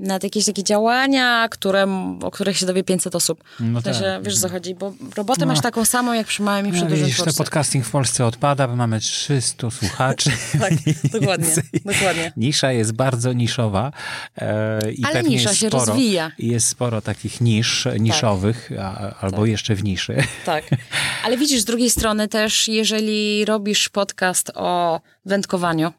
na 0.00 0.18
jakieś 0.22 0.44
takie 0.46 0.64
działania, 0.64 1.48
które, 1.50 1.86
o 2.22 2.30
których 2.30 2.56
się 2.58 2.66
dowie 2.66 2.84
500 2.84 3.14
osób. 3.14 3.44
No 3.60 3.80
w 3.80 3.84
sensie, 3.84 4.00
tak. 4.00 4.22
wiesz, 4.22 4.34
o 4.36 4.40
co 4.40 4.48
chodzi, 4.48 4.74
bo 4.74 4.92
robotę 5.16 5.40
No. 5.40 5.46
masz 5.46 5.60
taką 5.60 5.84
samą, 5.84 6.12
jak 6.12 6.26
przy 6.26 6.42
małym 6.42 6.66
i 6.66 6.72
przy 6.72 6.82
No, 6.82 6.88
dużym 6.90 7.06
widzisz, 7.06 7.36
podcasting 7.36 7.84
w 7.84 7.90
Polsce 7.90 8.26
odpada, 8.26 8.68
bo 8.68 8.76
mamy 8.76 9.00
300 9.00 9.70
słuchaczy. 9.70 10.30
Tak, 10.60 10.72
dokładnie, 11.12 11.48
dokładnie. 11.84 12.32
Nisza 12.36 12.72
jest 12.72 12.92
bardzo 12.92 13.32
niszowa. 13.32 13.92
E, 14.36 14.92
i 14.92 15.04
Ale 15.04 15.22
nisza 15.22 15.48
jest 15.50 15.60
się 15.60 15.68
sporo, 15.68 15.84
rozwija. 15.84 16.32
Jest 16.38 16.68
sporo 16.68 17.00
takich 17.00 17.40
nisz, 17.40 17.88
niszowych, 18.00 18.70
a, 18.80 19.14
albo 19.20 19.36
Tak. 19.38 19.46
jeszcze 19.48 19.74
w 19.74 19.84
niszy. 19.84 20.16
Tak. 20.44 20.64
Ale 21.24 21.36
widzisz, 21.36 21.60
z 21.60 21.64
drugiej 21.64 21.90
strony 21.90 22.28
też, 22.28 22.68
jeżeli 22.68 23.44
robisz 23.44 23.88
podcast 23.88 24.50
o 24.54 25.00
wędkowaniu, 25.24 25.92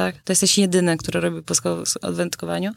tak? 0.00 0.14
To 0.24 0.32
jesteś 0.32 0.58
jedyny, 0.58 0.96
który 0.96 1.20
robi 1.20 1.42
podcast 1.42 1.98
o 2.02 2.12
wędkowaniu 2.12 2.72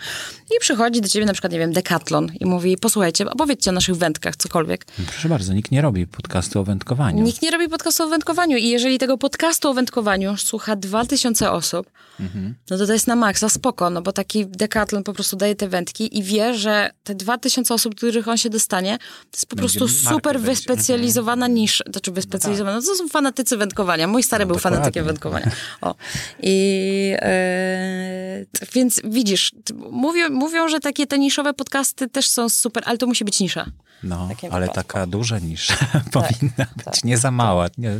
i 0.56 0.60
przychodzi 0.60 1.02
do 1.02 1.08
ciebie 1.10 1.26
na 1.26 1.34
przykład, 1.34 1.54
nie 1.54 1.60
wiem, 1.60 1.74
Decathlon 1.74 2.32
i 2.40 2.46
mówi, 2.46 2.78
posłuchajcie, 2.78 3.30
opowiedzcie 3.30 3.70
o 3.70 3.74
naszych 3.74 3.96
wędkach, 3.96 4.36
cokolwiek. 4.36 4.86
Proszę 5.08 5.30
bardzo, 5.30 5.54
nikt 5.54 5.72
nie 5.72 5.82
robi 5.82 6.08
podcastu 6.08 6.60
o 6.60 6.64
wędkowaniu. 6.64 7.24
Nikt 7.24 7.42
nie 7.42 7.52
robi 7.52 7.70
podcastu 7.70 8.04
o 8.04 8.08
wędkowaniu 8.08 8.58
i 8.58 8.70
jeżeli 8.70 9.00
tego 9.00 9.18
podcastu 9.18 9.70
o 9.70 9.74
wędkowaniu 9.74 10.38
słucha 10.38 10.76
2000 10.76 11.52
osób, 11.52 11.88
Mhm. 12.20 12.56
no 12.70 12.78
to 12.78 12.88
to 12.88 12.94
jest 12.94 13.08
na 13.08 13.16
maksa 13.16 13.50
spoko, 13.50 13.90
no 13.90 14.02
bo 14.02 14.12
taki 14.12 14.46
Decathlon 14.46 15.04
po 15.04 15.14
prostu 15.14 15.36
daje 15.36 15.56
te 15.56 15.68
wędki 15.68 16.18
i 16.18 16.24
wie, 16.24 16.54
że 16.54 16.90
te 17.04 17.16
2000 17.16 17.74
osób, 17.74 17.94
do 17.94 17.98
których 17.98 18.28
on 18.28 18.38
się 18.38 18.50
dostanie, 18.50 18.98
to 18.98 19.04
jest 19.38 19.46
po 19.46 19.56
Będzie 19.56 19.80
prostu 19.80 19.98
super 20.10 20.34
będzie. 20.34 20.40
wyspecjalizowana 20.48 21.48
niż, 21.48 21.84
znaczy 21.92 22.12
wyspecjalizowana, 22.12 22.78
no 22.78 22.84
to 22.84 22.96
są 22.96 23.08
fanatycy 23.10 23.58
wędkowania. 23.58 24.08
Mój 24.08 24.24
stary 24.24 24.44
No, 24.44 24.48
był 24.48 24.56
dokładnie. 24.56 24.78
fanatykiem 24.78 25.06
wędkowania. 25.06 25.52
O. 25.82 25.96
I 26.44 27.13
e, 27.22 28.46
więc 28.74 29.02
widzisz, 29.04 29.52
mówią, 29.92 30.30
mówią, 30.30 30.68
że 30.70 30.80
takie 30.80 31.08
te 31.08 31.20
niszowe 31.20 31.54
podcasty 31.54 32.10
też 32.10 32.30
są 32.30 32.50
super, 32.50 32.84
ale 32.86 32.98
to 32.98 33.08
musi 33.08 33.26
być 33.26 33.40
nisza. 33.40 33.66
No, 34.04 34.30
ale 34.52 34.68
wypadku. 34.68 34.74
taka 34.76 35.08
duża 35.08 35.40
nisza 35.40 35.76
powinna 36.12 36.66
być, 36.86 37.04
nie 37.04 37.18
za 37.18 37.32
mała, 37.32 37.68
nie 37.78 37.92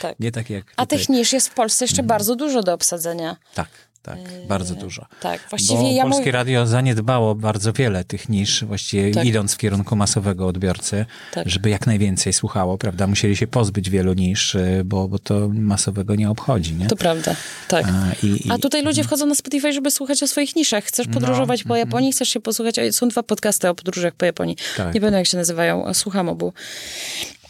Tak. 0.00 0.20
nie 0.20 0.32
tak 0.32 0.50
jak 0.50 0.64
A 0.76 0.86
tych 0.86 1.08
nisz 1.08 1.32
jest 1.32 1.48
w 1.48 1.54
Polsce 1.54 1.84
jeszcze 1.84 2.02
bardzo 2.02 2.36
dużo 2.36 2.62
do 2.62 2.74
obsadzenia. 2.74 3.36
Tak, 3.54 3.68
tak, 4.02 4.18
bardzo 4.48 4.74
dużo. 4.74 5.06
Tak, 5.20 5.40
właściwie 5.50 5.80
Bo 5.80 5.90
ja 5.90 6.02
Polskie 6.02 6.22
mój... 6.22 6.30
Radio 6.32 6.66
zaniedbało 6.66 7.34
bardzo 7.34 7.72
wiele 7.72 8.04
tych 8.04 8.28
nisz, 8.28 8.64
właściwie 8.64 9.10
Tak. 9.10 9.24
idąc 9.24 9.54
w 9.54 9.58
kierunku 9.58 9.96
masowego 9.96 10.46
odbiorcy, 10.46 11.06
Tak. 11.32 11.48
żeby 11.48 11.70
jak 11.70 11.86
najwięcej 11.86 12.32
słuchało, 12.32 12.78
prawda? 12.78 13.06
Musieli 13.06 13.36
się 13.36 13.46
pozbyć 13.46 13.90
wielu 13.90 14.12
nisz, 14.14 14.54
y, 14.54 14.82
bo, 14.84 15.08
bo 15.08 15.18
to 15.18 15.48
masowego 15.48 16.14
nie 16.14 16.30
obchodzi, 16.30 16.74
nie? 16.74 16.86
To 16.86 16.96
prawda, 16.96 17.36
tak. 17.68 17.86
A, 17.86 18.26
i, 18.26 18.46
i, 18.48 18.50
A 18.50 18.58
tutaj 18.58 18.82
ludzie 18.82 19.04
wchodzą 19.04 19.26
na 19.26 19.34
Spotify, 19.34 19.72
żeby 19.72 19.90
słuchać 19.90 20.22
o 20.22 20.26
swoich 20.26 20.56
niszach. 20.56 20.84
Chcesz 20.84 21.06
No, 21.06 21.12
podróżować 21.14 21.64
po 21.64 21.76
Japonii, 21.76 22.12
chcesz 22.12 22.28
się 22.28 22.40
posłuchać. 22.40 22.76
Są 22.90 23.08
dwa 23.08 23.22
podcasty 23.22 23.68
o 23.68 23.74
podróżach 23.74 24.14
po 24.14 24.24
Japonii. 24.24 24.56
Tak. 24.76 24.94
Nie 24.94 25.00
pamiętam, 25.00 25.18
jak 25.18 25.26
się 25.26 25.36
nazywają. 25.36 25.94
Słucham 25.94 26.28
obu. 26.28 26.52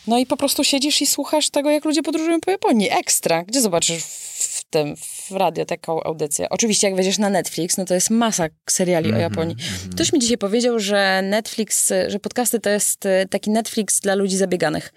No 0.07 0.19
i 0.19 0.27
po 0.27 0.37
prostu 0.37 0.65
siedzisz 0.65 1.03
i 1.03 1.07
słuchasz 1.07 1.51
tego, 1.51 1.71
jak 1.71 1.85
ludzie 1.85 2.03
podróżują 2.03 2.41
po 2.41 2.51
Japonii. 2.51 2.91
Ekstra. 2.91 3.43
Gdzie 3.45 3.61
zobaczysz 3.61 4.03
tym, 4.71 4.97
w 4.97 5.31
radio 5.31 5.65
taką 5.65 6.03
audycję? 6.03 6.49
Oczywiście, 6.49 6.87
jak 6.87 6.97
wejdziesz 6.97 7.19
na 7.19 7.31
Netflix, 7.31 7.77
no 7.77 7.85
to 7.85 7.95
jest 7.95 8.11
masa 8.11 8.49
seriali 8.71 9.07
Mhm, 9.07 9.21
o 9.21 9.23
Japonii. 9.23 9.57
Ktoś 9.91 10.13
mi 10.13 10.19
dzisiaj 10.19 10.39
powiedział, 10.39 10.79
że 10.79 11.23
Netflix, 11.23 11.93
że 12.09 12.19
podcasty 12.19 12.61
to 12.61 12.71
jest 12.71 13.07
e, 13.07 13.27
taki 13.31 13.51
Netflix 13.51 14.01
dla 14.01 14.15
ludzi 14.15 14.37
zabieganych. 14.37 14.93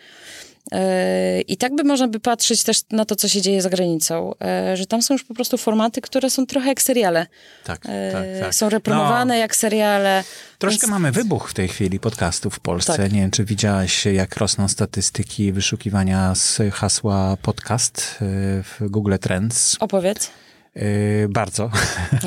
E, 0.73 1.41
I 1.41 1.57
tak 1.57 1.75
by 1.75 1.83
można 1.83 2.07
by 2.07 2.19
patrzeć 2.19 2.63
też 2.63 2.81
na 2.91 3.05
to, 3.05 3.15
co 3.15 3.27
się 3.27 3.41
dzieje 3.41 3.61
za 3.61 3.69
granicą, 3.69 4.31
e, 4.41 4.77
że 4.77 4.85
tam 4.85 5.01
są 5.01 5.13
już 5.13 5.23
po 5.23 5.33
prostu 5.33 5.57
formaty, 5.57 6.01
które 6.01 6.29
są 6.29 6.45
trochę 6.45 6.67
jak 6.67 6.81
seriale. 6.81 7.25
tak, 7.63 7.81
E, 7.89 8.11
tak, 8.11 8.23
tak. 8.41 8.55
Są 8.55 8.69
repromowane 8.69 9.33
No, 9.33 9.39
jak 9.39 9.55
seriale. 9.55 10.23
Troszkę 10.59 10.81
więc- 10.81 10.91
mamy 10.91 11.11
wybuch 11.11 11.49
w 11.49 11.53
tej 11.53 11.67
chwili 11.67 11.99
podcastów 11.99 12.55
w 12.55 12.59
Polsce. 12.59 12.97
Tak. 12.97 13.11
Nie 13.13 13.21
wiem, 13.21 13.31
czy 13.31 13.45
widziałaś, 13.45 14.05
jak 14.05 14.37
rosną 14.37 14.67
statystyki 14.67 15.51
wyszukiwania 15.51 16.35
z 16.35 16.59
hasła 16.73 17.37
podcast 17.41 18.15
w 18.19 18.77
Google 18.81 19.13
Trends. 19.21 19.77
Opowiedz. 19.79 20.29
Yy, 20.75 21.27
bardzo 21.29 21.71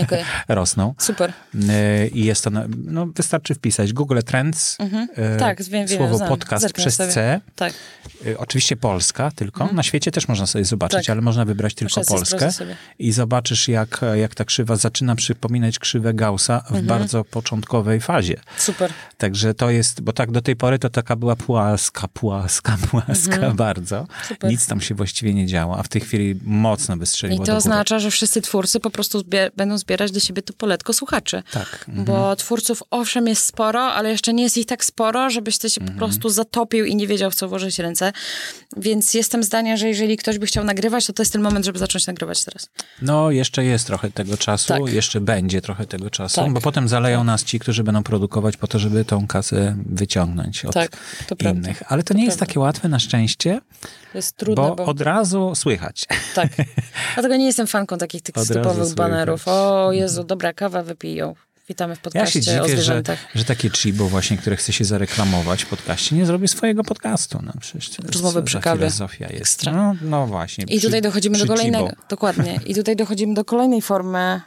Okej. 0.03 0.25
rosną. 0.49 0.95
Super. 0.99 1.33
Yy, 1.55 2.09
I 2.09 2.25
jest 2.25 2.45
to, 2.45 2.51
no 2.85 3.07
wystarczy 3.07 3.55
wpisać 3.55 3.93
Google 3.93 4.19
Trends, 4.27 4.77
yy, 4.81 5.37
Tak, 5.39 5.63
wiem, 5.63 5.87
wiem, 5.87 5.99
słowo 5.99 6.17
znam. 6.17 6.29
podcast 6.29 6.63
Zerknę 6.63 6.83
przez 6.83 6.95
sobie. 6.95 7.13
C. 7.13 7.41
Tak. 7.57 7.73
Oczywiście 8.39 8.77
Polska 8.77 9.31
tylko. 9.31 9.67
Na 9.73 9.83
świecie 9.83 10.11
też 10.11 10.29
można 10.29 10.47
sobie 10.47 10.65
zobaczyć, 10.65 11.07
Tak. 11.07 11.11
ale 11.11 11.21
można 11.21 11.45
wybrać 11.45 11.75
tylko 11.75 12.01
Muszę 12.01 12.11
Polskę. 12.11 12.51
I 12.99 13.13
zobaczysz, 13.13 13.69
jak, 13.69 14.01
jak 14.15 14.35
ta 14.35 14.45
krzywa 14.45 14.77
zaczyna 14.77 15.15
przypominać 15.17 15.79
krzywę 15.79 16.15
Gaussa 16.15 16.61
w 16.61 16.67
Mhm. 16.67 16.87
bardzo 16.87 17.25
początkowej 17.25 18.01
fazie. 18.01 18.41
Super. 18.59 18.91
Także 19.19 19.55
to 19.55 19.71
jest, 19.71 20.01
bo 20.01 20.13
tak 20.13 20.31
do 20.31 20.43
tej 20.43 20.57
pory 20.57 20.79
to 20.79 20.91
taka 20.91 21.17
była 21.17 21.37
płaska, 21.37 22.09
płaska, 22.09 22.77
płaska 22.91 23.35
Mhm. 23.35 23.57
bardzo. 23.57 24.07
Super. 24.29 24.51
Nic 24.51 24.67
tam 24.67 24.81
się 24.81 24.95
właściwie 24.95 25.35
nie 25.35 25.47
działo, 25.47 25.79
a 25.79 25.83
w 25.83 25.89
tej 25.89 26.01
chwili 26.01 26.41
mocno 26.45 26.97
wystrzeliło 26.97 27.43
I 27.45 27.47
to 27.47 27.57
oznacza, 27.57 27.99
że 27.99 28.11
wszyscy 28.11 28.36
twórcy 28.43 28.81
po 28.81 28.91
prostu 28.91 29.23
będą 29.57 29.79
zbierać 29.79 30.13
do 30.13 30.21
siebie 30.21 30.43
to 30.43 30.53
poletko 30.53 30.93
słuchaczy. 30.93 31.43
Tak. 31.53 31.85
mhm. 31.89 32.05
Bo 32.05 32.37
twórców 32.37 32.83
owszem 32.91 33.27
jest 33.27 33.45
sporo, 33.47 33.83
ale 33.83 34.11
jeszcze 34.11 34.33
nie 34.33 34.43
jest 34.43 34.57
ich 34.57 34.67
tak 34.67 34.85
sporo, 34.85 35.31
żebyś 35.31 35.59
ty 35.59 35.71
się 35.71 35.81
Mhm. 35.81 35.99
po 35.99 36.07
prostu 36.07 36.29
zatopił 36.31 36.85
i 36.85 36.97
nie 36.97 37.07
wiedział, 37.07 37.31
w 37.31 37.35
co 37.35 37.49
włożyć 37.49 37.79
ręce. 37.79 38.13
Więc 38.77 39.15
jestem 39.15 39.43
zdania, 39.43 39.77
że 39.77 39.89
jeżeli 39.89 40.17
ktoś 40.17 40.39
by 40.39 40.47
chciał 40.47 40.65
nagrywać, 40.65 41.07
to 41.07 41.13
to 41.13 41.23
jest 41.23 41.33
ten 41.33 41.43
moment, 41.43 41.65
żeby 41.67 41.79
zacząć 41.79 42.07
nagrywać 42.07 42.45
teraz. 42.45 42.69
No, 43.03 43.31
jeszcze 43.31 43.65
jest 43.65 43.87
trochę 43.87 44.11
tego 44.11 44.37
czasu, 44.37 44.69
Tak. 44.69 44.93
jeszcze 44.93 45.21
będzie 45.21 45.61
trochę 45.61 45.87
tego 45.87 46.11
czasu, 46.11 46.41
Tak. 46.41 46.53
bo 46.53 46.61
potem 46.61 46.89
zaleją 46.89 47.25
nas 47.25 47.45
ci, 47.45 47.59
którzy 47.59 47.85
będą 47.85 48.03
produkować 48.03 48.57
po 48.57 48.67
to, 48.67 48.79
żeby 48.79 49.05
tą 49.05 49.27
kasę 49.27 49.77
wyciągnąć 49.87 50.65
od 50.65 50.75
Tak, 50.75 50.97
to 51.27 51.51
innych. 51.51 51.83
Ale 51.93 52.03
to 52.03 52.15
nie 52.15 52.25
jest 52.25 52.37
prawda. 52.39 52.47
takie 52.53 52.61
łatwe 52.61 52.89
na 52.89 52.99
szczęście, 52.99 53.61
To 54.17 54.19
jest 54.19 54.37
trudne, 54.37 54.63
bo, 54.69 54.77
bo... 54.77 54.85
od 54.85 55.01
razu 55.01 55.53
słychać. 55.55 56.05
Tak. 56.35 56.49
Dlatego 57.15 57.37
nie 57.37 57.47
jestem 57.47 57.67
fanką 57.67 57.99
takich 57.99 58.23
tych 58.23 58.35
typowych 58.35 58.95
banerów. 58.95 59.49
O 59.49 59.93
Jezu, 59.93 60.25
dobra 60.25 60.53
kawa, 60.53 60.83
wypij 60.83 61.15
ją. 61.15 61.35
Witamy 61.69 61.95
w 61.95 61.99
Ja 61.99 62.03
podcaście 62.03 62.43
się 62.43 62.63
o 62.63 62.67
dziwię, 62.67 62.77
że, 62.77 62.83
zwierzętach. 62.83 63.19
że 63.35 63.45
takie 63.45 63.71
Chibo 63.71 64.09
właśnie, 64.09 64.37
które 64.37 64.57
chce 64.57 64.73
się 64.73 64.85
zareklamować 64.85 65.65
w 65.65 65.67
podcaście, 65.67 66.17
nie 66.17 66.27
zrobi 66.27 66.49
swojego 66.49 66.85
podcastu. 66.85 67.39
No, 67.43 67.53
przecież 67.61 67.91
Rozmowy 67.99 68.43
przy 68.43 68.61
kawie. 68.61 68.79
filozofia 68.79 69.29
jest. 69.33 69.65
No, 69.65 69.95
no 70.03 70.27
właśnie. 70.27 70.65
I 70.69 70.81
tutaj 70.81 71.03
dochodzimy 71.03 71.39
do 71.39 71.47
kolejnego. 71.47 71.91
Dokładnie. 72.11 72.61
I 72.67 72.75
tutaj 72.75 72.97
dochodzimy 72.97 73.35
do 73.35 73.45
kolejnej 73.45 73.83
formy 73.83 74.41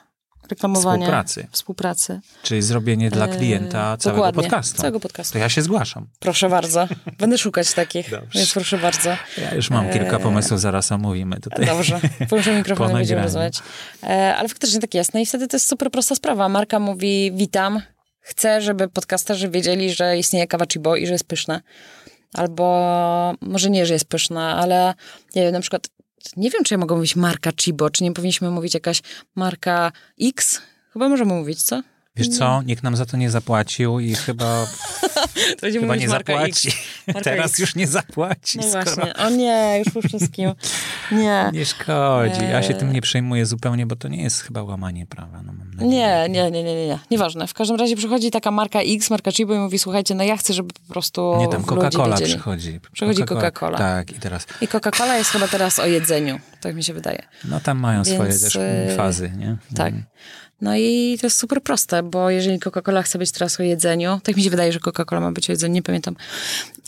reklamowania. 0.49 0.97
Współpracy. 1.05 1.47
Współpracy. 1.51 2.19
Czyli 2.43 2.61
zrobienie 2.61 3.09
dla 3.11 3.27
klienta 3.27 3.91
Eee, 3.91 3.97
całego 3.97 4.17
dokładnie, 4.17 4.41
podcastu. 4.43 4.77
całego 4.81 4.99
podcastu. 4.99 5.33
To 5.33 5.39
ja 5.39 5.49
się 5.49 5.61
zgłaszam. 5.61 6.07
Proszę 6.19 6.49
bardzo. 6.49 6.87
Będę 7.17 7.37
szukać 7.37 7.73
takich. 7.73 8.09
Dobrze. 8.11 8.39
Więc 8.39 8.53
proszę 8.53 8.77
bardzo. 8.77 9.09
Ja 9.37 9.53
już 9.55 9.69
mam 9.69 9.89
kilka 9.89 10.17
Eee, 10.17 10.23
pomysłów, 10.23 10.59
zaraz 10.61 10.91
omówimy 10.91 11.39
tutaj. 11.39 11.65
Dobrze. 11.65 11.99
Połączę 12.29 12.55
mikrofon 12.57 12.87
Po 12.87 12.91
i 12.91 12.95
będziemy 12.95 13.21
rozmawiać. 13.21 13.59
E, 14.03 14.35
ale 14.35 14.49
faktycznie 14.49 14.79
tak 14.79 14.93
jest. 14.93 15.13
No 15.13 15.19
i 15.19 15.25
wtedy 15.25 15.47
to 15.47 15.57
jest 15.57 15.67
super 15.67 15.91
prosta 15.91 16.15
sprawa. 16.15 16.49
Marka 16.49 16.79
mówi 16.79 17.31
witam. 17.35 17.81
Chcę, 18.21 18.61
żeby 18.61 18.87
podcasterzy 18.87 19.49
wiedzieli, 19.49 19.93
że 19.93 20.17
istnieje 20.17 20.47
kawa 20.47 20.65
Chibo 20.73 20.95
i 20.95 21.05
że 21.07 21.13
jest 21.13 21.27
pyszna. 21.27 21.61
Albo 22.33 23.33
może 23.41 23.69
nie, 23.69 23.85
że 23.85 23.93
jest 23.93 24.05
pyszna, 24.05 24.55
ale 24.57 24.93
nie 25.35 25.41
wiem, 25.43 25.51
na 25.53 25.59
przykład 25.59 25.87
nie 26.37 26.49
wiem, 26.49 26.63
czy 26.63 26.73
ja 26.73 26.77
mogę 26.77 26.95
mówić 26.95 27.15
marka 27.15 27.51
Chibo, 27.51 27.89
czy 27.89 28.03
nie 28.03 28.11
powinniśmy 28.11 28.51
mówić 28.51 28.73
jakaś 28.73 29.01
marka 29.35 29.91
X? 30.21 30.61
Chyba 30.93 31.09
możemy 31.09 31.33
mówić, 31.33 31.63
co? 31.63 31.81
Wiesz 32.15 32.27
co, 32.27 32.61
nikt 32.61 32.83
nam 32.83 32.95
za 32.95 33.05
to 33.05 33.17
nie 33.17 33.29
zapłacił 33.29 33.99
i 33.99 34.15
chyba, 34.15 34.67
chyba 35.79 35.95
nie 35.95 36.09
zapłaci. 36.09 36.71
Teraz 37.23 37.51
X. 37.51 37.59
już 37.59 37.75
nie 37.75 37.87
zapłaci, 37.87 38.57
No 38.57 38.63
skoro 38.69 38.83
właśnie. 38.95 39.15
O 39.15 39.29
nie, 39.29 39.81
już 39.85 39.93
po 39.93 40.01
wszystkim. 40.01 40.51
Nie. 41.11 41.49
nie 41.53 41.65
szkodzi. 41.65 42.41
Ja 42.51 42.63
się 42.63 42.73
Eee. 42.73 42.79
tym 42.79 42.93
nie 42.93 43.01
przejmuję 43.01 43.45
zupełnie, 43.45 43.85
bo 43.85 43.95
to 43.95 44.07
nie 44.07 44.23
jest 44.23 44.41
chyba 44.41 44.63
łamanie 44.63 45.05
prawa. 45.05 45.41
No, 45.43 45.53
mam 45.53 45.71
nadzieję. 45.71 45.91
Nie, 45.91 46.29
nie, 46.29 46.51
nie, 46.51 46.63
nie, 46.63 46.75
nie, 46.75 46.87
nie. 46.87 46.99
Nieważne. 47.11 47.47
W 47.47 47.53
każdym 47.53 47.77
razie 47.77 47.95
przychodzi 47.95 48.31
taka 48.31 48.51
marka 48.51 48.79
X, 48.81 49.09
marka 49.09 49.31
Chibo 49.31 49.53
i 49.53 49.57
mówi, 49.57 49.79
słuchajcie, 49.79 50.15
no 50.15 50.23
ja 50.23 50.37
chcę, 50.37 50.53
żeby 50.53 50.73
po 50.87 50.93
prostu 50.93 51.35
Nie, 51.39 51.47
tam 51.47 51.63
Coca-Cola 51.63 52.15
przychodzi. 52.23 52.79
Przychodzi 52.91 53.23
Coca-Cola. 53.23 53.77
Tak, 53.77 54.11
i 54.11 54.19
teraz, 54.19 54.47
I 54.61 54.67
Coca-Cola 54.67 55.13
jest 55.17 55.29
chyba 55.29 55.47
teraz 55.47 55.79
o 55.79 55.85
jedzeniu. 55.85 56.39
Tak 56.61 56.75
mi 56.75 56.83
się 56.83 56.93
wydaje. 56.93 57.23
no 57.45 57.59
tam 57.59 57.77
mają 57.77 58.05
swoje 58.05 58.29
Więc, 58.29 58.41
też 58.41 58.55
e, 58.55 58.93
fazy, 58.97 59.31
nie? 59.37 59.57
Tak. 59.75 59.93
No 60.61 60.75
i 60.77 61.17
to 61.21 61.27
jest 61.27 61.37
super 61.39 61.61
proste, 61.63 62.03
bo 62.03 62.29
jeżeli 62.29 62.59
Coca-Cola 62.59 63.03
chce 63.03 63.17
być 63.19 63.31
teraz 63.31 63.59
o 63.59 63.63
jedzeniu, 63.63 64.19
tak 64.23 64.35
mi 64.37 64.43
się 64.43 64.49
wydaje, 64.49 64.71
że 64.73 64.79
Coca-Cola 64.79 65.21
ma 65.21 65.31
być 65.31 65.49
o 65.49 65.53
jedzeniu, 65.53 65.73
nie 65.73 65.81
pamiętam, 65.83 66.15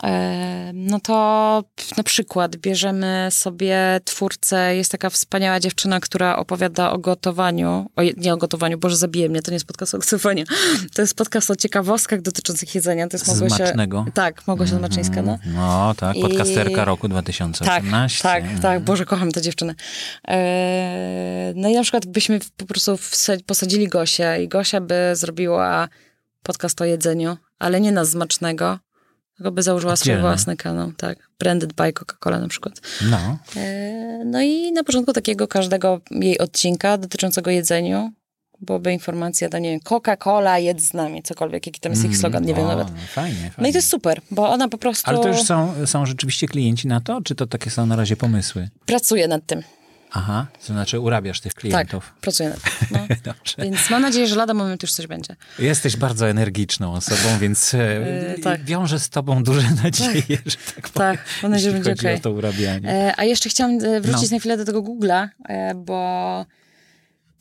e, 0.04 0.72
no 0.74 1.00
to 1.00 1.64
na 1.98 2.04
przykład 2.04 2.56
bierzemy 2.56 3.28
sobie 3.32 4.00
twórcę, 4.06 4.76
jest 4.76 4.92
taka 4.92 5.10
wspaniała 5.10 5.60
dziewczyna, 5.60 6.00
która 6.00 6.36
opowiada 6.36 6.92
o 6.92 6.98
gotowaniu, 6.98 7.90
o, 7.96 8.02
nie 8.18 8.34
o 8.34 8.38
gotowaniu, 8.38 8.78
Boże 8.78 8.98
zabije 8.98 9.30
mnie, 9.30 9.42
to 9.42 9.52
nie 9.52 9.56
jest 9.56 9.66
podcast 9.66 9.96
o 9.96 9.98
gotowaniu, 9.98 10.46
to 10.96 11.02
jest 11.02 11.16
podcast 11.16 11.52
o 11.52 11.56
ciekawostkach 11.56 12.22
dotyczących 12.22 12.76
jedzenia, 12.76 13.08
to 13.08 13.18
jest 13.18 13.28
Małgosia... 13.28 13.56
Smacznego. 13.56 14.06
Tak, 14.14 14.48
Małgosia 14.48 14.76
Zmaczyńska, 14.78 15.22
no. 15.22 15.38
No 15.46 15.96
tak, 15.98 16.16
I- 16.16 16.22
podcasterka 16.22 16.86
roku 16.86 17.02
Tak, 17.02 17.12
2018. 17.12 18.24
tak, 18.24 18.44
tak. 18.62 18.80
Boże, 18.84 19.06
kocham 19.06 19.32
tę 19.32 19.42
dziewczynę. 19.42 19.76
Eee, 20.28 21.54
no 21.56 21.70
i 21.70 21.74
na 21.74 21.82
przykład 21.82 22.06
byśmy 22.06 22.40
po 22.58 22.66
prostu 22.66 22.96
wsa- 22.96 23.44
posadzili 23.62 23.88
Gosię 23.88 24.44
i 24.44 24.48
Gosia 24.48 24.82
by 24.82 24.96
zrobiła 25.14 25.90
podcast 26.44 26.82
o 26.82 26.86
jedzeniu, 26.86 27.38
ale 27.60 27.82
nie 27.82 27.92
na 27.92 28.06
smacznego, 28.06 28.80
tylko 29.38 29.52
by 29.52 29.64
założyła 29.64 29.96
swój 29.96 30.18
własny 30.18 30.58
kanał, 30.58 30.92
tak. 30.98 31.30
Branded 31.40 31.74
by 31.74 31.94
Coca-Cola 31.94 32.42
na 32.42 32.48
przykład. 32.48 32.74
No, 33.10 33.38
Eee, 33.56 34.26
no 34.26 34.42
i 34.42 34.72
na 34.72 34.84
początku 34.84 35.14
takiego 35.14 35.48
każdego 35.48 36.02
jej 36.12 36.40
odcinka 36.40 36.98
dotyczącego 36.98 37.52
jedzeniu 37.52 38.12
byłaby 38.62 38.94
informacja, 38.94 39.50
to 39.50 39.58
nie 39.60 39.70
wiem, 39.70 39.80
Coca-Cola, 39.80 40.56
jedz 40.60 40.82
z 40.82 40.94
nami, 40.94 41.24
cokolwiek, 41.24 41.66
jaki 41.68 41.80
tam 41.80 41.92
jest 41.92 42.06
ich 42.06 42.18
slogan, 42.18 42.46
nie 42.46 42.54
wiem 42.54 42.66
o, 42.66 42.68
nawet. 42.68 42.88
Fajnie, 42.88 43.36
fajnie. 43.36 43.52
No 43.58 43.68
i 43.68 43.72
to 43.72 43.78
jest 43.78 43.90
super, 43.90 44.22
bo 44.32 44.50
ona 44.50 44.68
po 44.68 44.78
prostu 44.78 45.10
Ale 45.10 45.20
to 45.20 45.28
już 45.28 45.42
są, 45.42 45.74
są 45.86 46.06
rzeczywiście 46.06 46.48
klienci 46.48 46.88
na 46.88 47.02
to, 47.02 47.22
czy 47.22 47.36
to 47.36 47.48
takie 47.48 47.70
są 47.70 47.86
na 47.86 47.96
razie 47.96 48.16
pomysły? 48.16 48.70
pracuje 48.86 49.28
nad 49.28 49.46
tym. 49.46 49.64
Aha, 50.14 50.48
to 50.68 50.74
znaczy 50.74 51.00
urabiasz 51.00 51.40
tych 51.40 51.54
klientów. 51.54 52.06
Tak, 52.06 52.20
pracuję 52.22 52.50
nad 52.50 52.60
tym. 52.62 53.08
No. 53.26 53.34
Więc 53.66 53.90
mam 53.90 54.02
nadzieję, 54.02 54.28
że 54.28 54.36
lada 54.36 54.54
moment 54.54 54.82
już 54.84 54.92
coś 54.92 55.08
będzie. 55.08 55.36
Jesteś 55.60 55.98
bardzo 55.98 56.30
energiczną 56.30 56.94
osobą, 56.94 57.38
więc 57.40 57.74
e, 57.74 58.36
tak. 58.44 58.64
wiążę 58.64 59.00
z 59.00 59.10
tobą 59.10 59.44
duże 59.44 59.68
nadzieje, 59.84 60.38
że 60.46 60.58
tak 60.76 60.90
powiem, 60.90 61.18
Tak, 61.18 61.26
mam 61.44 61.52
nadzieję, 61.52 61.72
że 61.72 61.76
będzie 61.76 61.90
chodzi 61.92 62.00
okej. 62.08 62.16
o 62.16 62.20
to 62.20 62.32
urabianie. 62.32 62.90
E, 62.90 63.14
a 63.18 63.24
jeszcze 63.24 63.50
chciałam 63.50 63.72
e, 63.86 64.02
wrócić 64.02 64.32
No. 64.32 64.36
na 64.36 64.40
chwilę 64.40 64.58
do 64.58 64.66
tego 64.66 64.82
Google'a, 64.82 65.28
e, 65.50 65.76
bo 65.76 66.46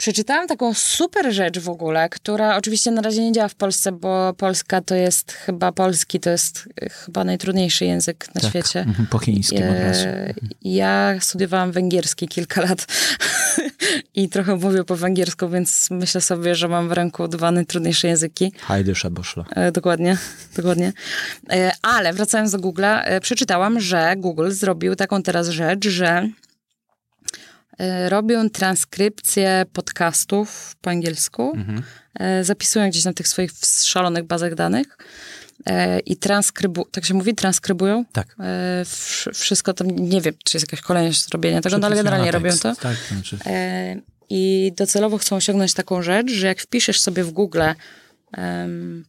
przeczytałam 0.00 0.48
taką 0.48 0.74
super 0.74 1.32
rzecz 1.34 1.58
w 1.58 1.68
ogóle, 1.68 2.08
która 2.08 2.56
oczywiście 2.56 2.90
na 2.90 3.02
razie 3.02 3.22
nie 3.22 3.32
działa 3.32 3.48
w 3.48 3.54
Polsce, 3.54 3.92
bo 3.92 4.34
Polska 4.34 4.80
to 4.80 4.94
jest 4.94 5.32
chyba, 5.32 5.72
polski 5.72 6.20
to 6.20 6.30
jest 6.30 6.68
e, 6.82 6.88
chyba 6.90 7.24
najtrudniejszy 7.24 7.84
język 7.84 8.28
na 8.34 8.40
Tak, 8.40 8.50
świecie. 8.50 8.80
mhm, 8.80 9.06
Po 9.06 9.18
chińskim 9.18 9.58
od 9.68 9.78
razu. 9.78 10.06
E, 10.08 10.34
Ja 10.62 11.14
studiowałam 11.20 11.72
węgierski 11.72 12.28
kilka 12.28 12.60
lat 12.60 12.86
i 14.14 14.28
trochę 14.28 14.56
mówię 14.56 14.84
po 14.84 14.96
węgiersku, 14.96 15.48
więc 15.48 15.88
myślę 15.90 16.20
sobie, 16.20 16.54
że 16.54 16.68
mam 16.68 16.88
w 16.88 16.92
ręku 16.92 17.28
dwa 17.28 17.50
najtrudniejsze 17.50 18.08
języki. 18.08 18.52
Hajdy 18.60 18.94
szaboszla. 18.94 19.44
E, 19.50 19.72
dokładnie, 19.72 20.16
dokładnie. 20.56 20.92
E, 21.50 21.72
ale 21.82 22.12
wracając 22.12 22.52
do 22.52 22.58
Google'a, 22.58 23.00
e, 23.04 23.20
przeczytałam, 23.20 23.80
że 23.80 24.14
Google 24.16 24.50
zrobił 24.50 24.96
taką 24.96 25.22
teraz 25.22 25.48
rzecz, 25.48 25.88
że 25.88 26.28
robią 28.08 28.50
transkrypcję 28.50 29.64
podcastów 29.72 30.76
po 30.80 30.90
angielsku, 30.90 31.52
e, 32.14 32.44
zapisują 32.44 32.88
gdzieś 32.90 33.04
na 33.04 33.12
tych 33.12 33.28
swoich 33.28 33.50
szalonych 33.84 34.24
bazach 34.24 34.54
danych 34.54 34.98
e, 35.66 35.98
i 36.00 36.16
transkrybu, 36.16 36.84
tak 36.84 37.04
się 37.04 37.14
mówi, 37.14 37.34
transkrybują 37.34 38.04
Tak. 38.12 38.36
e, 38.40 38.82
wsz- 38.84 39.34
wszystko 39.34 39.74
tam, 39.74 39.90
nie 39.90 40.20
wiem, 40.20 40.34
czy 40.44 40.56
jest 40.56 40.72
jakaś 40.72 40.80
kolejność 40.80 41.24
zrobienia 41.28 41.60
tego, 41.60 41.78
no 41.78 41.86
ale 41.86 41.96
generalnie 41.96 42.30
robią 42.30 42.50
to. 42.62 42.74
Tak, 42.76 42.96
to 43.08 43.14
znaczy, 43.14 43.38
E, 43.46 43.96
I 44.32 44.72
docelowo 44.76 45.18
chcą 45.18 45.36
osiągnąć 45.36 45.74
taką 45.74 46.02
rzecz, 46.02 46.30
że 46.30 46.46
jak 46.46 46.60
wpiszesz 46.60 47.00
sobie 47.00 47.24
w 47.24 47.30
Google 47.30 47.62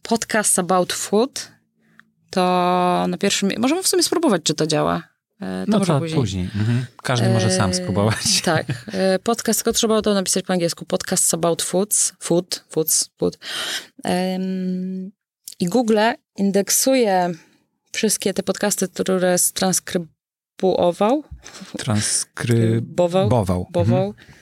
podcast 0.02 0.58
about 0.58 0.92
food, 0.92 1.52
to 2.30 2.40
na 3.08 3.18
pierwszym... 3.18 3.50
Możemy 3.58 3.82
w 3.82 3.88
sumie 3.88 4.02
spróbować, 4.02 4.42
czy 4.44 4.54
to 4.54 4.66
działa. 4.66 5.02
E, 5.42 5.64
no 5.68 5.80
to 5.80 6.00
później. 6.00 6.20
później. 6.20 6.44
Mhm. 6.44 6.86
Każdy 7.02 7.28
może 7.28 7.50
sam 7.50 7.70
E, 7.70 7.74
spróbować. 7.74 8.42
Tak. 8.44 8.66
E, 8.92 9.18
Podcast, 9.18 9.60
tylko 9.60 9.72
trzeba 9.72 10.02
to 10.02 10.14
napisać 10.14 10.44
po 10.44 10.52
angielsku. 10.52 10.84
Podcast 10.84 11.34
about 11.34 11.62
foods. 11.62 12.12
Food, 12.20 12.64
foods, 12.68 13.10
food. 13.18 13.38
Em, 14.04 15.10
I 15.60 15.66
Google 15.66 15.98
indeksuje 16.36 17.30
wszystkie 17.92 18.34
te 18.34 18.42
podcasty, 18.42 18.88
które 18.88 19.36
transkrybuował. 19.54 21.24
Transkrybował. 21.78 23.28
Bował. 23.28 23.58
Mhm. 23.58 23.72
Bował. 23.72 24.08
E, 24.10 24.41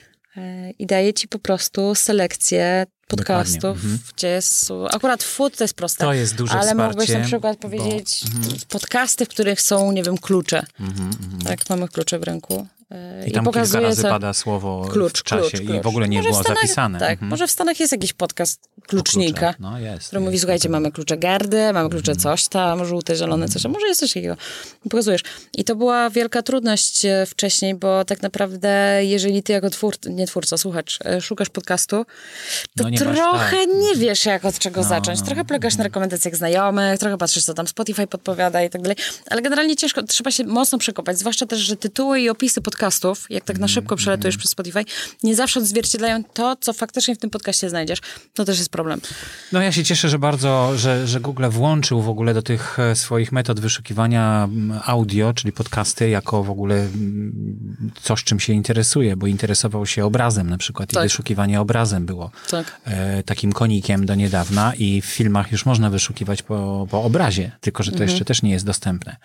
I 0.79 0.85
daje 0.85 1.13
ci 1.13 1.27
po 1.27 1.39
prostu 1.39 1.95
selekcję 1.95 2.85
podcastów, 3.07 3.77
mhm. 3.77 3.99
gdzie 4.15 4.27
jest... 4.27 4.71
Akurat 4.91 5.23
food 5.23 5.57
to 5.57 5.63
jest 5.63 5.73
proste. 5.73 6.05
To 6.05 6.13
jest 6.13 6.35
duże 6.35 6.53
Ale 6.53 6.61
wsparcie. 6.71 6.87
mógłbyś 6.87 7.09
na 7.09 7.19
przykład 7.19 7.57
bo- 7.57 7.61
powiedzieć 7.61 8.21
podcasty, 8.69 9.25
w 9.25 9.29
których 9.29 9.61
są, 9.61 9.91
nie 9.91 10.03
wiem, 10.03 10.17
klucze. 10.17 10.65
Mhm, 10.79 11.07
mhm. 11.23 11.41
Tak, 11.41 11.69
mamy 11.69 11.87
klucze 11.87 12.19
w 12.19 12.23
ręku. 12.23 12.67
I 12.91 13.23
tam 13.23 13.25
kilka 13.25 13.41
pokazuje, 13.41 13.83
razy 13.83 14.01
co- 14.01 14.09
pada 14.09 14.33
słowo 14.33 14.87
klucz, 14.91 15.19
w 15.19 15.23
czasie 15.23 15.49
klucz, 15.49 15.61
i 15.63 15.65
klucz. 15.67 15.83
w 15.83 15.87
ogóle 15.87 16.09
nie 16.09 16.17
Może 16.17 16.29
było 16.29 16.41
Stanach- 16.41 16.61
zapisane. 16.61 16.99
Tak, 16.99 17.11
Mhm. 17.11 17.29
może 17.29 17.47
w 17.47 17.51
Stanach 17.51 17.79
jest 17.79 17.91
jakiś 17.91 18.13
podcast 18.13 18.61
klucznika. 18.87 19.53
No 19.59 19.79
jest. 19.79 20.07
który 20.07 20.19
mówi, 20.19 20.31
jest. 20.33 20.41
słuchajcie, 20.43 20.69
mamy 20.69 20.91
klucze 20.91 21.17
gardy, 21.17 21.73
mamy 21.73 21.89
klucze 21.89 22.11
Mhm. 22.11 22.19
coś 22.23 22.47
tam, 22.47 22.85
żółte, 22.85 23.15
zielone, 23.15 23.47
coś 23.49 23.63
tam, 23.63 23.71
może 23.71 23.87
jest 23.87 23.99
coś 23.99 24.13
takiego. 24.13 24.35
I 24.85 24.89
Pokazujesz. 24.89 25.21
I 25.57 25.63
to 25.63 25.75
była 25.75 26.09
wielka 26.09 26.41
trudność 26.41 27.05
e, 27.05 27.25
wcześniej, 27.25 27.75
bo 27.75 28.05
tak 28.05 28.21
naprawdę, 28.21 28.99
jeżeli 29.05 29.43
ty 29.43 29.53
jako 29.53 29.69
twórca, 29.69 30.09
nie 30.09 30.27
twórca, 30.27 30.57
słuchacz, 30.57 30.99
e, 31.05 31.21
szukasz 31.21 31.49
podcastu, 31.49 32.05
to 32.77 32.83
No 32.83 32.89
nie 32.89 32.99
masz, 32.99 33.17
trochę 33.17 33.57
tak. 33.57 33.67
nie 33.75 33.95
wiesz, 33.95 34.25
jak 34.25 34.45
od 34.45 34.59
czego 34.59 34.81
No, 34.81 34.87
zacząć. 34.87 35.19
no, 35.19 35.25
Trochę 35.25 35.45
polegasz 35.45 35.77
na 35.77 35.83
rekomendacjach 35.83 36.35
znajomych, 36.35 36.99
trochę 36.99 37.17
patrzysz, 37.17 37.43
co 37.43 37.53
tam 37.53 37.67
Spotify 37.67 38.07
podpowiada 38.07 38.63
i 38.63 38.69
tak 38.69 38.81
dalej. 38.81 38.97
Ale 39.29 39.41
generalnie 39.41 39.75
ciężko, 39.75 40.03
trzeba 40.03 40.31
się 40.31 40.43
mocno 40.43 40.77
przekopać, 40.77 41.19
zwłaszcza 41.19 41.45
też, 41.45 41.59
że 41.59 41.75
tytuły 41.75 42.19
i 42.21 42.29
opisy 42.29 42.61
podcastów, 42.81 43.25
jak 43.29 43.43
tak 43.43 43.55
na 43.55 43.65
Mhm, 43.65 43.73
szybko 43.73 43.95
przelatujesz 43.95 44.37
przez 44.37 44.51
Spotify, 44.51 44.85
nie 45.23 45.35
zawsze 45.35 45.59
odzwierciedlają 45.59 46.23
to, 46.23 46.55
co 46.55 46.73
faktycznie 46.73 47.15
w 47.15 47.17
tym 47.17 47.29
podcaście 47.29 47.69
znajdziesz. 47.69 47.99
To 48.33 48.45
też 48.45 48.57
jest 48.57 48.69
problem. 48.69 49.01
No 49.51 49.61
ja 49.61 49.71
się 49.71 49.83
cieszę, 49.83 50.09
że 50.09 50.19
bardzo, 50.19 50.77
że, 50.77 51.07
że 51.07 51.19
Google 51.19 51.49
włączył 51.49 52.01
w 52.01 52.09
ogóle 52.09 52.33
do 52.33 52.41
tych 52.41 52.79
e, 52.79 52.95
swoich 52.95 53.31
metod 53.31 53.59
wyszukiwania 53.59 54.43
mm, 54.43 54.79
audio, 54.85 55.33
czyli 55.33 55.51
podcasty, 55.51 56.09
jako 56.09 56.43
w 56.43 56.49
ogóle 56.49 56.75
mm, 56.75 57.91
coś, 58.01 58.23
czym 58.23 58.39
się 58.39 58.53
interesuje, 58.53 59.15
bo 59.17 59.27
interesował 59.27 59.85
się 59.85 60.05
obrazem 60.05 60.49
na 60.49 60.57
przykład 60.57 60.93
Tak. 60.93 61.03
i 61.03 61.05
wyszukiwanie 61.05 61.61
obrazem 61.61 62.05
było 62.05 62.31
Tak. 62.49 62.81
e, 62.85 63.23
takim 63.23 63.53
konikiem 63.53 64.05
do 64.05 64.15
niedawna 64.15 64.73
i 64.75 65.01
w 65.01 65.05
filmach 65.05 65.51
już 65.51 65.65
można 65.65 65.89
wyszukiwać 65.89 66.43
po, 66.43 66.87
po 66.91 67.03
obrazie, 67.03 67.51
tylko 67.59 67.83
że 67.83 67.91
to 67.91 68.03
jeszcze 68.03 68.25
też 68.25 68.41
nie 68.41 68.51
jest 68.51 68.65
dostępne. 68.65 69.15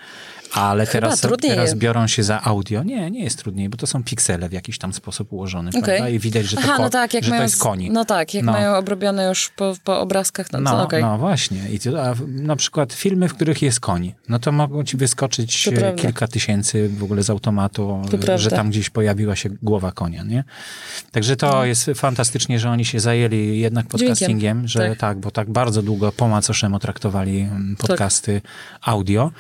Ale 0.57 0.86
teraz, 0.86 1.20
teraz 1.40 1.74
biorą 1.74 2.07
się 2.07 2.22
za 2.22 2.42
audio. 2.42 2.82
Nie, 2.82 3.11
nie 3.11 3.24
jest 3.24 3.38
trudniej, 3.38 3.68
bo 3.68 3.76
to 3.76 3.86
są 3.86 4.04
piksele 4.04 4.48
w 4.48 4.52
jakiś 4.52 4.78
tam 4.78 4.92
sposób 4.92 5.32
ułożone, 5.32 5.70
prawda? 5.70 6.09
I 6.09 6.18
widać, 6.18 6.46
że 6.46 6.57
to, 6.57 6.62
Aha, 6.64 6.76
no 6.78 6.90
tak, 6.90 7.14
jak 7.14 7.24
że 7.24 7.30
mają, 7.30 7.40
to 7.40 7.44
jest 7.44 7.62
konik. 7.62 7.92
No 7.92 8.04
tak, 8.04 8.34
jak 8.34 8.44
No. 8.44 8.52
mają 8.52 8.76
obrobione 8.76 9.28
już 9.28 9.48
po, 9.57 9.74
po 9.84 10.00
obrazkach, 10.00 10.52
no, 10.52 10.61
No, 10.61 10.82
okej. 10.82 11.02
no 11.02 11.18
właśnie. 11.18 11.68
I 11.72 11.80
to, 11.80 12.04
a 12.04 12.14
na 12.26 12.57
przykład 12.57 12.92
filmy, 12.92 13.28
w 13.28 13.34
których 13.34 13.62
jest 13.62 13.80
koń, 13.80 14.12
no 14.28 14.38
to 14.38 14.52
mogą 14.52 14.84
ci 14.84 14.96
wyskoczyć 14.96 15.68
e, 15.68 15.94
kilka 15.94 16.28
tysięcy 16.28 16.88
w 16.88 17.04
ogóle 17.04 17.22
z 17.22 17.30
automatu, 17.30 18.02
To 18.11 18.32
e, 18.32 18.38
że 18.38 18.50
tam 18.50 18.70
gdzieś 18.70 18.90
pojawiła 18.90 19.36
się 19.36 19.50
głowa 19.62 19.92
konia, 19.92 20.22
nie? 20.22 20.44
Także 21.12 21.36
to 21.36 21.64
jest 21.64 21.90
fantastycznie, 21.94 22.61
że 22.61 22.70
oni 22.70 22.84
się 22.84 23.00
zajęli 23.00 23.59
jednak 23.59 23.86
podcastingiem, 23.86 24.68
że 24.68 24.88
tak. 24.88 24.98
tak. 24.98 25.18
bo 25.18 25.30
tak 25.30 25.50
bardzo 25.50 25.82
długo 25.82 26.12
po 26.12 26.28
macoszemu 26.28 26.78
traktowali 26.78 27.40
mm, 27.40 27.76
podcasty 27.76 28.42
audio. 28.82 29.30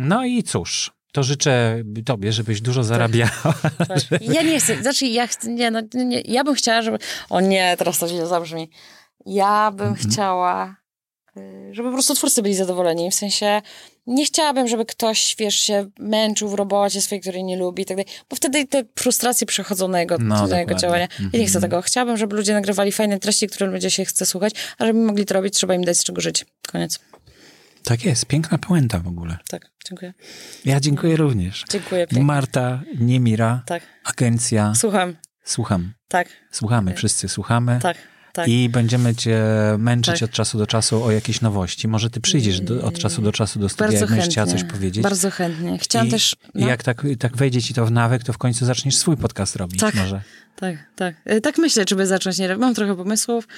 No 0.00 0.24
i 0.24 0.42
cóż, 0.42 0.92
to 1.12 1.22
życzę 1.22 1.82
tobie, 2.06 2.32
żebyś 2.32 2.60
dużo 2.60 2.82
zarabiała. 2.84 3.30
Tak. 3.88 3.98
Ja 4.34 4.42
nie 4.42 4.60
chcę, 4.60 4.82
znaczy 4.82 5.06
ja 5.06 5.26
chcę, 5.26 5.48
nie, 5.52 5.70
no, 5.70 5.80
nie, 5.94 6.20
ja 6.20 6.44
bym 6.44 6.54
chciała, 6.54 6.82
żeby, 6.82 6.98
o 7.30 7.40
nie, 7.40 7.74
teraz 7.78 7.98
to 7.98 8.08
źle 8.08 8.26
zabrzmi. 8.26 8.70
Ja 9.26 9.70
bym 9.70 9.86
Mhm. 9.88 10.10
chciała, 10.10 10.76
y, 11.36 11.74
żeby 11.74 11.88
po 11.88 11.92
prostu 11.94 12.14
twórcy 12.14 12.42
byli 12.42 12.54
zadowoleni, 12.54 13.10
w 13.10 13.14
sensie 13.14 13.62
nie 14.06 14.24
chciałabym, 14.24 14.68
żeby 14.68 14.84
ktoś, 14.84 15.36
wiesz, 15.38 15.54
się 15.54 15.90
męczył 15.98 16.48
w 16.48 16.54
robocie 16.54 17.00
swojej, 17.02 17.20
której 17.22 17.44
nie 17.44 17.56
lubi 17.56 17.82
i 17.82 17.86
tak 17.86 17.96
dalej, 17.96 18.12
bo 18.30 18.36
wtedy 18.36 18.66
te 18.66 18.82
frustracje 18.98 19.46
przechodzą 19.46 19.88
na 19.88 20.00
jego, 20.00 20.16
No, 20.18 20.46
na 20.46 20.60
jego 20.60 20.74
działania. 20.74 21.08
Ja 21.32 21.38
nie 21.38 21.46
chcę 21.46 21.56
Mhm. 21.58 21.62
tego. 21.62 21.82
Chciałabym, 21.82 22.16
żeby 22.16 22.36
ludzie 22.36 22.54
nagrywali 22.54 22.92
fajne 22.92 23.18
treści, 23.18 23.46
które 23.46 23.70
ludzie 23.70 23.90
się 23.90 24.04
chce 24.04 24.26
słuchać, 24.26 24.52
a 24.78 24.86
żeby 24.86 24.98
mogli 24.98 25.24
to 25.24 25.34
robić, 25.34 25.54
trzeba 25.54 25.74
im 25.74 25.84
dać 25.84 25.98
z 25.98 26.04
czego 26.04 26.20
żyć. 26.20 26.46
Koniec. 26.72 26.98
Tak 27.88 28.04
jest, 28.04 28.26
piękna 28.26 28.58
puenta 28.58 28.98
w 28.98 29.06
ogóle. 29.08 29.36
Tak, 29.48 29.70
dziękuję. 29.88 30.14
Ja 30.64 30.80
dziękuję 30.80 31.16
również. 31.16 31.64
Dziękuję 31.70 32.00
pięknie. 32.06 32.22
Marta 32.26 32.82
Niemira, 32.98 33.62
Tak, 33.66 33.82
agencja. 34.04 34.74
słucham. 34.74 35.14
Słucham. 35.44 35.92
Tak, 36.08 36.28
Słuchamy, 36.50 36.94
wszyscy 36.94 37.28
słuchamy. 37.28 37.78
tak, 37.82 37.96
tak. 38.32 38.48
I 38.48 38.68
będziemy 38.68 39.14
cię 39.14 39.42
męczyć 39.78 40.14
Tak. 40.20 40.22
od 40.22 40.30
czasu 40.30 40.58
do 40.58 40.66
czasu 40.66 41.04
o 41.04 41.10
jakieś 41.10 41.40
nowości. 41.40 41.88
Może 41.88 42.10
ty 42.10 42.20
przyjdziesz 42.20 42.60
do, 42.60 42.82
od 42.82 42.98
czasu 42.98 43.22
do 43.22 43.32
czasu 43.32 43.58
do 43.58 43.68
studia, 43.68 43.86
Bardzo 43.86 44.00
jak 44.00 44.08
będziesz 44.10 44.24
chętnie. 44.24 44.32
chciała 44.44 44.46
coś 44.60 44.64
powiedzieć. 44.72 45.02
Bardzo 45.02 45.30
chętnie. 45.30 45.78
Chciałam 45.78 46.08
I, 46.08 46.10
też... 46.10 46.36
I 46.54 46.60
no. 46.60 46.68
jak 46.68 46.82
tak, 46.82 47.02
tak 47.18 47.36
wejdzie 47.36 47.62
ci 47.62 47.74
to 47.74 47.86
w 47.86 47.90
nawyk, 47.90 48.22
to 48.24 48.32
w 48.32 48.38
końcu 48.38 48.66
zaczniesz 48.66 48.96
swój 48.96 49.16
podcast 49.16 49.56
robić. 49.56 49.80
Tak. 49.80 49.94
Może. 49.94 50.20
Tak, 50.56 50.76
tak. 50.96 51.14
E, 51.24 51.40
Tak 51.40 51.58
myślę, 51.58 51.84
czy 51.84 51.96
by 51.96 52.06
zacząć. 52.06 52.38
Nie, 52.38 52.56
mam 52.56 52.74
trochę 52.74 52.96
pomysłów, 52.96 53.48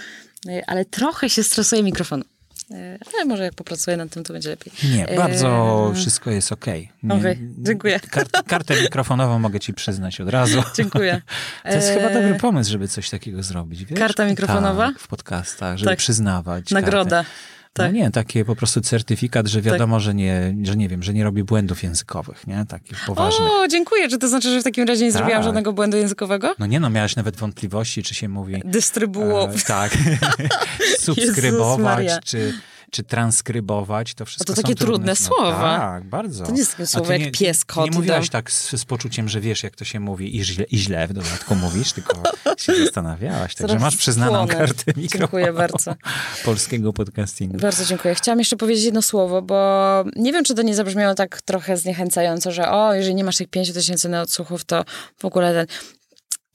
e, 0.48 0.62
ale 0.70 0.84
trochę 0.84 1.30
się 1.30 1.42
stresuje 1.42 1.82
mikrofon. 1.82 2.24
E, 2.70 2.98
Ale 3.14 3.24
może 3.24 3.42
jak 3.44 3.54
popracuję 3.54 3.96
nad 3.96 4.10
tym, 4.10 4.24
to 4.24 4.32
będzie 4.32 4.48
lepiej. 4.50 4.72
Nie, 4.96 5.08
E, 5.08 5.16
bardzo 5.16 5.92
wszystko 5.94 6.30
jest 6.30 6.52
okej. 6.52 6.90
Nie- 7.02 7.14
Okej, 7.14 7.38
dziękuję. 7.58 8.00
Kart, 8.00 8.42
kartę 8.46 8.82
mikrofonową 8.82 9.38
mogę 9.38 9.60
ci 9.60 9.74
przyznać 9.74 10.20
od 10.20 10.28
razu. 10.28 10.62
Dziękuję. 10.76 11.22
To 11.62 11.68
jest 11.70 11.88
E, 11.90 11.94
chyba 11.94 12.14
dobry 12.14 12.34
pomysł, 12.34 12.70
żeby 12.70 12.88
coś 12.88 13.10
takiego 13.10 13.42
zrobić. 13.42 13.84
Wiesz? 13.84 13.98
Karta 13.98 14.26
mikrofonowa? 14.26 14.86
Tak, 14.86 14.98
w 14.98 15.08
podcastach, 15.08 15.76
żeby 15.78 15.90
Tak. 15.90 15.98
przyznawać. 15.98 16.70
Nagroda. 16.70 17.16
Kartę. 17.16 17.30
Tak. 17.72 17.92
No 17.92 17.98
nie, 17.98 18.10
takie 18.10 18.44
po 18.44 18.56
prostu 18.56 18.80
certyfikat, 18.80 19.46
że 19.48 19.62
wiadomo, 19.62 20.00
że, 20.00 20.14
nie, 20.14 20.54
że 20.62 20.76
nie 20.76 20.88
wiem, 20.88 21.02
że 21.02 21.14
nie 21.14 21.24
robi 21.24 21.44
błędów 21.44 21.82
językowych, 21.82 22.46
nie? 22.46 22.64
Takich 22.68 22.98
poważnych. 23.06 23.48
O, 23.50 23.68
dziękuję. 23.68 24.08
Czy 24.08 24.18
to 24.18 24.28
znaczy, 24.28 24.50
że 24.50 24.60
w 24.60 24.64
takim 24.64 24.88
razie 24.88 25.04
nie 25.04 25.12
zrobiłam 25.12 25.38
Tak. 25.38 25.44
żadnego 25.44 25.72
błędu 25.72 25.96
językowego? 25.96 26.54
No 26.58 26.66
nie 26.66 26.80
no, 26.80 26.90
miałeś 26.90 27.16
nawet 27.16 27.36
wątpliwości, 27.36 28.02
czy 28.02 28.14
się 28.14 28.28
mówi 28.28 28.62
Dystrybuło. 28.64 29.44
e, 29.50 29.58
tak, 29.66 29.92
subskrybować, 31.00 32.06
czy, 32.24 32.54
czy 32.90 33.02
transkrybować, 33.02 34.14
to 34.14 34.24
wszystko 34.24 34.44
to 34.44 34.56
są 34.56 34.62
takie 34.62 34.74
trudne 34.74 35.12
no, 35.12 35.26
słowa. 35.26 35.78
Tak, 35.78 36.04
bardzo. 36.04 36.44
To 36.44 36.52
nie 36.52 36.58
jest 36.58 36.70
takie 36.70 36.82
A 36.82 36.86
słowo 36.86 37.12
jak 37.12 37.22
nie, 37.22 37.30
pies, 37.30 37.64
kot, 37.64 37.84
Nie 37.84 37.90
mówiłaś 37.90 38.28
dom. 38.28 38.32
tak 38.32 38.50
z, 38.50 38.70
z 38.70 38.84
poczuciem, 38.84 39.28
że 39.28 39.40
wiesz, 39.40 39.62
jak 39.62 39.76
to 39.76 39.84
się 39.84 40.00
mówi 40.00 40.36
i 40.36 40.44
źle, 40.44 40.64
i 40.64 40.78
źle 40.78 41.08
w 41.08 41.12
dodatku 41.12 41.54
mówisz, 41.54 41.92
tylko 41.92 42.22
się 42.58 42.76
zastanawiałaś. 42.84 43.54
Także 43.54 43.78
masz 43.78 43.96
przyznaną 43.96 44.46
spłonę. 44.46 44.54
kartę 44.54 44.84
mikrofonu 44.96 45.08
Dziękuję 45.20 45.52
bardzo. 45.52 45.94
polskiego 46.44 46.92
podcastingu. 46.92 47.58
Bardzo 47.58 47.84
dziękuję. 47.84 48.14
Chciałam 48.14 48.38
jeszcze 48.38 48.56
powiedzieć 48.56 48.84
jedno 48.84 49.02
słowo, 49.02 49.42
bo 49.42 50.04
nie 50.16 50.32
wiem, 50.32 50.44
czy 50.44 50.54
to 50.54 50.62
nie 50.62 50.74
zabrzmiało 50.74 51.14
tak 51.14 51.42
trochę 51.42 51.76
zniechęcająco, 51.76 52.52
że 52.52 52.70
o, 52.70 52.94
jeżeli 52.94 53.14
nie 53.14 53.24
masz 53.24 53.36
tych 53.36 53.48
5 53.48 53.72
tysięcy 53.72 54.08
na 54.08 54.22
odsłuchów, 54.22 54.64
to 54.64 54.84
w 55.18 55.24
ogóle 55.24 55.54
ten... 55.54 55.66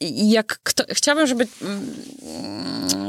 Jak 0.01 0.59
kto, 0.63 0.83
chciałabym, 0.89 1.27
żeby 1.27 1.47
mm, 1.61 1.95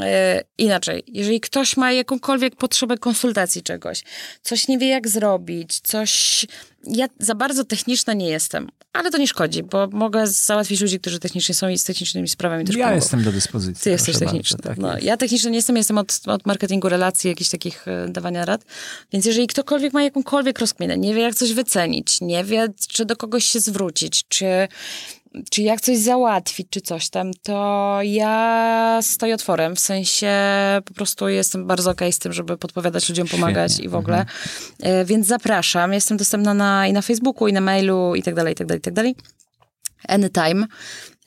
e, 0.02 0.42
inaczej, 0.58 1.02
jeżeli 1.06 1.40
ktoś 1.40 1.76
ma 1.76 1.92
jakąkolwiek 1.92 2.56
potrzebę 2.56 2.98
konsultacji 2.98 3.62
czegoś, 3.62 4.02
coś 4.42 4.68
nie 4.68 4.78
wie 4.78 4.88
jak 4.88 5.08
zrobić, 5.08 5.80
coś... 5.80 6.46
Ja 6.84 7.06
za 7.18 7.34
bardzo 7.34 7.64
techniczna 7.64 8.12
nie 8.14 8.28
jestem, 8.28 8.68
ale 8.92 9.10
to 9.10 9.18
nie 9.18 9.26
szkodzi, 9.28 9.62
bo 9.62 9.88
mogę 9.92 10.26
załatwić 10.26 10.80
ludzi, 10.80 11.00
którzy 11.00 11.18
technicznie 11.18 11.54
są 11.54 11.68
i 11.68 11.78
z 11.78 11.84
technicznymi 11.84 12.28
sprawami 12.28 12.64
też 12.64 12.76
Ja 12.76 12.84
pomogą. 12.84 12.96
jestem 12.96 13.22
do 13.22 13.32
dyspozycji. 13.32 13.84
Ty 13.84 13.90
jesteś 13.90 14.18
techniczny. 14.18 14.56
Bardzo, 14.56 14.68
tak 14.68 14.78
no, 14.78 14.94
jest. 14.94 15.06
ja 15.06 15.16
techniczny 15.16 15.50
nie 15.50 15.56
jestem, 15.56 15.76
jestem 15.76 15.98
od, 15.98 16.20
od 16.26 16.46
marketingu 16.46 16.88
relacji, 16.88 17.30
jakichś 17.30 17.50
takich 17.50 17.88
e, 17.88 18.08
dawania 18.08 18.44
rad. 18.44 18.64
Więc 19.12 19.26
jeżeli 19.26 19.46
ktokolwiek 19.46 19.92
ma 19.92 20.02
jakąkolwiek 20.02 20.58
rozkminę, 20.58 20.98
nie 20.98 21.14
wie 21.14 21.22
jak 21.22 21.34
coś 21.34 21.52
wycenić, 21.52 22.20
nie 22.20 22.44
wie 22.44 22.68
czy 22.88 23.04
do 23.04 23.16
kogoś 23.16 23.44
się 23.44 23.60
zwrócić, 23.60 24.24
czy, 24.28 24.68
czy 25.50 25.62
jak 25.62 25.80
coś 25.80 25.98
załatwić, 25.98 26.66
czy 26.70 26.80
coś 26.80 27.08
tam, 27.08 27.30
to 27.42 27.98
ja 28.02 28.98
stoję 29.02 29.34
otworem. 29.34 29.76
W 29.76 29.80
sensie 29.80 30.32
po 30.84 30.94
prostu 30.94 31.28
jestem 31.28 31.66
bardzo 31.66 31.90
okej 31.90 32.12
z 32.12 32.18
tym, 32.18 32.32
żeby 32.32 32.56
podpowiadać 32.58 33.08
ludziom, 33.08 33.28
pomagać 33.28 33.72
Świetnie. 33.72 33.86
i 33.86 33.88
w 33.88 33.94
ogóle. 33.94 34.26
E, 34.80 35.04
Więc 35.04 35.26
zapraszam. 35.26 35.92
Jestem 35.92 36.16
dostępna 36.16 36.54
na, 36.54 36.86
i 36.86 36.92
na 36.92 37.02
Facebooku, 37.02 37.48
i 37.48 37.52
na 37.52 37.60
mailu, 37.60 38.14
i 38.14 38.22
tak 38.22 38.34
dalej, 38.34 38.52
i 38.52 38.56
tak 38.56 38.66
dalej, 38.66 38.78
i 38.78 38.82
tak 38.82 38.94
dalej. 38.94 39.14
Anytime. 40.08 40.66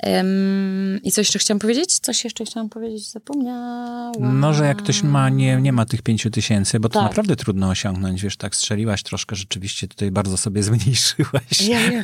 Em, 0.03 0.99
I 1.03 1.11
co 1.11 1.21
jeszcze 1.21 1.39
chciałam 1.39 1.59
powiedzieć? 1.59 1.99
Coś 1.99 2.23
jeszcze 2.23 2.45
chciałam 2.45 2.69
powiedzieć, 2.69 3.11
zapomniałam. 3.11 4.39
No, 4.39 4.53
że 4.53 4.65
jak 4.65 4.77
ktoś 4.77 5.03
ma, 5.03 5.29
nie, 5.29 5.55
nie 5.61 5.73
ma 5.73 5.85
tych 5.85 6.01
pięciu 6.01 6.29
tysięcy, 6.29 6.79
bo 6.79 6.89
to 6.89 6.99
Tak. 6.99 7.03
naprawdę 7.09 7.35
trudno 7.35 7.69
osiągnąć, 7.69 8.21
wiesz, 8.21 8.37
tak 8.37 8.55
strzeliłaś 8.55 9.03
troszkę, 9.03 9.35
rzeczywiście 9.35 9.87
tutaj 9.87 10.11
bardzo 10.11 10.37
sobie 10.37 10.63
zmniejszyłaś 10.69 11.61
Ja 11.67 11.79
wiem. 11.89 12.03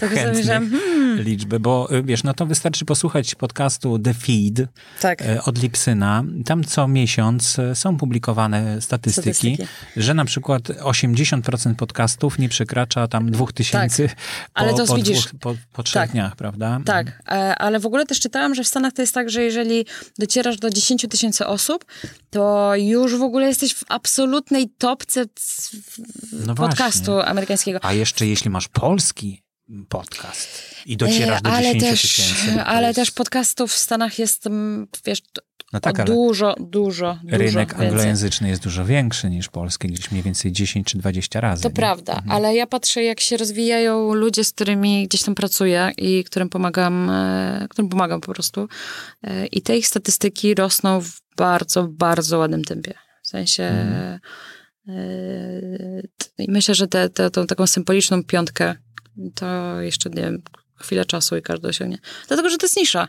Tak 0.00 0.10
hmm. 0.10 1.20
liczby, 1.22 1.60
bo 1.60 1.88
y, 1.94 2.02
wiesz, 2.02 2.22
no 2.22 2.34
to 2.34 2.46
wystarczy 2.46 2.84
posłuchać 2.84 3.34
podcastu 3.34 3.98
The 3.98 4.14
Feed 4.14 4.68
Tak. 5.00 5.22
e, 5.22 5.42
od 5.44 5.62
Lipsyna. 5.62 6.24
Tam 6.44 6.64
co 6.64 6.88
miesiąc 6.88 7.58
e, 7.58 7.74
są 7.74 7.96
publikowane 7.96 8.80
statystyki, 8.82 9.22
Statystyki. 9.32 9.66
że 9.96 10.14
na 10.14 10.24
przykład 10.24 10.62
80% 10.62 11.74
podcastów 11.74 12.38
nie 12.38 12.48
przekracza 12.48 13.08
tam 13.08 13.30
dwóch 13.30 13.52
tysięcy 13.52 14.08
Tak. 14.08 14.16
Ale 14.54 14.70
po, 14.70 14.76
to 14.76 14.86
po, 14.86 14.94
widzisz- 14.96 15.28
dwóch, 15.28 15.40
po, 15.40 15.54
po 15.72 15.82
trzech 15.82 16.02
tak. 16.02 16.10
dniach, 16.10 16.36
prawda? 16.36 16.80
Tak, 16.84 17.15
ale 17.58 17.78
w 17.80 17.86
ogóle 17.86 18.06
też 18.06 18.20
czytałam, 18.20 18.54
że 18.54 18.64
w 18.64 18.68
Stanach 18.68 18.92
to 18.92 19.02
jest 19.02 19.14
tak, 19.14 19.30
że 19.30 19.42
jeżeli 19.42 19.86
docierasz 20.18 20.56
do 20.56 20.70
10 20.70 21.06
tysięcy 21.10 21.46
osób, 21.46 21.84
to 22.30 22.72
już 22.76 23.14
w 23.16 23.22
ogóle 23.22 23.46
jesteś 23.48 23.74
w 23.74 23.84
absolutnej 23.88 24.68
topce 24.78 25.24
No 26.32 26.54
podcastu 26.54 27.12
właśnie. 27.12 27.30
amerykańskiego. 27.30 27.78
A 27.82 27.92
jeszcze 27.92 28.26
jeśli 28.26 28.50
masz 28.50 28.68
polski 28.68 29.42
podcast 29.88 30.48
i 30.86 30.96
docierasz 30.96 31.42
do 31.42 31.50
E, 31.50 31.52
ale 31.52 31.62
10 31.66 31.82
też, 31.84 32.02
tysięcy. 32.02 32.54
to 32.56 32.64
Ale 32.64 32.86
jest- 32.86 32.96
też 32.96 33.10
podcastów 33.10 33.72
w 33.72 33.76
Stanach 33.78 34.18
jest, 34.18 34.46
mm, 34.46 34.86
wiesz, 35.04 35.18
No 35.72 35.80
tak, 35.80 36.04
dużo, 36.04 36.54
dużo, 36.60 37.18
dużo 37.24 37.36
rynek 37.38 37.68
więcej. 37.68 37.86
anglojęzyczny 37.88 38.48
jest 38.48 38.62
dużo 38.62 38.84
większy 38.84 39.30
niż 39.30 39.48
polski, 39.48 39.88
gdzieś 39.88 40.10
mniej 40.10 40.22
więcej 40.22 40.52
10 40.52 40.86
czy 40.86 40.98
20 40.98 41.40
razy. 41.40 41.62
To 41.62 41.68
nie? 41.68 41.74
prawda, 41.74 42.12
Mhm. 42.12 42.30
ale 42.32 42.54
ja 42.54 42.66
patrzę, 42.66 43.02
jak 43.02 43.20
się 43.20 43.36
rozwijają 43.36 44.14
ludzie, 44.14 44.44
z 44.44 44.52
którymi 44.52 45.08
gdzieś 45.08 45.22
tam 45.22 45.34
pracuję 45.34 45.90
i 45.96 46.24
którym 46.24 46.48
pomagam, 46.48 47.10
e, 47.10 47.66
którym 47.70 47.88
pomagam 47.88 48.20
po 48.20 48.32
prostu. 48.34 48.68
E, 49.22 49.46
I 49.46 49.62
te 49.62 49.76
ich 49.76 49.86
statystyki 49.86 50.54
rosną 50.54 51.00
w 51.00 51.10
bardzo, 51.36 51.88
bardzo 51.88 52.38
ładnym 52.38 52.64
tempie. 52.64 52.94
W 53.22 53.28
sensie. 53.28 53.62
Mhm. 53.64 54.18
e, 54.88 56.02
I 56.38 56.50
myślę, 56.50 56.74
że 56.74 56.88
tę 56.88 57.08
te, 57.08 57.30
tą 57.30 57.46
taką 57.46 57.66
symboliczną 57.66 58.24
piątkę 58.24 58.74
to 59.34 59.80
jeszcze, 59.80 60.10
nie 60.10 60.22
wiem, 60.22 60.42
chwilę 60.76 61.04
czasu 61.04 61.36
i 61.36 61.42
każdy 61.42 61.68
osiągnie. 61.68 61.98
Dlatego, 62.28 62.50
że 62.50 62.56
to 62.58 62.66
jest 62.66 62.76
nisza. 62.76 63.08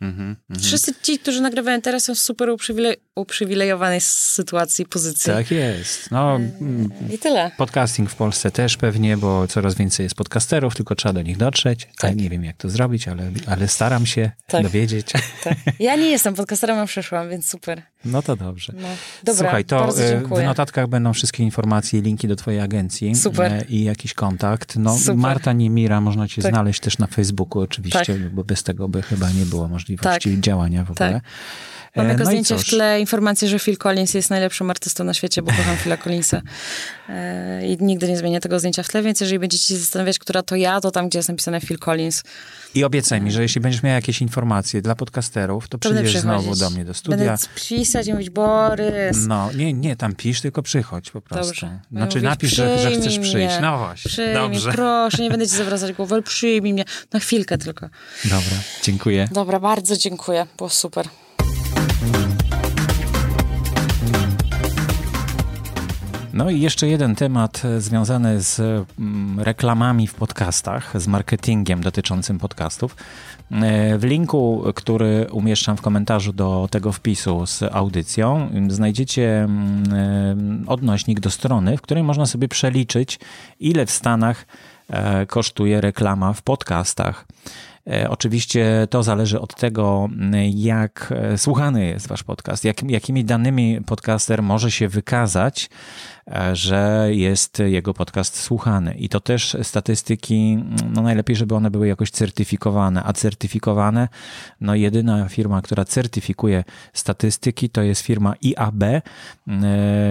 Mhm. 0.00 0.36
Wszyscy 0.62 0.94
ci, 1.02 1.18
którzy 1.18 1.40
nagrywają 1.40 1.80
teraz, 1.80 2.04
są 2.04 2.14
super 2.14 2.48
uprzywile- 2.48 2.96
uprzywilejowanej 3.16 4.00
sytuacji, 4.00 4.86
pozycji. 4.86 5.32
Tak 5.32 5.50
jest. 5.50 6.10
No, 6.10 6.36
mm, 6.36 6.90
I 7.14 7.18
tyle. 7.18 7.50
podcasting 7.56 8.10
w 8.10 8.14
Polsce 8.14 8.50
też 8.50 8.76
pewnie, 8.76 9.16
bo 9.16 9.46
coraz 9.46 9.74
więcej 9.74 10.04
jest 10.04 10.14
podcasterów, 10.16 10.74
tylko 10.76 10.94
trzeba 10.94 11.12
do 11.12 11.22
nich 11.22 11.36
dotrzeć. 11.36 11.88
Tak. 11.98 12.16
Nie 12.16 12.30
wiem, 12.30 12.44
jak 12.44 12.56
to 12.56 12.68
zrobić, 12.70 13.08
ale, 13.08 13.30
ale 13.46 13.68
staram 13.68 14.06
się 14.06 14.30
Tak. 14.46 14.62
dowiedzieć. 14.62 15.06
Tak. 15.44 15.56
Ja 15.78 15.96
nie 15.96 16.10
jestem 16.10 16.34
podcasterem, 16.34 16.78
a 16.78 16.86
przyszłam, 16.86 17.30
więc 17.30 17.48
super. 17.48 17.82
No 18.04 18.22
to 18.22 18.36
dobrze. 18.36 18.72
No. 18.76 18.88
Dobra, 19.24 19.42
Słuchaj, 19.42 19.64
to 19.64 19.88
e, 19.98 20.20
w 20.20 20.42
notatkach 20.44 20.86
będą 20.88 21.12
wszystkie 21.12 21.42
informacje 21.42 22.00
linki 22.02 22.28
do 22.28 22.36
twojej 22.36 22.60
agencji 22.60 23.14
Super. 23.14 23.52
e, 23.52 23.64
i 23.68 23.84
jakiś 23.84 24.14
kontakt. 24.14 24.76
No, 24.76 24.98
Super. 24.98 25.16
Marta 25.16 25.52
Niemira 25.52 26.00
można 26.00 26.28
cię 26.28 26.42
Tak. 26.42 26.52
znaleźć 26.52 26.80
też 26.80 26.98
na 26.98 27.06
Facebooku 27.06 27.60
oczywiście, 27.62 28.04
Tak. 28.06 28.28
bo 28.34 28.44
bez 28.44 28.62
tego 28.62 28.88
by 28.88 29.02
chyba 29.02 29.30
nie 29.30 29.46
było 29.46 29.68
możliwości 29.68 30.40
działania 30.40 30.84
w 30.84 30.90
ogóle. 30.90 31.12
Tak. 31.12 31.22
Mam 31.96 32.06
E, 32.06 32.08
jako 32.08 32.24
no 32.24 32.30
i 32.30 32.32
zdjęcie 32.32 32.58
w 32.64 32.68
tle 32.68 33.00
informację, 33.00 33.48
że 33.48 33.58
Phil 33.58 33.76
Collins 33.76 34.14
jest 34.14 34.30
najlepszym 34.30 34.70
artystą 34.70 35.04
na 35.04 35.14
świecie, 35.14 35.42
bo 35.42 35.52
kocham 35.52 35.76
Phila 35.76 35.96
Collinsa. 35.96 36.42
E, 37.08 37.66
I 37.66 37.76
nigdy 37.80 38.08
nie 38.08 38.16
zmienię 38.16 38.40
tego 38.40 38.58
zdjęcia 38.58 38.82
w 38.82 38.88
tle, 38.88 39.02
więc 39.02 39.20
jeżeli 39.20 39.38
będziecie 39.38 39.64
się 39.68 39.76
zastanawiać, 39.76 40.18
która 40.18 40.42
to 40.42 40.56
ja, 40.56 40.80
to 40.80 40.90
tam, 40.90 41.08
gdzie 41.08 41.18
jest 41.18 41.28
napisane 41.28 41.60
Phil 41.60 41.78
Collins. 41.78 42.22
I 42.74 42.84
obiecaj 42.84 43.20
mi, 43.20 43.32
że 43.32 43.42
jeśli 43.42 43.60
będziesz 43.60 43.82
miał 43.82 43.94
jakieś 43.94 44.22
informacje 44.22 44.82
dla 44.82 44.94
podcasterów, 44.94 45.68
to 45.68 45.78
przyjdziesz 45.78 46.18
znowu 46.18 46.56
do 46.56 46.70
mnie 46.70 46.84
do 46.84 46.94
studia. 46.94 47.16
Będę 47.16 47.36
pisać 47.54 48.06
i 48.06 48.12
mówić, 48.12 48.30
Borys, 48.30 49.16
No, 49.26 49.52
nie, 49.52 49.72
nie, 49.72 49.96
tam 49.96 50.14
pisz, 50.14 50.40
tylko 50.40 50.62
przychodź 50.62 51.10
po 51.10 51.20
prostu. 51.20 51.46
Dobrze. 51.46 51.78
Znaczy 51.92 52.16
Mówię, 52.16 52.28
napisz, 52.28 52.54
że, 52.54 52.78
że 52.78 52.90
chcesz 52.90 53.18
przyjść. 53.18 53.34
mnie. 53.34 53.58
No 53.62 53.78
właśnie, 53.78 54.08
przyjmij, 54.08 54.34
dobrze. 54.34 54.72
proszę, 54.72 55.22
nie 55.22 55.30
będę 55.30 55.46
ci 55.46 55.56
zawracać 55.56 55.92
głowy, 55.92 56.14
ale 56.14 56.22
przyjmij 56.22 56.72
mnie 56.72 56.84
na 57.12 57.20
chwilkę 57.20 57.58
tylko. 57.58 57.88
Dobra, 58.24 58.56
dziękuję. 58.82 59.28
Dobra, 59.32 59.60
bardzo 59.60 59.96
dziękuję, 59.96 60.46
było 60.56 60.70
super. 60.70 61.08
No 66.36 66.50
i 66.50 66.60
jeszcze 66.60 66.88
jeden 66.88 67.14
temat 67.14 67.62
e, 67.64 67.80
związany 67.80 68.40
z 68.42 68.60
mm, 68.98 69.40
reklamami 69.40 70.06
w 70.06 70.14
podcastach, 70.14 71.02
z 71.02 71.06
marketingiem 71.06 71.80
dotyczącym 71.80 72.38
podcastów. 72.38 72.96
E, 73.50 73.98
W 73.98 74.04
linku, 74.04 74.64
który 74.74 75.26
umieszczam 75.30 75.76
w 75.76 75.80
komentarzu 75.80 76.32
do 76.32 76.68
tego 76.70 76.92
wpisu 76.92 77.46
z 77.46 77.62
audycją, 77.62 78.50
znajdziecie 78.68 79.42
mm, 79.42 79.84
e, 80.64 80.66
odnośnik 80.66 81.20
do 81.20 81.30
strony, 81.30 81.76
w 81.76 81.82
której 81.82 82.02
można 82.02 82.26
sobie 82.26 82.48
przeliczyć, 82.48 83.18
ile 83.60 83.86
w 83.86 83.90
Stanach 83.90 84.46
kosztuje 85.28 85.80
reklama 85.80 86.32
w 86.32 86.42
podcastach. 86.42 87.26
Oczywiście 88.08 88.86
to 88.90 89.02
zależy 89.02 89.40
od 89.40 89.54
tego, 89.54 90.08
m, 90.12 90.32
jak 90.54 91.14
słuchany 91.36 91.86
jest 91.86 92.08
wasz 92.08 92.22
podcast, 92.22 92.64
jak, 92.64 92.90
jakimi 92.90 93.24
danymi 93.24 93.80
podcaster 93.86 94.42
może 94.42 94.70
się 94.70 94.88
wykazać, 94.88 95.70
że 96.52 97.08
jest 97.10 97.58
jego 97.58 97.94
podcast 97.94 98.40
słuchany. 98.40 98.94
I 98.94 99.08
to 99.08 99.20
też 99.20 99.56
statystyki, 99.62 100.58
no 100.94 101.02
najlepiej, 101.02 101.36
żeby 101.36 101.54
one 101.54 101.70
były 101.70 101.88
jakoś 101.88 102.10
certyfikowane, 102.10 103.02
a 103.04 103.12
certyfikowane, 103.12 104.08
no 104.60 104.74
jedyna 104.74 105.28
firma, 105.28 105.62
która 105.62 105.84
certyfikuje 105.84 106.64
statystyki, 106.92 107.70
to 107.70 107.82
jest 107.82 108.02
firma 108.02 108.34
IAB 108.42 108.82
e, 108.82 109.02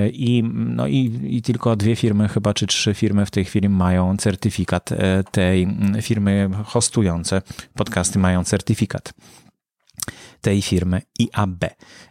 i, 0.09 0.43
no 0.53 0.87
i, 0.87 1.19
i 1.23 1.41
tylko 1.41 1.75
dwie 1.75 1.95
firmy, 1.95 2.27
chyba 2.27 2.53
czy 2.53 2.67
trzy 2.67 2.93
firmy 2.93 3.25
w 3.25 3.31
tej 3.31 3.45
chwili 3.45 3.69
mają 3.69 4.17
certyfikat 4.17 4.91
e, 4.91 5.23
tej 5.31 5.63
mm, 5.63 6.01
firmy 6.01 6.49
hostujące 6.65 7.41
podcasty 7.73 8.19
mają 8.19 8.43
certyfikat 8.43 9.13
tej 10.45 10.61
firmy 10.61 11.01
IAB. 11.19 11.63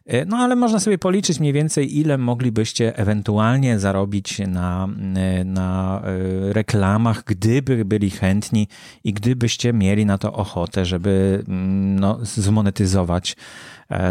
E, 0.07 0.25
No 0.25 0.37
ale 0.37 0.57
można 0.57 0.81
sobie 0.81 0.99
policzyć 0.99 1.41
mniej 1.41 1.53
więcej, 1.53 1.99
ile 1.99 2.19
moglibyście 2.19 2.97
ewentualnie 2.97 3.79
zarobić 3.79 4.39
na, 4.39 4.89
e, 5.17 5.45
na 5.45 6.03
e, 6.05 6.53
reklamach, 6.53 7.25
gdyby 7.25 7.85
byli 7.85 8.11
chętni 8.11 8.69
i 9.05 9.13
gdybyście 9.13 9.73
mieli 9.73 10.07
na 10.07 10.19
to 10.19 10.33
ochotę, 10.33 10.85
żeby 10.85 11.45
mm, 11.49 12.01
no, 12.01 12.19
zmonetyzować 12.23 13.37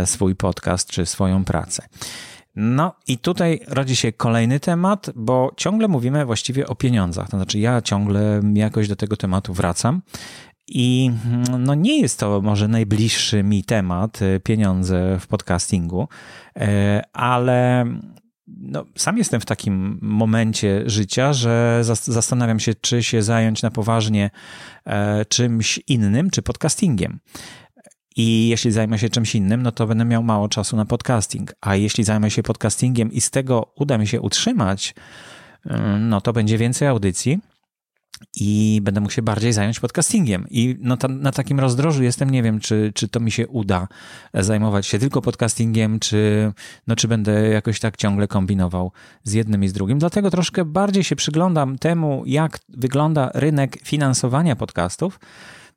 swój 0.06 0.36
podcast 0.36 0.90
czy 0.90 1.06
swoją 1.06 1.44
pracę. 1.44 1.84
No 2.56 2.94
i 3.08 3.18
tutaj 3.18 3.60
rodzi 3.68 3.96
się 3.96 4.12
kolejny 4.12 4.60
temat, 4.60 5.10
bo 5.16 5.52
ciągle 5.58 5.88
mówimy 5.88 6.26
właściwie 6.26 6.68
o 6.68 6.76
pieniądzach. 6.76 7.30
To 7.30 7.38
znaczy, 7.38 7.60
ja 7.60 7.82
ciągle 7.82 8.42
jakoś 8.54 8.88
do 8.88 8.96
tego 8.96 9.18
tematu 9.18 9.54
wracam. 9.54 10.02
I 10.68 11.12
mm, 11.26 11.64
no 11.66 11.76
nie 11.76 12.02
jest 12.02 12.20
to 12.20 12.42
może 12.42 12.68
najbliższy 12.68 13.44
mi 13.44 13.64
temat, 13.64 14.22
y, 14.22 14.40
pieniądze 14.40 15.20
w 15.20 15.28
podcastingu, 15.28 16.08
e, 16.60 17.02
ale 17.14 17.86
no, 18.48 18.86
sam 18.96 19.18
jestem 19.18 19.42
w 19.42 19.46
takim 19.46 20.00
momencie 20.02 20.84
życia, 20.86 21.34
że 21.34 21.82
zas- 21.84 22.12
zastanawiam 22.12 22.60
się, 22.60 22.74
czy 22.74 23.04
się 23.04 23.24
zająć 23.24 23.62
na 23.62 23.72
poważnie 23.72 24.30
e, 24.86 25.26
czymś 25.26 25.80
innym, 25.88 26.30
czy 26.30 26.42
podcastingiem. 26.42 27.20
I 28.16 28.48
jeśli 28.48 28.72
zajmę 28.72 29.00
się 29.00 29.10
czymś 29.10 29.36
innym, 29.36 29.64
no 29.64 29.72
to 29.72 29.88
będę 29.88 30.06
miał 30.06 30.24
mało 30.24 30.50
czasu 30.50 30.76
na 30.76 30.86
podcasting. 30.86 31.54
A 31.62 31.76
jeśli 31.76 32.04
zajmę 32.04 32.32
się 32.32 32.44
podcastingiem 32.44 33.12
i 33.12 33.22
z 33.22 33.30
tego 33.30 33.74
uda 33.76 33.98
mi 33.98 34.08
się 34.08 34.22
utrzymać, 34.22 34.96
ym, 35.66 36.10
no 36.10 36.22
to 36.22 36.34
będzie 36.34 36.58
więcej 36.58 36.88
audycji 36.88 37.40
i 38.36 38.80
będę 38.84 39.02
mógł 39.02 39.14
się 39.14 39.22
bardziej 39.22 39.54
zająć 39.54 39.80
podcastingiem. 39.80 40.48
I 40.50 40.78
no 40.80 40.98
ta, 40.98 41.08
na 41.08 41.32
takim 41.32 41.60
rozdrożu 41.60 42.04
jestem, 42.04 42.30
nie 42.30 42.44
wiem, 42.44 42.60
czy, 42.60 42.92
czy 42.96 43.08
to 43.08 43.20
mi 43.20 43.32
się 43.32 43.48
uda 43.48 43.88
zajmować 44.34 44.88
się 44.88 45.00
tylko 45.00 45.22
podcastingiem, 45.22 46.00
czy, 46.00 46.54
no, 46.88 46.96
czy 46.96 47.08
będę 47.08 47.50
jakoś 47.50 47.80
tak 47.80 47.98
ciągle 47.98 48.28
kombinował 48.28 48.92
z 49.24 49.34
jednym 49.34 49.64
i 49.64 49.68
z 49.68 49.74
drugim. 49.74 50.00
Dlatego 50.00 50.32
troszkę 50.32 50.66
bardziej 50.66 51.04
się 51.04 51.16
przyglądam 51.16 51.78
temu, 51.78 52.24
jak 52.26 52.60
wygląda 52.70 53.32
rynek 53.34 53.78
finansowania 53.84 54.56
podcastów, 54.56 55.20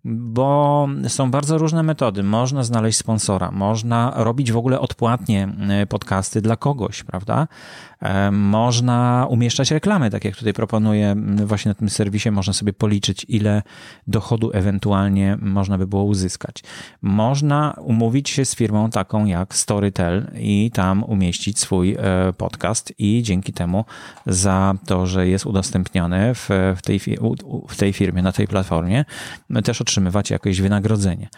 bo 0.09 0.88
są 1.09 1.30
bardzo 1.30 1.59
różne 1.59 1.82
metody. 1.82 2.22
Można 2.22 2.62
znaleźć 2.62 2.98
sponsora, 2.98 3.50
można 3.50 4.12
robić 4.16 4.52
w 4.52 4.57
ogóle 4.57 4.80
odpłatnie 4.80 5.48
e, 5.68 5.86
podcasty 5.86 6.40
dla 6.40 6.57
kogoś, 6.57 7.02
prawda? 7.02 7.48
E, 8.00 8.30
Można 8.30 9.26
umieszczać 9.30 9.70
reklamy, 9.70 10.11
tak 10.11 10.24
jak 10.24 10.36
tutaj 10.36 10.52
proponuję 10.52 11.14
właśnie 11.46 11.68
na 11.68 11.74
tym 11.74 11.90
serwisie, 11.90 12.30
można 12.30 12.52
sobie 12.52 12.72
policzyć, 12.72 13.26
ile 13.28 13.62
dochodu 14.07 14.50
ewentualnie 14.54 15.38
można 15.40 15.78
by 15.78 15.86
było 15.86 16.04
uzyskać. 16.04 16.64
Można 17.02 17.74
umówić 17.78 18.30
się 18.30 18.44
z 18.44 18.54
firmą 18.54 18.90
taką 18.90 19.24
jak 19.24 19.54
Storytel 19.54 20.26
i 20.38 20.70
tam 20.74 21.04
umieścić 21.04 21.59
swój 21.59 21.96
e, 21.98 22.32
podcast 22.36 22.92
i 22.98 23.22
dzięki 23.22 23.52
temu 23.52 23.84
za 24.26 24.74
to, 24.86 25.07
że 25.07 25.28
jest 25.28 25.46
udostępniony 25.46 26.34
w, 26.34 26.48
tej, 26.82 27.00
w 27.68 27.76
tej 27.76 27.92
firmie, 27.92 28.22
na 28.22 28.32
tej 28.32 28.48
platformie, 28.48 29.04
też 29.64 29.80
otrzymywać 29.97 30.30
jakieś 30.30 30.61
wynagrodzenie. 30.61 31.28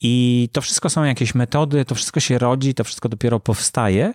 I 0.00 0.48
to 0.52 0.60
wszystko 0.60 0.90
są 0.90 1.04
jakieś 1.04 1.34
metody, 1.34 1.84
to 1.84 1.94
wszystko 1.94 2.20
się 2.20 2.38
rodzi, 2.38 2.74
to 2.74 2.84
wszystko 2.84 3.08
dopiero 3.08 3.40
powstaje. 3.40 4.14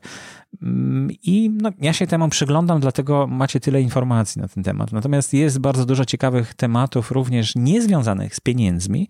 Mm, 0.62 1.12
I 1.24 1.52
no, 1.62 1.72
ja 1.82 1.94
się 1.94 2.08
temu 2.08 2.30
przyglądam, 2.30 2.80
dlatego 2.80 3.28
macie 3.28 3.60
tyle 3.60 3.82
informacji 3.82 4.42
na 4.42 4.48
ten 4.48 4.64
temat. 4.64 4.92
Natomiast 4.92 5.34
jest 5.34 5.60
bardzo 5.60 5.86
dużo 5.86 6.06
ciekawych 6.06 6.54
tematów, 6.54 7.12
również 7.12 7.56
niezwiązanych 7.56 8.36
z 8.36 8.40
pieniędzmi, 8.40 9.08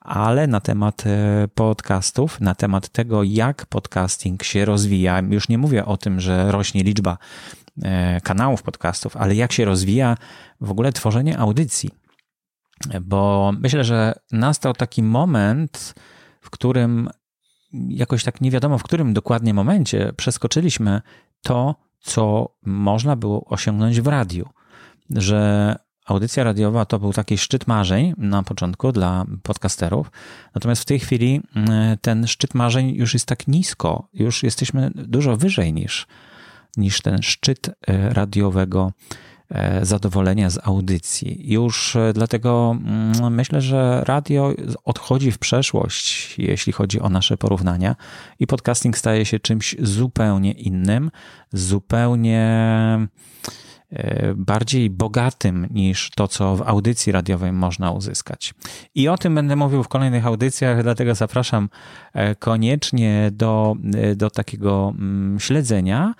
ale 0.00 0.46
na 0.46 0.60
temat 0.60 1.04
e, 1.06 1.48
podcastów, 1.54 2.40
na 2.40 2.54
temat 2.54 2.88
tego, 2.88 3.22
jak 3.22 3.66
podcasting 3.66 4.42
się 4.42 4.64
rozwija. 4.64 5.20
Już 5.30 5.48
nie 5.48 5.58
mówię 5.58 5.84
o 5.84 5.96
tym, 5.96 6.20
że 6.20 6.52
rośnie 6.52 6.82
liczba 6.82 7.18
e, 7.82 8.20
kanałów 8.20 8.62
podcastów, 8.62 9.16
ale 9.16 9.34
jak 9.34 9.52
się 9.52 9.64
rozwija 9.64 10.16
w 10.60 10.70
ogóle 10.70 10.92
tworzenie 10.92 11.38
audycji. 11.38 12.05
Bo 13.02 13.52
myślę, 13.60 13.84
że 13.84 14.14
nastał 14.32 14.72
taki 14.72 15.02
moment, 15.02 15.94
w 16.40 16.50
którym 16.50 17.08
jakoś 17.88 18.24
tak 18.24 18.40
nie 18.40 18.50
wiadomo 18.50 18.78
w 18.78 18.82
którym 18.82 19.14
dokładnie 19.14 19.54
momencie 19.54 20.12
przeskoczyliśmy 20.16 21.02
to, 21.42 21.74
co 22.00 22.54
można 22.66 23.16
było 23.16 23.44
osiągnąć 23.44 24.00
w 24.00 24.06
radiu. 24.06 24.48
Że 25.10 25.76
audycja 26.06 26.44
radiowa 26.44 26.84
to 26.84 26.98
był 26.98 27.12
taki 27.12 27.38
szczyt 27.38 27.66
marzeń 27.66 28.14
na 28.18 28.42
początku 28.42 28.92
dla 28.92 29.24
podcasterów. 29.42 30.10
Natomiast 30.54 30.82
w 30.82 30.84
tej 30.84 31.00
chwili 31.00 31.40
mm, 31.54 31.98
ten 31.98 32.26
szczyt 32.26 32.54
marzeń 32.54 32.90
już 32.90 33.14
jest 33.14 33.26
tak 33.26 33.48
nisko, 33.48 34.08
już 34.12 34.42
jesteśmy 34.42 34.90
dużo 34.94 35.36
wyżej 35.36 35.72
niż, 35.72 36.06
niż 36.76 37.00
ten 37.00 37.22
szczyt 37.22 37.68
e, 37.68 38.14
radiowego 38.14 38.92
zadowolenia 39.82 40.50
z 40.50 40.58
audycji. 40.66 41.52
Już 41.52 41.96
e, 41.96 42.12
dlatego 42.12 42.76
mm, 42.80 43.34
myślę, 43.34 43.60
że 43.60 44.02
radio 44.04 44.52
odchodzi 44.84 45.32
w 45.32 45.38
przeszłość, 45.38 46.34
jeśli 46.38 46.72
chodzi 46.72 47.00
o 47.00 47.08
nasze 47.08 47.36
porównania, 47.36 47.96
i 48.38 48.46
podcasting 48.46 48.98
staje 48.98 49.24
się 49.24 49.40
czymś 49.40 49.76
zupełnie 49.78 50.52
innym, 50.52 51.10
zupełnie 51.52 52.36
E, 52.96 53.08
bardziej 54.36 54.90
bogatym 54.90 55.66
niż 55.70 56.10
to, 56.16 56.28
co 56.28 56.56
w 56.56 56.62
audycji 56.62 57.12
radiowej 57.12 57.52
można 57.52 57.90
uzyskać. 57.90 58.54
I 58.94 59.08
o 59.08 59.18
tym 59.18 59.34
będę 59.34 59.56
mówił 59.56 59.82
w 59.82 59.88
kolejnych 59.88 60.26
audycjach, 60.26 60.82
dlatego 60.82 61.14
zapraszam 61.14 61.68
e, 62.12 62.34
koniecznie 62.34 63.30
do, 63.32 63.76
e, 63.94 64.16
do 64.16 64.30
takiego 64.30 64.92
mm, 64.98 65.40
śledzenia, 65.40 66.14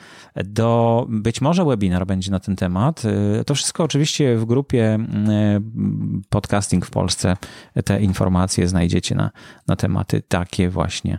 do 0.44 1.06
być 1.08 1.40
może 1.40 1.64
webinar 1.64 2.06
będzie 2.06 2.30
na 2.30 2.40
ten 2.40 2.56
temat. 2.56 3.02
To 3.46 3.54
wszystko 3.54 3.84
oczywiście 3.84 4.36
w 4.36 4.44
grupie 4.44 4.94
mm, 4.94 6.22
Podcasting 6.28 6.86
w 6.86 6.90
Polsce. 6.90 7.36
Te 7.84 8.00
informacje 8.00 8.68
znajdziecie 8.68 9.14
na, 9.14 9.30
na 9.66 9.76
tematy 9.76 10.22
takie 10.28 10.70
właśnie 10.70 11.18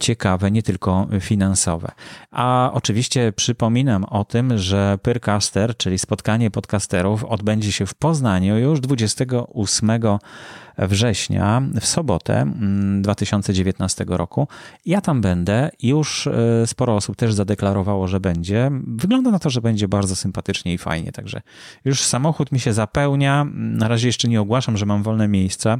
ciekawe, 0.00 0.50
nie 0.50 0.62
tylko 0.62 1.08
finansowe. 1.20 1.92
A 2.30 2.70
oczywiście 2.74 3.32
przypominam 3.32 4.04
o 4.04 4.24
tym, 4.24 4.58
że 4.58 4.98
Pyrcaster 5.02 5.67
czyli 5.74 5.98
spotkanie 5.98 6.50
podcasterów, 6.50 7.24
odbędzie 7.24 7.72
się 7.72 7.86
w 7.86 7.94
Poznaniu 7.94 8.58
już 8.58 8.80
28 8.80 9.90
września, 10.78 11.62
w 11.80 11.86
sobotę 11.86 12.52
2019 13.00 14.04
mm, 14.04 14.18
roku. 14.18 14.48
Ja 14.86 15.00
tam 15.00 15.20
będę. 15.20 15.70
Już 15.82 16.26
e, 16.26 16.66
sporo 16.66 16.94
osób 16.94 17.16
też 17.16 17.34
zadeklarowało, 17.34 18.08
że 18.08 18.20
będzie. 18.20 18.70
Wygląda 18.86 19.30
na 19.30 19.38
to, 19.38 19.50
że 19.50 19.60
będzie 19.60 19.88
bardzo 19.88 20.16
sympatycznie 20.16 20.74
i 20.74 20.78
fajnie, 20.78 21.12
także 21.12 21.40
już 21.84 22.02
samochód 22.02 22.52
mi 22.52 22.60
się 22.60 22.72
zapełnia. 22.72 23.46
Na 23.54 23.88
razie 23.88 24.06
jeszcze 24.06 24.28
nie 24.28 24.40
ogłaszam, 24.40 24.76
że 24.76 24.86
mam 24.86 25.02
wolne 25.02 25.28
miejsca 25.28 25.78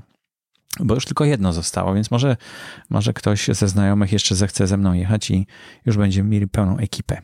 bo 0.80 0.94
już 0.94 1.04
tylko 1.04 1.24
jedno 1.24 1.52
zostało, 1.52 1.94
więc 1.94 2.10
może, 2.10 2.36
może 2.90 3.12
ktoś 3.12 3.46
ze 3.46 3.68
znajomych 3.68 4.12
jeszcze 4.12 4.34
zechce 4.34 4.66
ze 4.66 4.76
mną 4.76 4.92
jechać 4.92 5.30
i 5.30 5.46
już 5.86 5.96
będziemy 5.96 6.28
mieli 6.28 6.48
pełną 6.48 6.78
ekipę. 6.78 7.22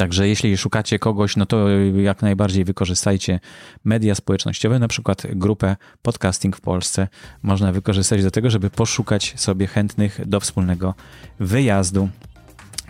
Także 0.00 0.28
jeśli 0.28 0.56
szukacie 0.56 0.98
kogoś, 0.98 1.36
no 1.36 1.46
to 1.46 1.68
jak 1.96 2.22
najbardziej 2.22 2.64
wykorzystajcie 2.64 3.40
media 3.84 4.14
społecznościowe, 4.14 4.78
na 4.78 4.88
przykład 4.88 5.22
grupę 5.30 5.76
Podcasting 6.02 6.56
w 6.56 6.60
Polsce. 6.60 7.08
Można 7.42 7.72
wykorzystać 7.72 8.22
do 8.22 8.30
tego, 8.30 8.50
żeby 8.50 8.70
poszukać 8.70 9.34
sobie 9.36 9.66
chętnych 9.66 10.20
do 10.26 10.40
wspólnego 10.40 10.94
wyjazdu 11.40 12.08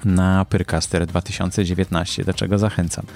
na 0.05 0.45
Pyrcaster 0.45 1.07
2019, 1.07 2.25
do 2.25 2.35
czego 2.35 2.59
zachęcam. 2.59 3.07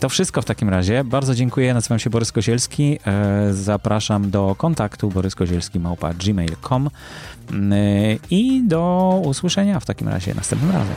To 0.00 0.08
wszystko 0.08 0.42
w 0.42 0.44
takim 0.44 0.68
razie. 0.68 1.04
Bardzo 1.04 1.34
dziękuję. 1.34 1.74
Nazywam 1.74 1.98
się 1.98 2.10
Borys 2.10 2.32
Kozielski. 2.32 2.98
E, 3.06 3.52
zapraszam 3.52 4.30
do 4.30 4.54
kontaktu 4.58 5.08
boryskozielski.gmail.com 5.08 6.86
e, 6.86 6.90
i 8.30 8.62
do 8.66 9.14
usłyszenia 9.24 9.80
w 9.80 9.84
takim 9.84 10.08
razie 10.08 10.34
następnym 10.34 10.70
razem. 10.70 10.96